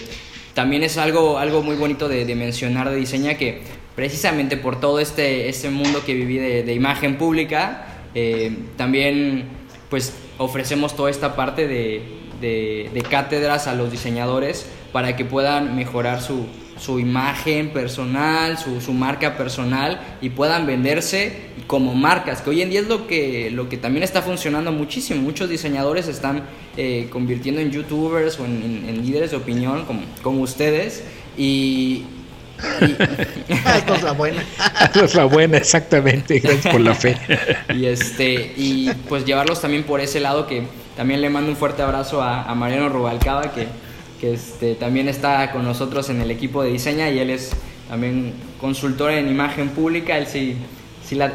también 0.53 0.83
es 0.83 0.97
algo, 0.97 1.37
algo 1.37 1.61
muy 1.61 1.75
bonito 1.75 2.09
de, 2.09 2.25
de 2.25 2.35
mencionar 2.35 2.89
de 2.89 2.95
diseña 2.95 3.35
que 3.35 3.61
precisamente 3.95 4.57
por 4.57 4.79
todo 4.79 4.99
este, 4.99 5.49
este 5.49 5.69
mundo 5.69 6.03
que 6.05 6.13
viví 6.13 6.37
de, 6.37 6.63
de 6.63 6.73
imagen 6.73 7.17
pública, 7.17 7.87
eh, 8.13 8.55
también 8.75 9.45
pues 9.89 10.13
ofrecemos 10.37 10.95
toda 10.95 11.09
esta 11.09 11.35
parte 11.35 11.67
de, 11.67 12.01
de, 12.41 12.89
de, 12.93 13.01
cátedras 13.03 13.67
a 13.67 13.73
los 13.73 13.91
diseñadores 13.91 14.67
para 14.91 15.15
que 15.15 15.25
puedan 15.25 15.75
mejorar 15.75 16.21
su, 16.21 16.45
su 16.79 16.99
imagen 16.99 17.69
personal, 17.69 18.57
su, 18.57 18.81
su, 18.81 18.93
marca 18.93 19.37
personal 19.37 19.99
y 20.21 20.29
puedan 20.29 20.65
venderse 20.65 21.47
como 21.65 21.93
marcas, 21.95 22.41
que 22.41 22.49
hoy 22.49 22.61
en 22.61 22.69
día 22.69 22.79
es 22.79 22.87
lo 22.87 23.07
que, 23.07 23.51
lo 23.51 23.67
que 23.67 23.77
también 23.77 24.03
está 24.03 24.21
funcionando 24.21 24.71
muchísimo. 24.71 25.21
Muchos 25.21 25.49
diseñadores 25.49 26.05
se 26.05 26.11
están 26.11 26.43
eh, 26.77 27.07
convirtiendo 27.09 27.59
en 27.61 27.71
youtubers 27.71 28.39
o 28.39 28.45
en, 28.45 28.61
en, 28.63 28.89
en, 28.89 29.05
líderes 29.05 29.31
de 29.31 29.37
opinión 29.37 29.85
como, 29.85 30.01
como 30.21 30.41
ustedes 30.41 31.03
y... 31.37 32.05
Esto 33.47 33.93
es 33.93 34.01
la 34.01 34.13
buena. 34.13 34.43
Esto 34.81 35.05
es 35.05 35.13
la 35.13 35.25
buena, 35.25 35.57
exactamente. 35.57 36.39
Gracias 36.39 36.73
por 36.73 36.81
la 36.81 36.95
fe. 36.95 37.15
y, 37.75 37.85
este, 37.85 38.53
y 38.57 38.89
pues 39.07 39.25
llevarlos 39.25 39.61
también 39.61 39.83
por 39.83 40.01
ese 40.01 40.19
lado 40.19 40.47
que 40.47 40.63
también 40.95 41.21
le 41.21 41.29
mando 41.29 41.51
un 41.51 41.55
fuerte 41.57 41.83
abrazo 41.83 42.23
a, 42.23 42.43
a 42.43 42.55
Mariano 42.55 42.89
Rubalcaba, 42.89 43.51
que, 43.53 43.67
que 44.19 44.33
este, 44.33 44.75
también 44.75 45.07
está 45.07 45.51
con 45.51 45.63
nosotros 45.63 46.09
en 46.09 46.21
el 46.21 46.31
equipo 46.31 46.63
de 46.63 46.71
diseña 46.71 47.09
y 47.09 47.19
él 47.19 47.29
es 47.29 47.51
también 47.89 48.33
consultor 48.59 49.11
en 49.11 49.29
imagen 49.29 49.69
pública, 49.69 50.17
él 50.17 50.27
sí, 50.27 50.55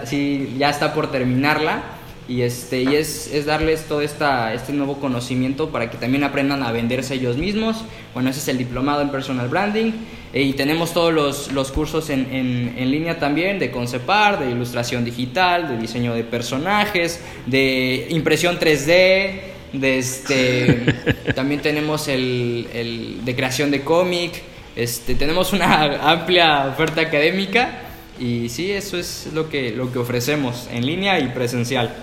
sí 0.04 0.54
ya 0.58 0.70
está 0.70 0.92
por 0.92 1.10
terminarla 1.10 1.82
y, 2.28 2.42
este, 2.42 2.82
y 2.82 2.94
es, 2.94 3.30
es 3.32 3.46
darles 3.46 3.84
todo 3.84 4.00
esta, 4.00 4.54
este 4.54 4.72
nuevo 4.72 4.98
conocimiento 4.98 5.70
para 5.70 5.90
que 5.90 5.96
también 5.96 6.24
aprendan 6.24 6.62
a 6.62 6.70
venderse 6.70 7.14
ellos 7.14 7.36
mismos. 7.36 7.84
Bueno, 8.14 8.30
ese 8.30 8.38
es 8.38 8.48
el 8.48 8.58
diplomado 8.58 9.02
en 9.02 9.10
personal 9.10 9.48
branding 9.48 9.92
eh, 10.32 10.42
y 10.42 10.52
tenemos 10.52 10.92
todos 10.92 11.12
los, 11.12 11.52
los 11.52 11.72
cursos 11.72 12.10
en, 12.10 12.32
en, 12.32 12.74
en, 12.78 12.90
línea 12.90 13.18
también 13.18 13.58
de 13.58 13.70
concepar, 13.70 14.38
de 14.38 14.50
ilustración 14.50 15.04
digital, 15.04 15.68
de 15.68 15.78
diseño 15.78 16.14
de 16.14 16.22
personajes, 16.22 17.20
de 17.46 18.06
impresión 18.10 18.58
3D, 18.58 19.51
de 19.72 19.98
este, 19.98 20.84
también 21.34 21.62
tenemos 21.62 22.08
el, 22.08 22.68
el, 22.72 23.24
de 23.24 23.36
creación 23.36 23.70
de 23.70 23.82
cómic, 23.82 24.42
este, 24.76 25.14
tenemos 25.14 25.52
una 25.52 25.84
amplia 26.10 26.66
oferta 26.66 27.00
académica 27.00 27.82
y 28.18 28.48
sí, 28.48 28.70
eso 28.70 28.98
es 28.98 29.28
lo 29.32 29.48
que, 29.48 29.70
lo 29.70 29.92
que 29.92 29.98
ofrecemos 29.98 30.68
en 30.70 30.86
línea 30.86 31.18
y 31.20 31.28
presencial. 31.28 31.94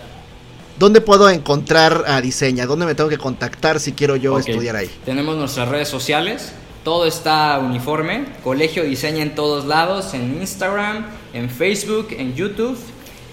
¿Dónde 0.77 1.01
puedo 1.01 1.29
encontrar 1.29 2.05
a 2.07 2.21
Diseña? 2.21 2.65
¿Dónde 2.65 2.85
me 2.85 2.95
tengo 2.95 3.09
que 3.09 3.17
contactar 3.17 3.79
si 3.79 3.91
quiero 3.91 4.15
yo 4.15 4.35
okay. 4.35 4.51
estudiar 4.51 4.77
ahí? 4.77 4.89
Tenemos 5.03 5.35
nuestras 5.35 5.67
redes 5.67 5.89
sociales, 5.89 6.53
todo 6.85 7.05
está 7.05 7.59
uniforme, 7.59 8.25
Colegio 8.43 8.83
Diseña 8.83 9.23
en 9.23 9.35
todos 9.35 9.65
lados, 9.65 10.13
en 10.13 10.41
Instagram, 10.41 11.05
en 11.33 11.49
Facebook, 11.49 12.07
en 12.11 12.33
YouTube 12.33 12.77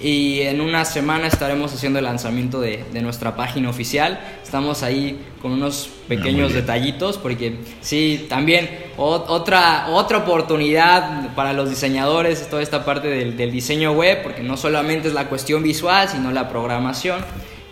y 0.01 0.43
en 0.43 0.61
una 0.61 0.85
semana 0.85 1.27
estaremos 1.27 1.73
haciendo 1.73 1.99
el 1.99 2.05
lanzamiento 2.05 2.61
de, 2.61 2.85
de 2.93 3.01
nuestra 3.01 3.35
página 3.35 3.71
oficial. 3.71 4.21
Estamos 4.43 4.83
ahí 4.83 5.19
con 5.41 5.53
unos 5.53 5.89
pequeños 6.09 6.53
ah, 6.53 6.57
detallitos 6.57 7.17
porque 7.17 7.57
sí, 7.81 8.27
también 8.29 8.69
o, 8.97 9.25
otra, 9.29 9.89
otra 9.89 10.19
oportunidad 10.19 11.35
para 11.35 11.53
los 11.53 11.71
diseñadores, 11.71 12.49
toda 12.51 12.63
esta 12.63 12.85
parte 12.85 13.09
del, 13.09 13.37
del, 13.37 13.51
diseño 13.51 13.93
web, 13.93 14.23
porque 14.23 14.43
no 14.43 14.57
solamente 14.57 15.09
es 15.09 15.15
la 15.15 15.29
cuestión 15.29 15.63
visual, 15.63 16.09
sino 16.09 16.31
la 16.31 16.49
programación. 16.49 17.21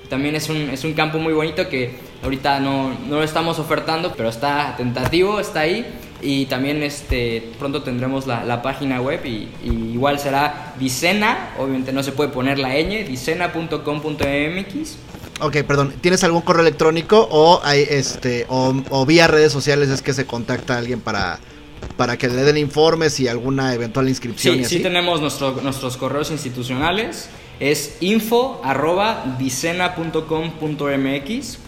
También 0.08 0.34
es 0.34 0.48
un, 0.48 0.70
es 0.70 0.84
un 0.84 0.94
campo 0.94 1.18
muy 1.18 1.32
bonito 1.32 1.68
que 1.68 1.94
ahorita 2.22 2.60
no, 2.60 2.90
no 3.06 3.16
lo 3.16 3.22
estamos 3.22 3.58
ofertando, 3.58 4.14
pero 4.16 4.28
está 4.28 4.74
tentativo, 4.76 5.40
está 5.40 5.60
ahí 5.60 5.86
y 6.24 6.46
también 6.46 6.82
este 6.82 7.52
pronto 7.58 7.82
tendremos 7.82 8.26
la, 8.26 8.44
la 8.44 8.62
página 8.62 9.00
web 9.00 9.20
y, 9.24 9.48
y, 9.62 9.90
igual 9.92 10.18
será 10.18 10.74
Dicena, 10.78 11.54
obviamente 11.58 11.92
no 11.92 12.02
se 12.02 12.12
puede 12.12 12.30
poner 12.30 12.58
la 12.58 12.70
ñ, 12.70 13.06
dicena.com.mx. 13.06 14.96
Ok, 15.40 15.56
perdón, 15.66 15.92
¿tienes 16.00 16.24
algún 16.24 16.40
correo 16.42 16.62
electrónico 16.62 17.28
o 17.30 17.60
hay 17.62 17.84
este 17.88 18.46
o, 18.48 18.74
o, 18.90 19.04
vía 19.04 19.26
redes 19.26 19.52
sociales 19.52 19.90
es 19.90 20.00
que 20.00 20.14
se 20.14 20.26
contacta 20.26 20.74
a 20.74 20.78
alguien 20.78 21.00
para 21.00 21.38
para 21.96 22.16
que 22.16 22.28
le 22.28 22.42
den 22.42 22.56
informes 22.56 23.20
y 23.20 23.28
alguna 23.28 23.74
eventual 23.74 24.08
inscripción? 24.08 24.54
Sí, 24.56 24.62
y 24.62 24.64
sí 24.64 24.80
tenemos 24.80 25.20
nuestro, 25.20 25.60
nuestros 25.62 25.98
correos 25.98 26.30
institucionales, 26.30 27.28
es 27.60 27.98
info 28.00 28.62
arroba 28.64 29.36
dicena.com.mx 29.38 31.58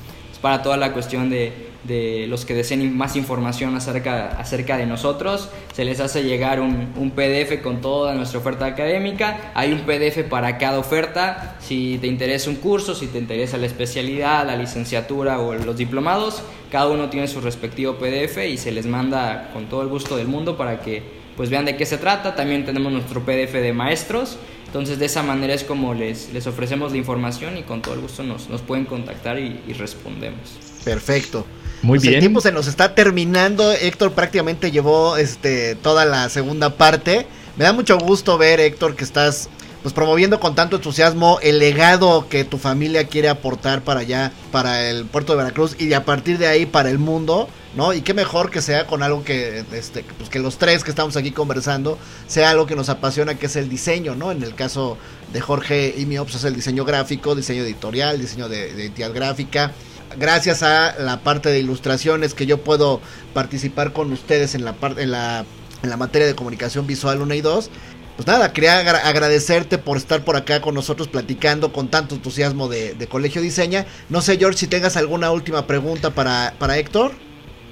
para 0.41 0.63
toda 0.63 0.77
la 0.77 0.93
cuestión 0.93 1.29
de 1.29 1.66
de 1.87 2.27
los 2.29 2.45
que 2.45 2.55
deseen 2.55 2.97
más 2.97 3.17
información 3.17 3.75
acerca, 3.75 4.29
acerca 4.39 4.77
de 4.77 4.87
nosotros. 4.87 5.49
Se 5.73 5.85
les 5.85 6.01
hace 6.01 6.25
llegar 6.25 6.61
un, 6.61 6.93
un, 6.97 7.11
PDF 7.11 7.63
con 7.63 7.81
toda 7.81 8.15
nuestra 8.15 8.41
oferta 8.41 8.67
académica. 8.67 9.53
Hay 9.55 9.73
un 9.73 9.81
PDF 9.81 10.25
para 10.29 10.59
cada 10.59 10.79
oferta. 10.79 11.57
Si 11.61 11.99
te 11.99 12.07
interesa 12.07 12.51
un 12.51 12.57
curso, 12.57 12.95
si 12.95 13.07
te 13.07 13.19
interesa 13.19 13.57
la 13.57 13.67
especialidad, 13.67 14.47
la 14.47 14.57
licenciatura 14.57 15.39
o 15.41 15.55
los 15.55 15.77
diplomados, 15.77 16.43
cada 16.71 16.89
uno 16.89 17.09
tiene 17.09 17.29
su 17.29 17.41
respectivo 17.41 17.97
PDF 17.97 18.39
y 18.49 18.59
se 18.59 18.73
les 18.73 18.87
manda 18.87 19.51
con 19.53 19.67
todo 19.67 19.83
el 19.83 19.89
gusto 19.89 20.17
del 20.17 20.29
mundo 20.29 20.57
para 20.57 20.81
que 20.81 21.03
pues 21.37 21.51
vean 21.51 21.65
de 21.67 21.77
qué 21.77 21.87
se 21.87 21.99
trata. 21.99 22.35
También 22.35 22.65
tenemos 22.65 22.93
nuestro 22.93 23.25
PDF 23.25 23.53
de 23.53 23.73
maestros. 23.73 24.39
Entonces 24.67 24.99
de 24.99 25.07
esa 25.07 25.23
manera 25.23 25.55
es 25.55 25.65
como 25.65 25.95
les, 25.95 26.33
les 26.33 26.47
ofrecemos 26.47 26.93
la 26.93 26.99
información 26.99 27.57
y 27.57 27.63
con 27.63 27.83
todo 27.83 27.95
el 27.95 28.01
gusto 28.01 28.23
nos, 28.25 28.49
nos 28.49 28.63
pueden 28.63 28.85
contactar 28.85 29.39
y, 29.39 29.61
y 29.67 29.73
respondemos. 29.75 30.41
Perfecto. 30.85 31.47
Muy 31.83 31.99
pues 31.99 32.03
bien. 32.03 32.15
El 32.15 32.21
tiempo 32.21 32.41
se 32.41 32.53
nos 32.53 32.67
está 32.67 32.95
terminando. 32.95 33.73
Héctor 33.73 34.13
prácticamente 34.13 34.71
llevó 34.71 35.17
este 35.17 35.75
toda 35.77 36.05
la 36.05 36.29
segunda 36.29 36.77
parte. 36.77 37.27
Me 37.57 37.65
da 37.65 37.73
mucho 37.73 37.99
gusto 37.99 38.37
ver, 38.39 38.61
Héctor, 38.61 38.97
que 38.97 39.05
estás 39.05 39.49
pues 39.87 39.95
promoviendo 39.95 40.41
con 40.41 40.57
tanto 40.57 40.75
entusiasmo 40.75 41.39
el 41.43 41.61
legado 41.61 42.29
que 42.29 42.43
tu 42.45 42.59
familia 42.59 43.07
quiere 43.07 43.29
aportar 43.29 43.83
para 43.83 44.01
allá, 44.01 44.33
para 44.51 44.91
el 44.91 45.05
puerto 45.05 45.33
de 45.33 45.39
Veracruz 45.39 45.77
y 45.79 45.93
a 45.93 46.05
partir 46.05 46.39
de 46.39 46.49
ahí 46.49 46.67
para 46.67 46.91
el 46.91 46.99
mundo, 46.99 47.49
¿no? 47.77 47.93
Y 47.93 48.01
qué 48.01 48.13
mejor 48.13 48.51
que 48.51 48.61
sea 48.63 48.89
con 48.89 49.05
algo 49.05 49.23
que, 49.23 49.65
este, 49.73 50.05
pues 50.19 50.29
que 50.29 50.41
los 50.41 50.59
tres 50.59 50.83
que 50.83 50.91
estamos 50.91 51.17
aquí 51.17 51.31
conversando, 51.31 51.99
sea 52.27 52.51
algo 52.51 52.67
que 52.67 52.75
nos 52.75 52.89
apasiona, 52.89 53.37
que 53.37 53.47
es 53.47 53.55
el 53.55 53.69
diseño, 53.69 54.17
¿no? 54.17 54.33
En 54.33 54.43
el 54.43 54.57
caso 54.57 54.99
de 55.33 55.41
Jorge 55.41 55.95
y 55.97 56.05
mío, 56.05 56.25
pues 56.25 56.35
es 56.35 56.45
el 56.45 56.57
diseño 56.57 56.85
gráfico, 56.85 57.37
diseño 57.37 57.63
editorial, 57.63 58.21
diseño 58.21 58.49
de, 58.49 58.75
de 58.75 58.83
identidad 58.83 59.15
gráfica, 59.15 59.71
gracias 60.19 60.63
a 60.63 60.95
la 60.99 61.21
parte 61.21 61.49
de 61.49 61.59
ilustraciones 61.59 62.35
que 62.35 62.47
yo 62.47 62.59
puedo 62.59 63.01
participar 63.35 63.93
con 63.93 64.13
ustedes 64.13 64.55
en 64.55 64.65
la 64.65 64.75
parte 64.75 65.03
en 65.03 65.11
la, 65.11 65.45
en 65.83 65.91
la 65.91 65.97
materia 65.97 66.27
de 66.27 66.35
comunicación 66.35 66.87
visual 66.87 67.21
1 67.21 67.35
y 67.35 67.41
2. 67.41 67.71
Pues 68.17 68.27
nada, 68.27 68.55
quería 68.55 68.79
agradecerte 68.79 69.77
por 69.77 69.99
estar 69.99 70.25
por 70.25 70.37
acá 70.37 70.63
con 70.63 70.75
nosotros 70.75 71.07
platicando 71.07 71.71
con 71.71 71.89
tanto 71.89 72.15
entusiasmo 72.15 72.67
de, 72.67 72.95
de 72.95 73.07
Colegio 73.09 73.43
Diseña. 73.43 73.85
No 74.09 74.23
sé, 74.23 74.39
George, 74.39 74.59
si 74.59 74.67
tengas 74.67 74.97
alguna 74.97 75.31
última 75.31 75.67
pregunta 75.67 76.15
para, 76.15 76.55
para 76.59 76.79
Héctor. 76.79 77.13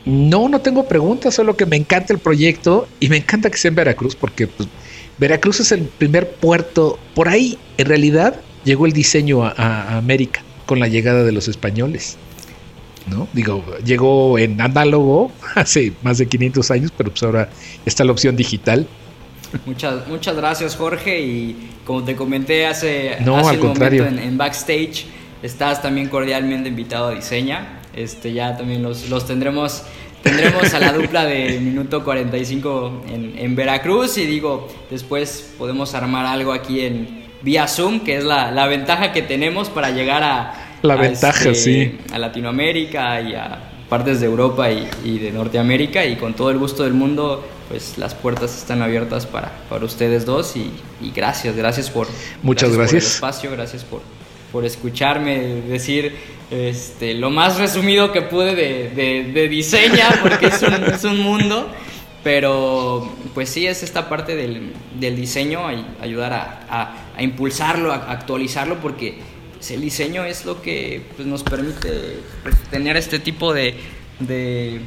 No, 0.04 0.50
no 0.50 0.60
tengo 0.60 0.86
preguntas, 0.86 1.34
solo 1.34 1.56
que 1.56 1.64
me 1.64 1.76
encanta 1.76 2.12
el 2.12 2.18
proyecto 2.18 2.86
y 3.00 3.08
me 3.08 3.16
encanta 3.16 3.48
que 3.48 3.56
sea 3.56 3.70
en 3.70 3.76
Veracruz 3.76 4.14
porque 4.14 4.46
pues, 4.46 4.68
Veracruz 5.16 5.60
es 5.60 5.72
el 5.72 5.84
primer 5.84 6.30
puerto, 6.30 6.98
por 7.14 7.28
ahí 7.28 7.58
en 7.78 7.86
realidad 7.86 8.38
llegó 8.64 8.84
el 8.84 8.92
diseño 8.92 9.46
a, 9.46 9.54
a 9.56 9.96
América 9.96 10.42
con 10.66 10.80
la 10.80 10.88
llegada 10.88 11.24
de 11.24 11.32
los 11.32 11.48
españoles. 11.48 12.16
¿no? 13.06 13.28
Digo, 13.34 13.64
llegó 13.84 14.38
en 14.38 14.60
análogo 14.60 15.30
hace 15.54 15.92
más 16.02 16.18
de 16.18 16.26
500 16.26 16.70
años, 16.70 16.92
pero 16.96 17.10
pues 17.10 17.22
ahora 17.22 17.48
está 17.84 18.04
la 18.04 18.12
opción 18.12 18.36
digital. 18.36 18.86
Muchas, 19.66 20.08
muchas 20.08 20.34
gracias 20.36 20.74
Jorge 20.74 21.20
y 21.20 21.70
como 21.84 22.02
te 22.02 22.16
comenté 22.16 22.66
hace, 22.66 23.18
No, 23.24 23.36
hace 23.38 23.50
al 23.50 23.56
un 23.60 23.66
contrario. 23.68 24.02
momento 24.04 24.22
en, 24.22 24.28
en 24.30 24.38
backstage, 24.38 25.06
estás 25.42 25.80
también 25.82 26.08
cordialmente 26.08 26.68
invitado 26.68 27.08
a 27.08 27.14
Diseña. 27.14 27.80
Este, 27.94 28.32
ya 28.32 28.56
también 28.56 28.82
los, 28.82 29.08
los 29.08 29.26
tendremos, 29.26 29.84
tendremos 30.22 30.74
a 30.74 30.80
la 30.80 30.92
dupla 30.98 31.24
de 31.26 31.60
minuto 31.60 32.02
45 32.02 33.02
en, 33.12 33.38
en 33.38 33.54
Veracruz 33.54 34.18
y 34.18 34.26
digo, 34.26 34.66
después 34.90 35.52
podemos 35.56 35.94
armar 35.94 36.26
algo 36.26 36.52
aquí 36.52 36.80
en 36.80 37.23
vía 37.44 37.68
Zoom, 37.68 38.00
que 38.00 38.16
es 38.16 38.24
la, 38.24 38.50
la 38.50 38.66
ventaja 38.66 39.12
que 39.12 39.22
tenemos 39.22 39.68
para 39.68 39.90
llegar 39.90 40.22
a, 40.22 40.54
La 40.82 40.94
a 40.94 40.96
ventaja, 40.96 41.54
sí. 41.54 41.98
a 42.12 42.18
Latinoamérica 42.18 43.20
y 43.20 43.34
a 43.34 43.70
partes 43.88 44.18
de 44.20 44.26
Europa 44.26 44.70
y, 44.70 44.88
y 45.04 45.18
de 45.18 45.30
Norteamérica 45.30 46.04
y 46.06 46.16
con 46.16 46.34
todo 46.34 46.50
el 46.50 46.58
gusto 46.58 46.82
del 46.84 46.94
mundo 46.94 47.46
pues 47.68 47.96
las 47.98 48.14
puertas 48.14 48.56
están 48.58 48.82
abiertas 48.82 49.26
para, 49.26 49.50
para 49.70 49.84
ustedes 49.84 50.24
dos 50.26 50.56
y, 50.56 50.70
y 51.00 51.10
gracias, 51.12 51.54
gracias 51.56 51.90
por 51.90 52.08
Muchas 52.42 52.70
por 52.70 52.80
el 52.80 52.88
gracias. 52.88 53.14
espacio, 53.14 53.50
gracias 53.50 53.84
por, 53.84 54.00
por 54.52 54.64
escucharme 54.64 55.38
decir 55.68 56.14
este, 56.50 57.14
lo 57.14 57.30
más 57.30 57.58
resumido 57.58 58.10
que 58.12 58.22
pude 58.22 58.54
de, 58.54 58.90
de, 58.90 59.32
de 59.32 59.48
diseña 59.48 60.08
porque 60.22 60.46
es 60.46 60.62
un, 60.62 60.74
es 60.84 61.04
un 61.04 61.20
mundo 61.20 61.68
pero 62.22 63.06
pues 63.34 63.48
sí 63.50 63.66
es 63.66 63.82
esta 63.82 64.08
parte 64.08 64.36
del, 64.36 64.72
del 64.98 65.16
diseño 65.16 65.66
ay- 65.66 65.84
ayudar 66.00 66.32
a, 66.32 66.60
a- 67.16 67.22
impulsarlo, 67.22 67.92
a 67.92 68.10
actualizarlo 68.12 68.76
porque 68.80 69.18
el 69.70 69.80
diseño 69.80 70.24
es 70.24 70.44
lo 70.44 70.60
que 70.62 71.02
pues, 71.16 71.26
nos 71.26 71.42
permite 71.42 72.18
pues, 72.42 72.54
tener 72.70 72.96
este 72.96 73.18
tipo 73.18 73.52
de, 73.52 73.74
de, 74.20 74.80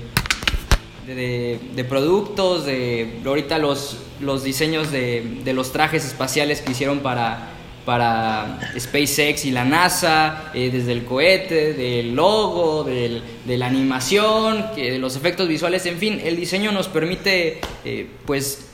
de- 1.06 1.16
de- 1.16 1.60
de 1.76 1.84
productos, 1.84 2.66
de 2.66 3.20
ahorita 3.26 3.58
los, 3.58 3.98
los 4.22 4.44
diseños 4.44 4.92
de, 4.92 5.40
de 5.44 5.54
los 5.54 5.72
trajes 5.72 6.06
espaciales 6.06 6.62
que 6.62 6.72
hicieron 6.72 7.00
para, 7.00 7.50
para 7.88 8.60
SpaceX 8.78 9.46
y 9.46 9.52
la 9.52 9.64
NASA, 9.64 10.52
eh, 10.54 10.70
desde 10.70 10.92
el 10.92 11.06
cohete, 11.06 11.74
del 11.74 12.14
logo, 12.14 12.84
del- 12.84 13.24
de 13.46 13.58
la 13.58 13.68
animación, 13.68 14.66
que, 14.76 14.92
de 14.92 15.00
los 15.00 15.16
efectos 15.16 15.48
visuales, 15.48 15.86
en 15.86 15.98
fin, 15.98 16.20
el 16.22 16.36
diseño 16.36 16.74
nos 16.74 16.90
permite 16.90 17.62
eh, 17.86 18.08
pues 18.26 18.66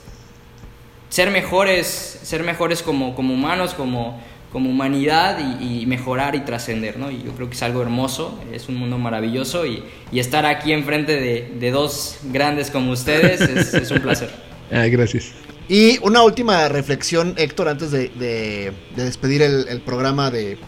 ser 1.10 1.30
mejores, 1.30 1.86
ser 2.24 2.42
mejores 2.42 2.82
como, 2.82 3.14
como 3.14 3.34
humanos, 3.34 3.72
como, 3.74 4.20
como 4.50 4.68
humanidad 4.70 5.38
y, 5.60 5.82
y 5.82 5.86
mejorar 5.86 6.34
y 6.34 6.40
trascender, 6.40 6.98
¿no? 6.98 7.12
Y 7.12 7.22
yo 7.22 7.30
creo 7.36 7.48
que 7.48 7.54
es 7.54 7.62
algo 7.62 7.82
hermoso, 7.82 8.36
es 8.52 8.68
un 8.68 8.74
mundo 8.74 8.98
maravilloso 8.98 9.64
y, 9.64 9.84
y 10.10 10.18
estar 10.18 10.44
aquí 10.44 10.72
enfrente 10.72 11.20
de, 11.20 11.52
de 11.60 11.70
dos 11.70 12.18
grandes 12.24 12.68
como 12.68 12.90
ustedes 12.90 13.40
es, 13.40 13.74
es 13.74 13.90
un 13.92 14.00
placer. 14.00 14.30
Ah, 14.72 14.86
gracias. 14.88 15.30
Y 15.68 15.98
una 16.02 16.22
última 16.22 16.68
reflexión, 16.68 17.34
Héctor, 17.38 17.68
antes 17.68 17.90
de, 17.90 18.08
de- 18.10 18.72
de 18.96 19.04
despedir 19.04 19.42
el, 19.42 19.80
programa 19.80 20.30
de, 20.30 20.58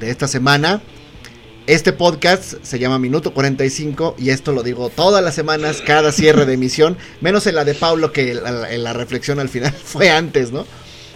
esta 0.00 0.28
semana. 0.28 0.82
Este 1.66 1.92
podcast 1.92 2.54
se 2.62 2.78
llama 2.80 2.98
Minuto 2.98 3.32
45 3.32 4.16
y 4.18 4.30
esto 4.30 4.50
lo 4.52 4.64
digo 4.64 4.88
todas 4.90 5.22
las 5.22 5.34
semanas, 5.36 5.80
cada 5.86 6.10
cierre 6.10 6.44
de 6.44 6.54
emisión, 6.54 6.98
menos 7.20 7.46
en 7.46 7.54
la 7.54 7.64
de 7.64 7.74
Pablo 7.74 8.12
que 8.12 8.34
la, 8.34 8.50
la- 8.50 8.76
la 8.76 8.92
reflexión 8.92 9.38
al 9.38 9.48
final 9.48 9.72
fue 9.84 10.10
antes, 10.10 10.50
¿no? 10.50 10.66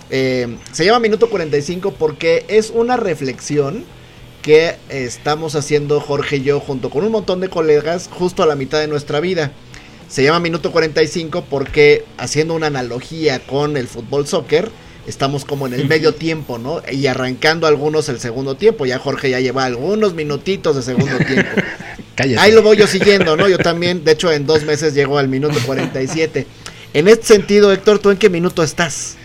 Eh, 0.09 0.57
se 0.71 0.85
llama 0.85 1.01
Minuto 1.01 1.29
45 1.29 1.95
porque 1.95 2.45
es 2.49 2.71
una 2.71 2.97
reflexión 2.97 3.85
que 4.41 4.77
estamos 4.89 5.57
haciendo 5.57 6.01
Jorge 6.01 6.37
y 6.37 6.43
yo 6.45 6.61
junto 6.61 6.91
con 6.91 7.05
un 7.05 7.11
montón 7.11 7.41
de 7.41 7.49
colegas 7.51 8.09
justo 8.13 8.45
a 8.45 8.47
la 8.47 8.55
mitad 8.55 8.79
de 8.79 8.87
nuestra 8.87 9.19
vida. 9.19 9.51
Se 10.09 10.23
llama 10.23 10.41
Minuto 10.41 10.71
45 10.73 11.45
porque 11.51 12.05
haciendo 12.17 12.55
una 12.55 12.69
analogía 12.69 13.41
con 13.41 13.77
el 13.77 13.89
fútbol 13.89 14.27
soccer, 14.27 14.71
estamos 15.07 15.45
como 15.45 15.67
en 15.67 15.75
el 15.75 15.89
medio 15.89 16.15
tiempo, 16.15 16.59
¿no? 16.59 16.81
Y 16.91 17.07
arrancando 17.07 17.67
algunos 17.67 18.09
el 18.09 18.21
segundo 18.21 18.55
tiempo. 18.57 18.87
Ya 18.87 18.99
Jorge 18.99 19.31
ya 19.31 19.41
lleva 19.41 19.65
algunos 19.65 20.15
minutitos 20.15 20.77
de 20.77 20.83
segundo 20.83 21.19
tiempo. 21.19 21.51
Cállate. 22.15 22.41
Ahí 22.41 22.53
lo 22.53 22.63
voy 22.63 22.77
yo 22.77 22.87
siguiendo, 22.87 23.37
¿no? 23.37 23.49
Yo 23.49 23.59
también, 23.59 24.05
de 24.05 24.13
hecho, 24.13 24.33
en 24.33 24.47
dos 24.47 24.65
meses 24.65 24.95
llego 24.95 25.19
al 25.19 25.29
minuto 25.29 25.59
47. 25.67 26.47
En 26.95 27.09
este 27.09 27.27
sentido, 27.27 27.73
Héctor, 27.73 27.99
¿tú 27.99 28.11
en 28.11 28.17
qué 28.17 28.31
minuto 28.31 28.63
estás? 28.63 29.17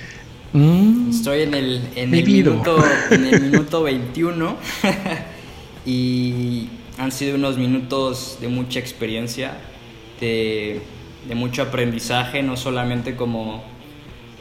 Mm, 0.52 1.10
Estoy 1.12 1.42
en 1.44 1.54
el, 1.54 1.82
en 1.96 2.14
el, 2.14 2.24
Vivido. 2.24 2.52
minuto, 2.52 2.84
en 3.12 3.26
el 3.26 3.42
minuto 3.42 3.84
21 3.84 4.58
y 5.86 6.68
han 6.98 7.12
sido 7.12 7.36
unos 7.36 7.58
minutos 7.58 8.38
de 8.42 8.50
mucha 8.50 8.80
experiencia, 8.80 9.58
de, 10.22 10.82
mucho 11.36 11.64
aprendizaje, 11.64 12.42
no 12.44 12.56
solamente 12.56 13.16
como, 13.16 13.64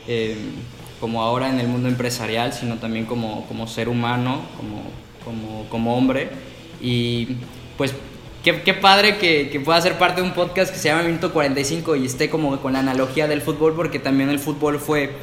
eh, 0.06 0.36
como 1.00 1.22
ahora 1.22 1.48
en 1.48 1.58
el 1.58 1.66
mundo 1.66 1.88
empresarial, 1.88 2.52
sino 2.52 2.76
también 2.76 3.06
como, 3.06 3.46
como 3.46 3.66
ser 3.66 3.88
humano, 3.88 4.42
como, 4.56 4.82
como, 5.24 5.68
como 5.68 5.96
hombre. 5.96 6.28
Y 6.80 7.36
pues 7.76 7.94
qué, 8.44 8.74
padre 8.74 9.18
que, 9.18 9.50
que 9.50 9.60
pueda 9.60 9.80
ser 9.80 9.98
parte 9.98 10.20
de 10.20 10.26
un 10.26 10.34
podcast 10.34 10.72
que 10.72 10.78
se 10.78 10.88
llama 10.88 11.02
Minuto 11.02 11.32
45 11.32 11.96
y 11.96 12.06
esté 12.06 12.30
como 12.30 12.60
con 12.60 12.74
la 12.74 12.78
analogía 12.78 13.26
del 13.26 13.42
fútbol, 13.42 13.74
porque 13.74 13.98
también 13.98 14.28
el 14.30 14.38
fútbol 14.38 14.78
fue 14.78 15.16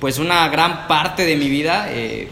pues 0.00 0.18
una 0.18 0.48
gran 0.48 0.88
parte 0.88 1.24
de 1.24 1.36
mi 1.36 1.48
vida. 1.48 1.86
eh, 1.90 2.28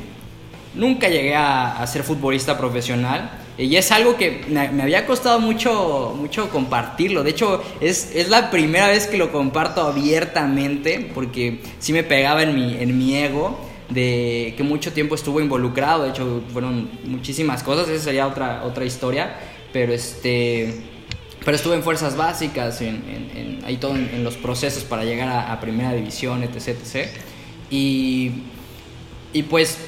nunca 0.74 1.09
llegué 1.09 1.35
a, 1.35 1.81
a 1.81 1.87
ser 1.87 2.03
futbolista 2.03 2.59
profesional 2.59 3.31
y 3.59 3.74
es 3.74 3.90
algo 3.90 4.16
que 4.16 4.44
me, 4.48 4.61
había 4.82 5.04
costado 5.04 5.40
mucho, 5.40 6.14
mucho 6.16 6.48
compartirlo. 6.48 7.24
De 7.24 7.30
hecho, 7.30 7.61
es, 7.80 8.12
es 8.14 8.28
la 8.28 8.52
primera 8.52 8.86
vez 8.86 9.09
que 9.09 9.18
lo 9.18 9.32
comparto 9.32 9.82
abiertamente 9.82 11.11
porque 11.12 11.61
sí 11.80 11.92
me 11.92 12.04
pegaba 12.04 12.44
en 12.44 12.54
mi, 12.54 12.74
en 12.80 12.96
mi 12.96 13.16
ego 13.16 13.59
de 13.90 14.54
que 14.56 14.62
mucho 14.62 14.92
tiempo 14.92 15.16
estuvo 15.16 15.40
involucrado. 15.40 16.04
De 16.04 16.11
hecho, 16.11 16.42
fueron 16.52 16.88
muchísimas 17.04 17.64
cosas. 17.64 17.88
Esa 17.88 18.04
sería 18.04 18.28
otra, 18.28 18.62
otra 18.64 18.84
historia. 18.84 19.36
Pero 19.72 19.92
este... 19.92 20.84
Pero 21.44 21.56
estuve 21.56 21.76
en 21.76 21.82
fuerzas 21.82 22.16
básicas, 22.16 22.80
en, 22.82 23.61
ahí 23.64 23.78
todo 23.78 23.94
en, 23.96 24.11
en 24.12 24.22
los 24.22 24.36
procesos 24.36 24.84
para 24.84 25.04
llegar 25.04 25.28
a, 25.28 25.52
a 25.52 25.61
primera 25.61 25.94
división, 25.94 26.42
etc. 26.42 26.68
etc. 26.68 27.09
Y, 27.70 28.32
y 29.32 29.44
pues 29.44 29.78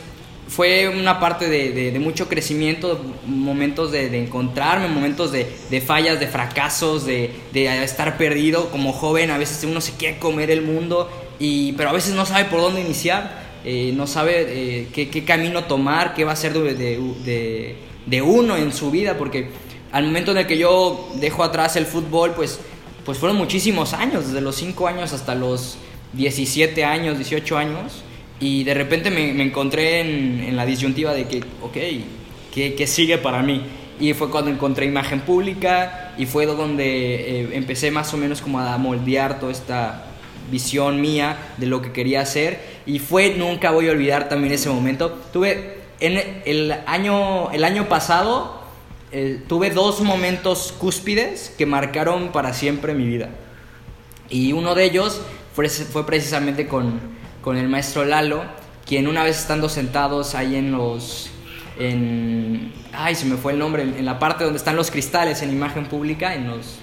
fue 0.51 0.89
una 0.89 1.21
parte 1.21 1.49
de, 1.49 1.97
mucho 2.01 2.29
crecimiento, 2.29 3.01
momentos 3.25 3.93
de, 3.93 4.19
encontrarme, 4.19 4.89
momentos 4.89 5.31
de, 5.31 5.81
fallas, 5.81 6.19
de 6.19 6.27
fracasos, 6.27 7.07
de, 7.07 7.31
estar 7.55 8.19
perdido 8.19 8.71
como 8.71 8.93
joven. 8.93 9.31
A 9.31 9.39
veces 9.39 9.65
uno 9.65 9.81
se 9.81 9.93
quiere 9.93 10.19
comer 10.19 10.51
el 10.51 10.63
mundo, 10.63 11.09
y, 11.39 11.73
pero 11.73 11.91
a 11.91 11.93
veces 11.93 12.15
no 12.15 12.27
sabe 12.27 12.47
por 12.47 12.61
dónde 12.61 12.81
iniciar, 12.81 13.49
eh, 13.65 13.93
no 13.95 14.09
sabe 14.09 14.81
eh, 14.81 14.89
qué, 14.93 15.25
camino 15.25 15.65
tomar, 15.65 16.15
qué 16.15 16.25
va 16.25 16.33
a 16.33 16.37
ser 16.37 16.53
de 16.53 18.23
uno 18.23 18.57
en 18.57 18.73
su 18.73 18.91
vida, 18.91 19.17
porque 19.17 19.51
al 19.93 20.05
momento 20.05 20.33
en 20.33 20.39
el 20.39 20.47
que 20.47 20.59
yo 20.59 21.11
dejo 21.17 21.45
atrás 21.45 21.77
el 21.77 21.87
fútbol, 21.87 22.33
pues, 22.33 22.59
pues 23.05 23.19
fueron 23.19 23.37
muchísimos 23.39 23.93
años, 23.93 24.27
desde 24.27 24.41
los 24.41 24.57
5 24.57 24.89
años 24.89 25.13
hasta 25.13 25.35
los 25.35 25.79
17 26.15 26.85
años, 26.85 27.19
18 27.19 27.57
años, 27.57 28.03
y 28.41 28.65
de 28.65 28.73
repente 28.75 29.11
me, 29.11 29.35
me 29.35 29.45
encontré 29.45 30.01
en, 30.01 30.41
en 30.41 30.57
la 30.57 30.65
disyuntiva 30.65 31.13
de 31.13 31.29
que, 31.29 31.45
ok, 31.61 31.77
¿qué, 32.53 32.75
qué 32.75 32.87
sigue 32.87 33.19
para 33.19 33.43
mí? 33.43 33.63
Y 34.01 34.15
fue 34.15 34.31
cuando 34.31 34.51
encontré 34.51 34.87
imagen 34.87 35.21
pública 35.21 36.15
y 36.17 36.25
fue 36.25 36.47
donde 36.47 37.43
eh, 37.43 37.49
empecé 37.53 37.91
más 37.91 38.13
o 38.15 38.17
menos 38.17 38.41
como 38.41 38.59
a 38.59 38.77
moldear 38.79 39.39
toda 39.39 39.53
esta 39.53 40.07
visión 40.51 41.01
mía 41.03 41.37
de 41.59 41.67
lo 41.67 41.83
que 41.83 41.93
quería 41.93 42.23
hacer 42.23 42.81
y 42.87 42.99
fue, 42.99 43.35
nunca 43.37 43.71
voy 43.71 43.89
a 43.89 43.93
olvidar 43.93 44.29
también 44.31 44.55
ese 44.55 44.71
momento, 44.71 45.13
tuve 45.33 45.79
en 46.01 46.43
el 46.47 46.73
año, 46.87 47.51
el 47.51 47.63
año 47.63 47.89
pasado, 47.89 48.63
eh, 49.13 49.43
tuve 49.49 49.71
dos 49.71 50.01
momentos 50.01 50.75
cúspides 50.79 51.55
que 51.59 51.67
marcaron 51.67 52.33
para 52.33 52.55
siempre 52.55 52.95
mi 52.95 53.07
vida. 53.07 53.29
Y 54.31 54.53
uno 54.55 54.75
de 54.75 54.85
ellos 54.85 55.21
fue, 55.55 55.69
fue 55.69 56.07
precisamente 56.07 56.67
con, 56.67 57.01
con 57.43 57.57
el 57.57 57.69
maestro 57.69 58.05
Lalo, 58.05 58.43
quien 58.87 59.09
una 59.09 59.25
vez 59.25 59.39
estando 59.39 59.69
sentados 59.69 60.35
ahí 60.35 60.57
en 60.57 60.73
los... 60.73 61.31
En, 61.79 62.73
ay, 62.93 63.15
se 63.15 63.25
me 63.25 63.37
fue 63.37 63.53
el 63.53 63.59
nombre, 63.59 63.83
en, 63.83 63.95
en 63.95 64.05
la 64.05 64.19
parte 64.19 64.45
donde 64.45 64.59
están 64.59 64.77
los 64.77 64.91
cristales 64.91 65.41
en 65.43 65.51
imagen 65.51 65.87
pública, 65.87 66.35
en 66.35 66.49
los... 66.49 66.77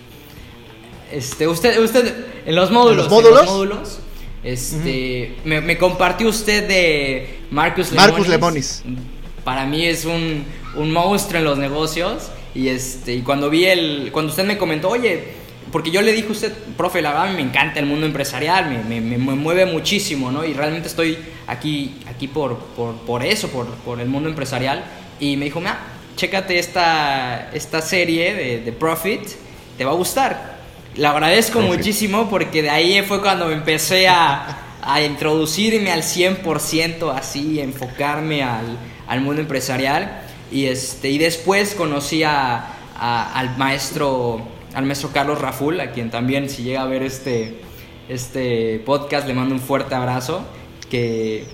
Este, 1.12 1.47
usted, 1.47 1.80
usted, 1.80 2.26
en 2.45 2.55
los 2.55 2.72
módulos. 2.72 3.05
¿En 3.05 3.12
los 3.12 3.12
módulos? 3.12 3.45
módulos, 3.45 3.99
este, 4.43 5.38
me, 5.45 5.62
me 5.62 5.78
compartió 5.78 6.28
usted 6.28 6.68
de 6.68 7.39
Marcus 7.49 7.93
Marcus 7.93 8.28
Lemonis. 8.28 8.84
Lemonis. 8.84 9.08
Para 9.43 9.66
mí 9.66 9.86
es 9.86 10.03
un, 10.03 10.43
un 10.76 10.91
monstruo 10.91 11.39
en 11.39 11.45
los 11.45 11.58
negocios. 11.58 12.30
Y, 12.53 12.68
este, 12.68 13.14
y 13.14 13.22
cuando 13.22 13.49
vi 13.49 13.66
el. 13.66 14.10
Cuando 14.12 14.32
usted 14.32 14.45
me 14.45 14.58
comentó, 14.58 14.89
oye, 14.89 15.30
porque 15.72 15.91
yo 15.91 16.01
le 16.01 16.11
dije 16.13 16.28
a 16.28 16.32
usted, 16.32 16.53
profe, 16.78 17.01
la 17.01 17.11
verdad 17.11 17.34
me 17.34 17.41
encanta 17.41 17.80
el 17.80 17.86
mundo 17.86 18.05
empresarial, 18.05 18.70
me, 18.70 18.99
me, 19.01 19.01
me- 19.01 19.18
mueve 19.36 19.65
muchísimo, 19.65 20.32
¿no? 20.32 20.45
Y 20.45 20.53
realmente 20.53 20.88
estoy 20.88 21.18
aquí, 21.47 21.97
aquí 22.07 22.28
por, 22.28 22.57
por, 22.76 22.95
por 22.95 23.24
eso, 23.24 23.49
por, 23.49 23.68
por 23.68 23.99
el 23.99 24.07
mundo 24.07 24.30
empresarial. 24.30 24.84
Y 25.20 25.36
me 25.38 25.45
dijo, 25.45 25.59
mira, 25.59 25.80
chécate 26.15 26.59
esta, 26.59 27.49
esta 27.53 27.82
serie 27.82 28.34
de, 28.34 28.61
de 28.61 28.72
Profit, 28.72 29.22
te 29.78 29.86
va 29.86 29.91
a 29.91 29.95
gustar. 29.95 30.57
Le 30.95 31.05
agradezco 31.05 31.59
muchísimo 31.61 32.30
porque 32.30 32.61
de 32.63 32.70
ahí 32.70 33.01
fue 33.03 33.22
cuando 33.22 33.47
me 33.47 33.53
empecé 33.53 34.07
a, 34.07 34.57
a 34.82 35.01
introducirme 35.01 35.91
al 35.91 36.01
100% 36.01 37.13
así, 37.15 37.59
enfocarme 37.59 38.41
al, 38.43 38.78
al, 39.07 39.22
mundo 39.22 39.41
empresarial. 39.41 40.22
Y, 40.51 40.65
este, 40.65 41.09
y 41.09 41.18
después 41.18 41.76
conocí 41.76 42.24
a, 42.24 42.74
al 42.99 43.57
maestro 43.57 44.57
al 44.78 44.86
maestro 44.86 45.09
Carlos 45.11 45.41
Raful, 45.41 45.80
a 45.80 45.91
quien 45.91 46.11
también 46.11 46.51
si 46.51 46.61
llega 46.61 46.84
a 46.84 46.86
ver 46.86 47.01
este, 47.01 47.55
este 48.09 48.80
podcast 48.86 49.28
le 49.28 49.34
mando 49.34 49.55
un 49.55 49.59
fuerte 49.59 49.95
abrazo, 49.95 50.41
que, 50.88 51.45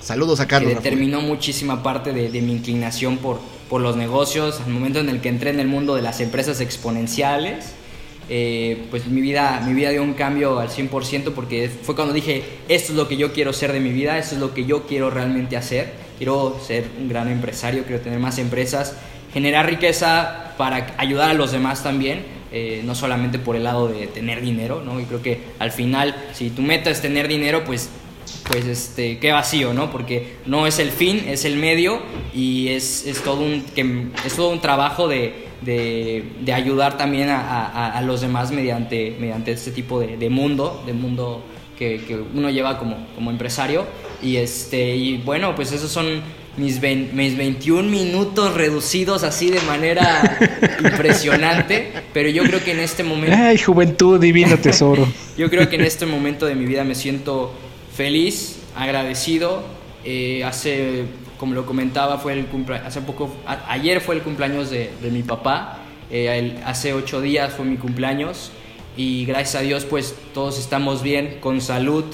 Saludos 0.00 0.38
a 0.38 0.46
Carlos. 0.46 0.70
Que 0.70 0.76
determinó 0.76 1.20
muchísima 1.22 1.82
parte 1.82 2.12
de, 2.12 2.30
de, 2.30 2.40
mi 2.40 2.52
inclinación 2.52 3.18
por, 3.18 3.40
por 3.68 3.80
los 3.80 3.96
negocios, 3.96 4.60
al 4.64 4.70
momento 4.70 5.00
en 5.00 5.08
el 5.08 5.20
que 5.20 5.28
entré 5.28 5.50
en 5.50 5.58
el 5.58 5.66
mundo 5.66 5.96
de 5.96 6.02
las 6.02 6.20
empresas 6.20 6.60
exponenciales. 6.60 7.72
Eh, 8.28 8.86
pues 8.90 9.08
mi 9.08 9.20
vida, 9.20 9.60
mi 9.66 9.74
vida 9.74 9.90
dio 9.90 10.04
un 10.04 10.14
cambio 10.14 10.60
al 10.60 10.68
100% 10.68 11.32
porque 11.34 11.68
fue 11.68 11.96
cuando 11.96 12.14
dije, 12.14 12.44
esto 12.68 12.92
es 12.92 12.96
lo 12.96 13.08
que 13.08 13.16
yo 13.16 13.32
quiero 13.32 13.52
ser 13.52 13.72
de 13.72 13.80
mi 13.80 13.90
vida, 13.90 14.18
esto 14.18 14.36
es 14.36 14.40
lo 14.40 14.54
que 14.54 14.66
yo 14.66 14.86
quiero 14.86 15.10
realmente 15.10 15.56
hacer, 15.56 15.92
quiero 16.16 16.60
ser 16.64 16.88
un 17.00 17.08
gran 17.08 17.26
empresario, 17.26 17.82
quiero 17.82 18.00
tener 18.00 18.20
más 18.20 18.38
empresas, 18.38 18.94
generar 19.32 19.66
riqueza 19.66 20.54
para 20.56 20.94
ayudar 20.98 21.30
a 21.30 21.34
los 21.34 21.50
demás 21.50 21.82
también, 21.82 22.40
eh, 22.52 22.82
no 22.84 22.94
solamente 22.94 23.38
por 23.38 23.56
el 23.56 23.64
lado 23.64 23.88
de 23.88 24.06
tener 24.06 24.40
dinero, 24.40 24.82
¿no? 24.84 25.00
Y 25.00 25.04
creo 25.04 25.22
que 25.22 25.40
al 25.58 25.72
final, 25.72 26.14
si 26.32 26.50
tu 26.50 26.62
meta 26.62 26.90
es 26.90 27.00
tener 27.00 27.28
dinero, 27.28 27.64
pues 27.64 27.90
pues 28.48 28.66
este, 28.66 29.18
qué 29.18 29.32
vacío, 29.32 29.72
¿no? 29.72 29.90
Porque 29.90 30.36
no 30.46 30.66
es 30.66 30.78
el 30.78 30.90
fin, 30.90 31.24
es 31.26 31.44
el 31.44 31.56
medio 31.56 32.00
y 32.34 32.68
es, 32.68 33.06
es 33.06 33.22
todo, 33.22 33.40
un, 33.40 33.62
que, 33.62 34.08
es 34.24 34.36
todo 34.36 34.50
un 34.50 34.60
trabajo 34.60 35.08
de, 35.08 35.46
de, 35.60 36.24
de 36.40 36.52
ayudar 36.52 36.96
también 36.96 37.30
a, 37.30 37.90
a, 37.90 38.00
los 38.02 38.20
demás 38.20 38.50
mediante, 38.50 39.16
mediante 39.18 39.52
este 39.52 39.70
tipo 39.70 40.00
de, 40.00 40.16
de 40.16 40.30
mundo, 40.30 40.82
de 40.86 40.92
mundo 40.92 41.44
que, 41.78 42.04
que, 42.04 42.16
uno 42.16 42.50
lleva 42.50 42.78
como, 42.78 43.06
como 43.14 43.30
empresario. 43.30 43.86
Y, 44.22 44.36
este, 44.36 44.96
y 44.96 45.18
bueno, 45.18 45.54
pues 45.54 45.72
esos 45.72 45.90
son 45.90 46.22
mis, 46.56 46.80
20, 46.80 47.14
mis 47.14 47.36
21 47.36 47.88
minutos 47.88 48.54
reducidos 48.54 49.22
así 49.22 49.50
de 49.50 49.60
manera 49.62 50.38
impresionante, 50.84 51.92
pero 52.12 52.28
yo 52.28 52.42
creo 52.44 52.62
que 52.62 52.72
en 52.72 52.80
este 52.80 53.02
momento... 53.02 53.36
¡Ay, 53.38 53.58
juventud, 53.58 54.20
divino 54.20 54.56
tesoro! 54.58 55.06
yo 55.36 55.48
creo 55.50 55.68
que 55.68 55.76
en 55.76 55.82
este 55.82 56.06
momento 56.06 56.46
de 56.46 56.54
mi 56.54 56.66
vida 56.66 56.84
me 56.84 56.94
siento 56.94 57.52
feliz, 57.94 58.58
agradecido. 58.76 59.62
Eh, 60.04 60.42
hace, 60.44 61.04
como 61.38 61.54
lo 61.54 61.64
comentaba, 61.64 62.18
fue 62.18 62.32
el 62.32 62.46
hace 62.84 63.00
poco, 63.00 63.34
a, 63.46 63.72
ayer 63.72 64.00
fue 64.00 64.16
el 64.16 64.22
cumpleaños 64.22 64.70
de, 64.70 64.90
de 65.00 65.10
mi 65.10 65.22
papá. 65.22 65.78
Eh, 66.10 66.38
el, 66.38 66.62
hace 66.64 66.92
ocho 66.92 67.20
días 67.20 67.54
fue 67.54 67.64
mi 67.64 67.76
cumpleaños 67.76 68.52
y 68.96 69.24
gracias 69.24 69.54
a 69.54 69.60
Dios 69.60 69.86
pues 69.86 70.14
todos 70.34 70.58
estamos 70.58 71.02
bien, 71.02 71.38
con 71.40 71.60
salud. 71.60 72.04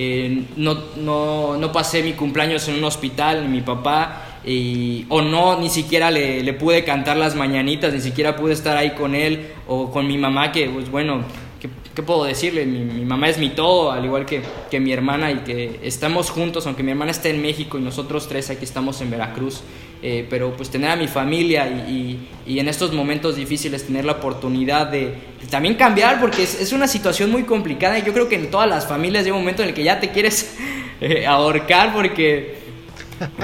Eh, 0.00 0.44
no, 0.56 0.78
no, 0.96 1.56
no, 1.56 1.72
pasé 1.72 2.04
mi 2.04 2.12
cumpleaños 2.12 2.68
en 2.68 2.76
un 2.76 2.84
hospital, 2.84 3.48
mi 3.48 3.62
papá, 3.62 4.40
y, 4.44 5.04
o 5.08 5.22
no, 5.22 5.58
ni 5.60 5.68
siquiera 5.68 6.12
le, 6.12 6.44
le, 6.44 6.52
pude 6.52 6.84
cantar 6.84 7.16
las 7.16 7.34
mañanitas, 7.34 7.92
ni 7.92 8.00
siquiera 8.00 8.36
pude 8.36 8.52
estar 8.52 8.76
ahí 8.76 8.92
con 8.92 9.16
él 9.16 9.48
o 9.66 9.90
con 9.90 10.06
mi 10.06 10.16
mamá, 10.16 10.52
que 10.52 10.68
pues 10.68 10.88
bueno, 10.88 11.24
¿qué, 11.98 12.02
puedo 12.04 12.22
decirle? 12.22 12.64
Mi, 12.64 13.04
mamá 13.04 13.28
es 13.28 13.38
mi 13.38 13.50
todo, 13.50 13.90
al 13.90 14.04
igual 14.04 14.24
que, 14.24 14.40
que, 14.70 14.78
mi 14.78 14.92
hermana, 14.92 15.32
y 15.32 15.38
que 15.38 15.80
estamos 15.82 16.30
juntos, 16.30 16.64
aunque 16.66 16.84
mi 16.84 16.92
hermana 16.92 17.10
esté 17.10 17.30
en 17.30 17.42
México 17.42 17.76
y 17.76 17.80
nosotros 17.80 18.28
tres 18.28 18.50
aquí 18.50 18.64
estamos 18.64 19.00
en 19.00 19.10
Veracruz. 19.10 19.62
Eh, 20.00 20.24
pero 20.30 20.56
pues 20.56 20.70
tener 20.70 20.90
a 20.90 20.94
mi 20.96 21.08
familia 21.08 21.66
y, 21.66 22.20
y, 22.46 22.60
en 22.60 22.68
estos 22.68 22.92
momentos 22.92 23.34
difíciles 23.34 23.84
tener 23.84 24.04
la 24.04 24.12
oportunidad 24.12 24.86
de, 24.86 25.06
de 25.40 25.46
también 25.50 25.74
cambiar, 25.74 26.20
porque 26.20 26.44
es, 26.44 26.60
es, 26.60 26.72
una 26.72 26.86
situación 26.86 27.32
muy 27.32 27.42
complicada 27.42 27.98
y 27.98 28.04
yo 28.04 28.12
creo 28.12 28.28
que 28.28 28.36
en 28.36 28.48
todas 28.48 28.68
las 28.68 28.86
familias 28.86 29.24
llega 29.24 29.34
un 29.34 29.42
momento 29.42 29.64
en 29.64 29.70
el 29.70 29.74
que 29.74 29.82
ya 29.82 29.98
te 29.98 30.10
quieres 30.10 30.54
eh, 31.00 31.26
ahorcar 31.26 31.92
porque 31.92 32.58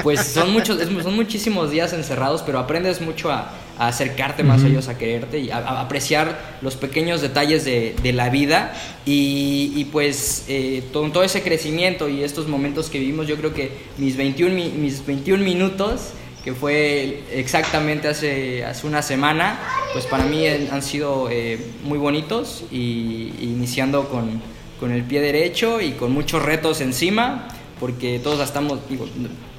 pues 0.04 0.20
son, 0.20 0.52
muchos, 0.52 0.78
son 0.78 1.16
muchísimos 1.16 1.72
días 1.72 1.92
encerrados, 1.92 2.42
pero 2.42 2.60
aprendes 2.60 3.00
mucho 3.00 3.32
a, 3.32 3.52
a 3.78 3.88
acercarte 3.88 4.42
más 4.42 4.60
uh 4.60 4.64
-huh. 4.64 4.66
a 4.66 4.70
ellos, 4.70 4.88
a 4.88 4.98
quererte 4.98 5.38
y 5.38 5.50
a, 5.50 5.58
a 5.58 5.80
apreciar 5.80 6.56
los 6.62 6.76
pequeños 6.76 7.20
detalles 7.20 7.64
de, 7.64 7.94
de 8.02 8.12
la 8.12 8.30
vida 8.30 8.72
y, 9.04 9.72
y 9.74 9.84
pues 9.86 10.44
eh, 10.48 10.82
todo, 10.92 11.10
todo, 11.10 11.24
ese 11.24 11.42
crecimiento 11.42 12.08
y 12.08 12.22
estos 12.22 12.48
momentos 12.48 12.90
que 12.90 12.98
vivimos, 12.98 13.26
yo 13.26 13.36
creo 13.36 13.52
que 13.52 13.70
mis 13.98 14.16
21, 14.16 14.54
mis 14.54 15.04
21 15.04 15.42
minutos 15.42 16.12
que 16.44 16.52
fue 16.52 17.22
exactamente 17.32 18.06
hace, 18.06 18.66
hace 18.66 18.86
una 18.86 19.00
semana, 19.00 19.58
pues 19.94 20.04
para 20.04 20.26
mí 20.26 20.46
han 20.46 20.82
sido 20.82 21.30
eh, 21.30 21.58
muy 21.84 21.96
bonitos 21.96 22.64
y, 22.70 23.32
iniciando 23.40 24.10
con, 24.10 24.42
con, 24.78 24.92
el 24.92 25.04
pie 25.04 25.22
derecho 25.22 25.80
y 25.80 25.92
con 25.92 26.12
muchos 26.12 26.42
retos 26.42 26.82
encima, 26.82 27.48
porque 27.80 28.18
todos 28.18 28.40
estamos, 28.40 28.78
digo, 28.90 29.08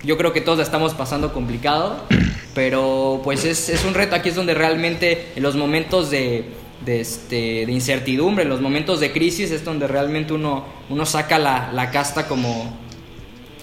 yo 0.05 0.17
creo 0.17 0.33
que 0.33 0.41
todos 0.41 0.59
estamos 0.59 0.93
pasando 0.93 1.33
complicado, 1.33 2.03
pero 2.53 3.21
pues 3.23 3.45
es, 3.45 3.69
es 3.69 3.83
un 3.85 3.93
reto, 3.93 4.15
aquí 4.15 4.29
es 4.29 4.35
donde 4.35 4.53
realmente 4.53 5.31
en 5.35 5.43
los 5.43 5.55
momentos 5.55 6.09
de, 6.09 6.45
de, 6.85 7.01
este, 7.01 7.65
de 7.65 7.71
incertidumbre, 7.71 8.43
en 8.43 8.49
los 8.49 8.61
momentos 8.61 8.99
de 8.99 9.11
crisis 9.11 9.51
es 9.51 9.63
donde 9.63 9.87
realmente 9.87 10.33
uno, 10.33 10.65
uno 10.89 11.05
saca 11.05 11.39
la, 11.39 11.71
la 11.73 11.91
casta 11.91 12.27
como, 12.27 12.77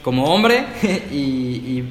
como 0.03 0.25
hombre 0.25 0.65
y, 1.13 1.17
y, 1.17 1.85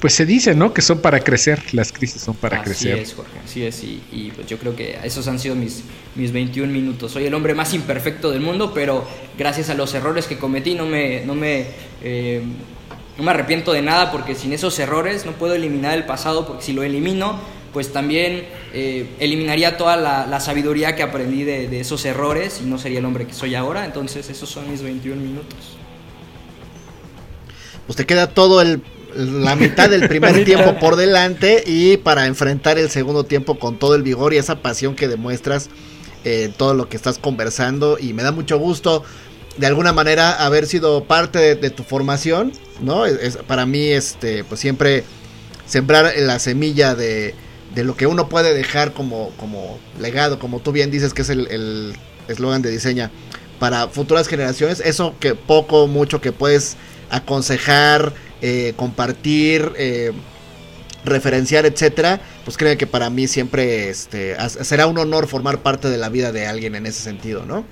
Pues 0.00 0.14
se 0.14 0.24
dice, 0.24 0.54
¿no? 0.54 0.72
Que 0.72 0.82
son 0.82 1.00
para 1.00 1.20
crecer, 1.20 1.74
las 1.74 1.92
crisis 1.92 2.22
son 2.22 2.36
para 2.36 2.58
así 2.58 2.64
crecer. 2.64 2.94
Así 2.94 3.02
es, 3.02 3.14
Jorge, 3.14 3.38
así 3.44 3.64
es, 3.64 3.84
y, 3.84 4.02
y, 4.12 4.30
pues 4.30 4.46
yo 4.46 4.58
creo 4.58 4.76
que 4.76 4.98
esos 5.02 5.26
han 5.28 5.38
sido 5.38 5.54
mis, 5.54 5.82
mis 6.14 6.32
21 6.32 6.72
minutos. 6.72 7.12
Soy 7.12 7.24
el 7.26 7.34
hombre 7.34 7.54
más 7.54 7.74
imperfecto 7.74 8.30
del 8.30 8.40
mundo, 8.40 8.72
pero 8.72 9.04
gracias 9.36 9.70
a 9.70 9.74
los 9.74 9.92
errores 9.94 10.26
que 10.26 10.38
cometí 10.38 10.74
no 10.74 10.86
me, 10.86 11.24
no 11.26 11.34
me, 11.34 11.66
eh, 12.02 12.42
no 13.16 13.24
me 13.24 13.30
arrepiento 13.30 13.72
de 13.72 13.82
nada 13.82 14.12
porque 14.12 14.34
sin 14.34 14.52
esos 14.52 14.78
errores 14.78 15.26
no 15.26 15.32
puedo 15.32 15.54
eliminar 15.54 15.94
el 15.94 16.04
pasado 16.04 16.46
porque 16.46 16.62
si 16.62 16.72
lo 16.72 16.82
elimino 16.82 17.38
pues 17.72 17.92
también 17.92 18.46
eh, 18.72 19.06
eliminaría 19.18 19.76
toda 19.76 19.96
la, 19.96 20.26
la, 20.26 20.40
sabiduría 20.40 20.96
que 20.96 21.02
aprendí 21.02 21.44
de, 21.44 21.68
de 21.68 21.80
esos 21.80 22.06
errores 22.06 22.60
y 22.62 22.66
no 22.66 22.78
sería 22.78 23.00
el 23.00 23.04
hombre 23.04 23.26
que 23.26 23.34
soy 23.34 23.54
ahora. 23.54 23.84
Entonces 23.84 24.30
esos 24.30 24.48
son 24.48 24.70
mis 24.70 24.80
21 24.80 25.20
minutos. 25.20 25.76
Pues 27.86 27.96
te 27.96 28.06
queda 28.06 28.28
todo 28.28 28.62
el 28.62 28.82
la 29.16 29.56
mitad 29.56 29.88
del 29.88 30.08
primer 30.08 30.44
tiempo 30.46 30.78
por 30.78 30.96
delante 30.96 31.64
y 31.66 31.96
para 31.96 32.26
enfrentar 32.26 32.78
el 32.78 32.90
segundo 32.90 33.24
tiempo 33.24 33.58
con 33.58 33.78
todo 33.78 33.94
el 33.94 34.02
vigor 34.02 34.34
y 34.34 34.38
esa 34.38 34.56
pasión 34.62 34.94
que 34.94 35.08
demuestras 35.08 35.70
eh, 36.24 36.52
todo 36.56 36.74
lo 36.74 36.88
que 36.88 36.96
estás 36.96 37.18
conversando. 37.18 37.98
Y 38.00 38.12
me 38.12 38.22
da 38.22 38.32
mucho 38.32 38.58
gusto 38.58 39.04
de 39.56 39.66
alguna 39.66 39.92
manera 39.92 40.32
haber 40.44 40.66
sido 40.66 41.04
parte 41.04 41.54
de, 41.54 41.70
tu 41.70 41.82
formación, 41.82 42.52
¿no? 42.80 43.06
Es, 43.06 43.36
para 43.38 43.66
mí 43.66 43.88
este 43.88 44.44
pues 44.44 44.60
siempre 44.60 45.04
sembrar 45.66 46.12
la 46.18 46.38
semilla 46.38 46.94
de, 46.94 47.34
de, 47.74 47.84
lo 47.84 47.96
que 47.96 48.06
uno 48.06 48.28
puede 48.28 48.54
dejar 48.54 48.92
como, 48.92 49.30
como 49.36 49.78
legado, 50.00 50.38
como 50.38 50.60
tú 50.60 50.72
bien 50.72 50.90
dices 50.90 51.14
que 51.14 51.22
es 51.22 51.30
el 51.30 51.96
eslogan 52.28 52.62
de 52.62 52.70
diseña 52.70 53.10
para 53.58 53.88
futuras 53.88 54.28
generaciones, 54.28 54.80
eso 54.80 55.14
que 55.18 55.34
poco 55.34 55.86
mucho 55.86 56.20
que 56.20 56.32
puedes 56.32 56.76
aconsejar, 57.10 58.12
eh, 58.42 58.74
compartir, 58.76 59.72
eh, 59.76 60.12
referenciar, 61.04 61.66
etcétera, 61.66 62.20
pues 62.44 62.56
creo 62.56 62.76
que 62.76 62.86
para 62.86 63.10
mí 63.10 63.28
siempre 63.28 63.88
este, 63.88 64.36
será 64.62 64.86
un 64.86 64.98
honor 64.98 65.26
formar 65.26 65.62
parte 65.62 65.88
de 65.88 65.98
la 65.98 66.08
vida 66.08 66.32
de 66.32 66.46
alguien 66.46 66.74
en 66.74 66.86
ese 66.86 67.00
sentido, 67.00 67.44
¿no? 67.46 67.64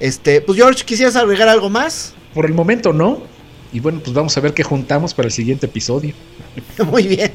Este, 0.00 0.40
pues 0.40 0.58
George, 0.58 0.84
¿quisieras 0.84 1.16
agregar 1.16 1.48
algo 1.48 1.70
más? 1.70 2.14
Por 2.34 2.46
el 2.46 2.54
momento 2.54 2.92
no. 2.92 3.22
Y 3.74 3.80
bueno, 3.80 3.98
pues 3.98 4.14
vamos 4.14 4.36
a 4.36 4.40
ver 4.40 4.54
qué 4.54 4.62
juntamos 4.62 5.14
para 5.14 5.26
el 5.26 5.32
siguiente 5.32 5.66
episodio. 5.66 6.14
Muy 6.86 7.08
bien. 7.08 7.32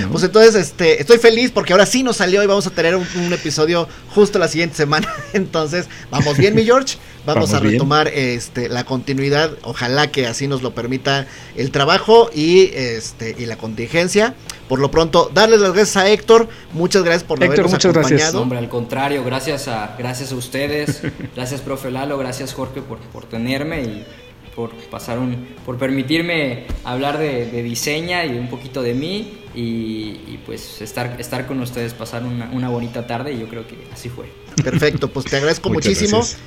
¿No? 0.00 0.10
Pues 0.10 0.24
entonces, 0.24 0.56
este, 0.56 1.00
estoy 1.00 1.18
feliz 1.18 1.52
porque 1.52 1.72
ahora 1.72 1.86
sí 1.86 2.02
nos 2.02 2.16
salió 2.16 2.42
y 2.42 2.46
vamos 2.48 2.66
a 2.66 2.70
tener 2.70 2.96
un, 2.96 3.06
un 3.24 3.32
episodio 3.32 3.86
justo 4.12 4.40
la 4.40 4.48
siguiente 4.48 4.74
semana. 4.74 5.08
Entonces, 5.32 5.86
vamos 6.10 6.36
bien, 6.36 6.56
mi 6.56 6.64
George. 6.64 6.98
Vamos, 7.26 7.50
vamos 7.50 7.54
a 7.54 7.60
retomar 7.60 8.08
este, 8.08 8.70
la 8.70 8.84
continuidad. 8.84 9.52
Ojalá 9.62 10.10
que 10.10 10.26
así 10.26 10.48
nos 10.48 10.62
lo 10.62 10.74
permita 10.74 11.26
el 11.54 11.70
trabajo 11.70 12.30
y, 12.34 12.70
este, 12.74 13.36
y 13.38 13.44
la 13.44 13.56
contingencia. 13.56 14.34
Por 14.70 14.78
lo 14.78 14.90
pronto, 14.90 15.30
darles 15.32 15.60
las 15.60 15.74
gracias 15.74 15.98
a 15.98 16.08
Héctor. 16.08 16.48
Muchas 16.72 17.04
gracias 17.04 17.24
por 17.24 17.36
Héctor, 17.36 17.48
habernos 17.50 17.72
muchas 17.72 17.90
acompañado. 17.90 18.16
Gracias. 18.16 18.34
Hombre, 18.34 18.58
al 18.58 18.70
contrario, 18.70 19.22
gracias 19.22 19.68
a, 19.68 19.96
gracias 19.98 20.32
a 20.32 20.34
ustedes. 20.34 21.02
gracias, 21.36 21.60
profe 21.60 21.90
Lalo. 21.90 22.16
Gracias, 22.16 22.54
Jorge, 22.54 22.80
por, 22.80 22.98
por 22.98 23.26
tenerme 23.26 23.82
y 23.82 24.06
por 24.54 24.70
pasar 24.90 25.18
un, 25.18 25.48
por 25.64 25.78
permitirme 25.78 26.66
hablar 26.84 27.18
de, 27.18 27.46
de 27.46 27.62
diseña 27.62 28.24
y 28.24 28.38
un 28.38 28.48
poquito 28.48 28.82
de 28.82 28.94
mí 28.94 29.38
y, 29.54 30.20
y, 30.26 30.40
pues 30.44 30.80
estar, 30.80 31.20
estar 31.20 31.46
con 31.46 31.60
ustedes, 31.60 31.92
pasar 31.94 32.24
una, 32.24 32.50
una, 32.52 32.68
bonita 32.68 33.06
tarde 33.06 33.32
y 33.32 33.40
yo 33.40 33.48
creo 33.48 33.66
que 33.66 33.76
así 33.92 34.08
fue. 34.08 34.26
Perfecto, 34.62 35.08
pues 35.08 35.26
te 35.26 35.36
agradezco 35.36 35.70
muchísimo. 35.72 36.18
Gracias. 36.18 36.38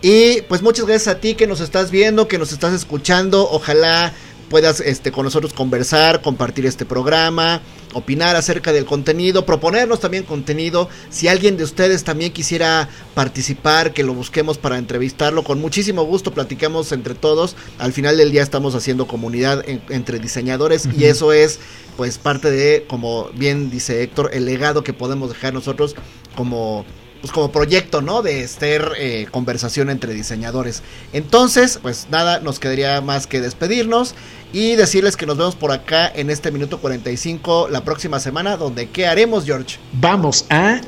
Y 0.00 0.42
pues 0.42 0.62
muchas 0.62 0.86
gracias 0.86 1.16
a 1.16 1.20
ti 1.20 1.34
que 1.34 1.46
nos 1.46 1.60
estás 1.60 1.90
viendo, 1.90 2.28
que 2.28 2.38
nos 2.38 2.52
estás 2.52 2.72
escuchando. 2.72 3.48
Ojalá 3.50 4.12
puedas 4.48 4.80
este, 4.80 5.12
con 5.12 5.24
nosotros 5.24 5.52
conversar, 5.52 6.22
compartir 6.22 6.66
este 6.66 6.84
programa. 6.84 7.60
opinar 7.94 8.36
acerca 8.36 8.70
del 8.72 8.84
contenido, 8.84 9.46
proponernos 9.46 10.00
también 10.00 10.24
contenido. 10.24 10.90
Si 11.08 11.26
alguien 11.26 11.56
de 11.56 11.64
ustedes 11.64 12.04
también 12.04 12.32
quisiera 12.32 12.88
participar, 13.14 13.94
que 13.94 14.02
lo 14.02 14.12
busquemos 14.12 14.58
para 14.58 14.76
entrevistarlo, 14.76 15.42
con 15.42 15.58
muchísimo 15.58 16.02
gusto 16.04 16.32
platicamos 16.32 16.92
entre 16.92 17.14
todos. 17.14 17.56
Al 17.78 17.92
final 17.92 18.18
del 18.18 18.30
día 18.30 18.42
estamos 18.42 18.74
haciendo 18.74 19.06
comunidad 19.06 19.64
entre 19.88 20.18
diseñadores 20.18 20.86
y 20.96 21.04
eso 21.04 21.32
es 21.32 21.60
pues 21.96 22.18
parte 22.18 22.50
de, 22.50 22.84
como 22.86 23.30
bien 23.34 23.70
dice 23.70 24.02
Héctor, 24.02 24.30
el 24.32 24.44
legado 24.44 24.84
que 24.84 24.92
podemos 24.92 25.30
dejar 25.30 25.52
nosotros 25.52 25.96
como 26.36 26.84
pues 27.20 27.32
como 27.32 27.50
proyecto, 27.50 28.00
¿no? 28.00 28.22
De 28.22 28.46
ser 28.46 28.92
eh, 28.98 29.26
conversación 29.30 29.90
entre 29.90 30.14
diseñadores. 30.14 30.82
Entonces, 31.12 31.78
pues 31.82 32.06
nada, 32.10 32.40
nos 32.40 32.58
quedaría 32.58 33.00
más 33.00 33.26
que 33.26 33.40
despedirnos 33.40 34.14
y 34.52 34.76
decirles 34.76 35.16
que 35.16 35.26
nos 35.26 35.36
vemos 35.36 35.56
por 35.56 35.72
acá 35.72 36.10
en 36.14 36.30
este 36.30 36.50
minuto 36.50 36.78
45 36.78 37.68
la 37.70 37.84
próxima 37.84 38.20
semana, 38.20 38.56
donde 38.56 38.88
¿qué 38.88 39.06
haremos, 39.06 39.44
George? 39.44 39.78
Vamos 39.92 40.46
a... 40.50 40.80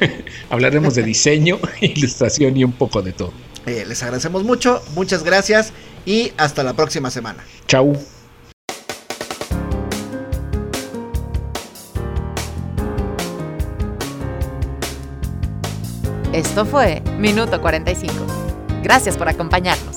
Hablaremos 0.50 0.94
de 0.94 1.02
diseño, 1.02 1.58
ilustración 1.80 2.56
y 2.56 2.64
un 2.64 2.72
poco 2.72 3.02
de 3.02 3.12
todo. 3.12 3.32
Eh, 3.66 3.84
les 3.86 4.02
agradecemos 4.02 4.44
mucho, 4.44 4.82
muchas 4.94 5.22
gracias 5.22 5.72
y 6.04 6.32
hasta 6.36 6.62
la 6.62 6.74
próxima 6.74 7.10
semana. 7.10 7.44
Chau. 7.66 7.96
Esto 16.32 16.64
fue 16.64 17.02
Minuto 17.18 17.60
45. 17.60 18.14
Gracias 18.82 19.18
por 19.18 19.28
acompañarnos. 19.28 19.91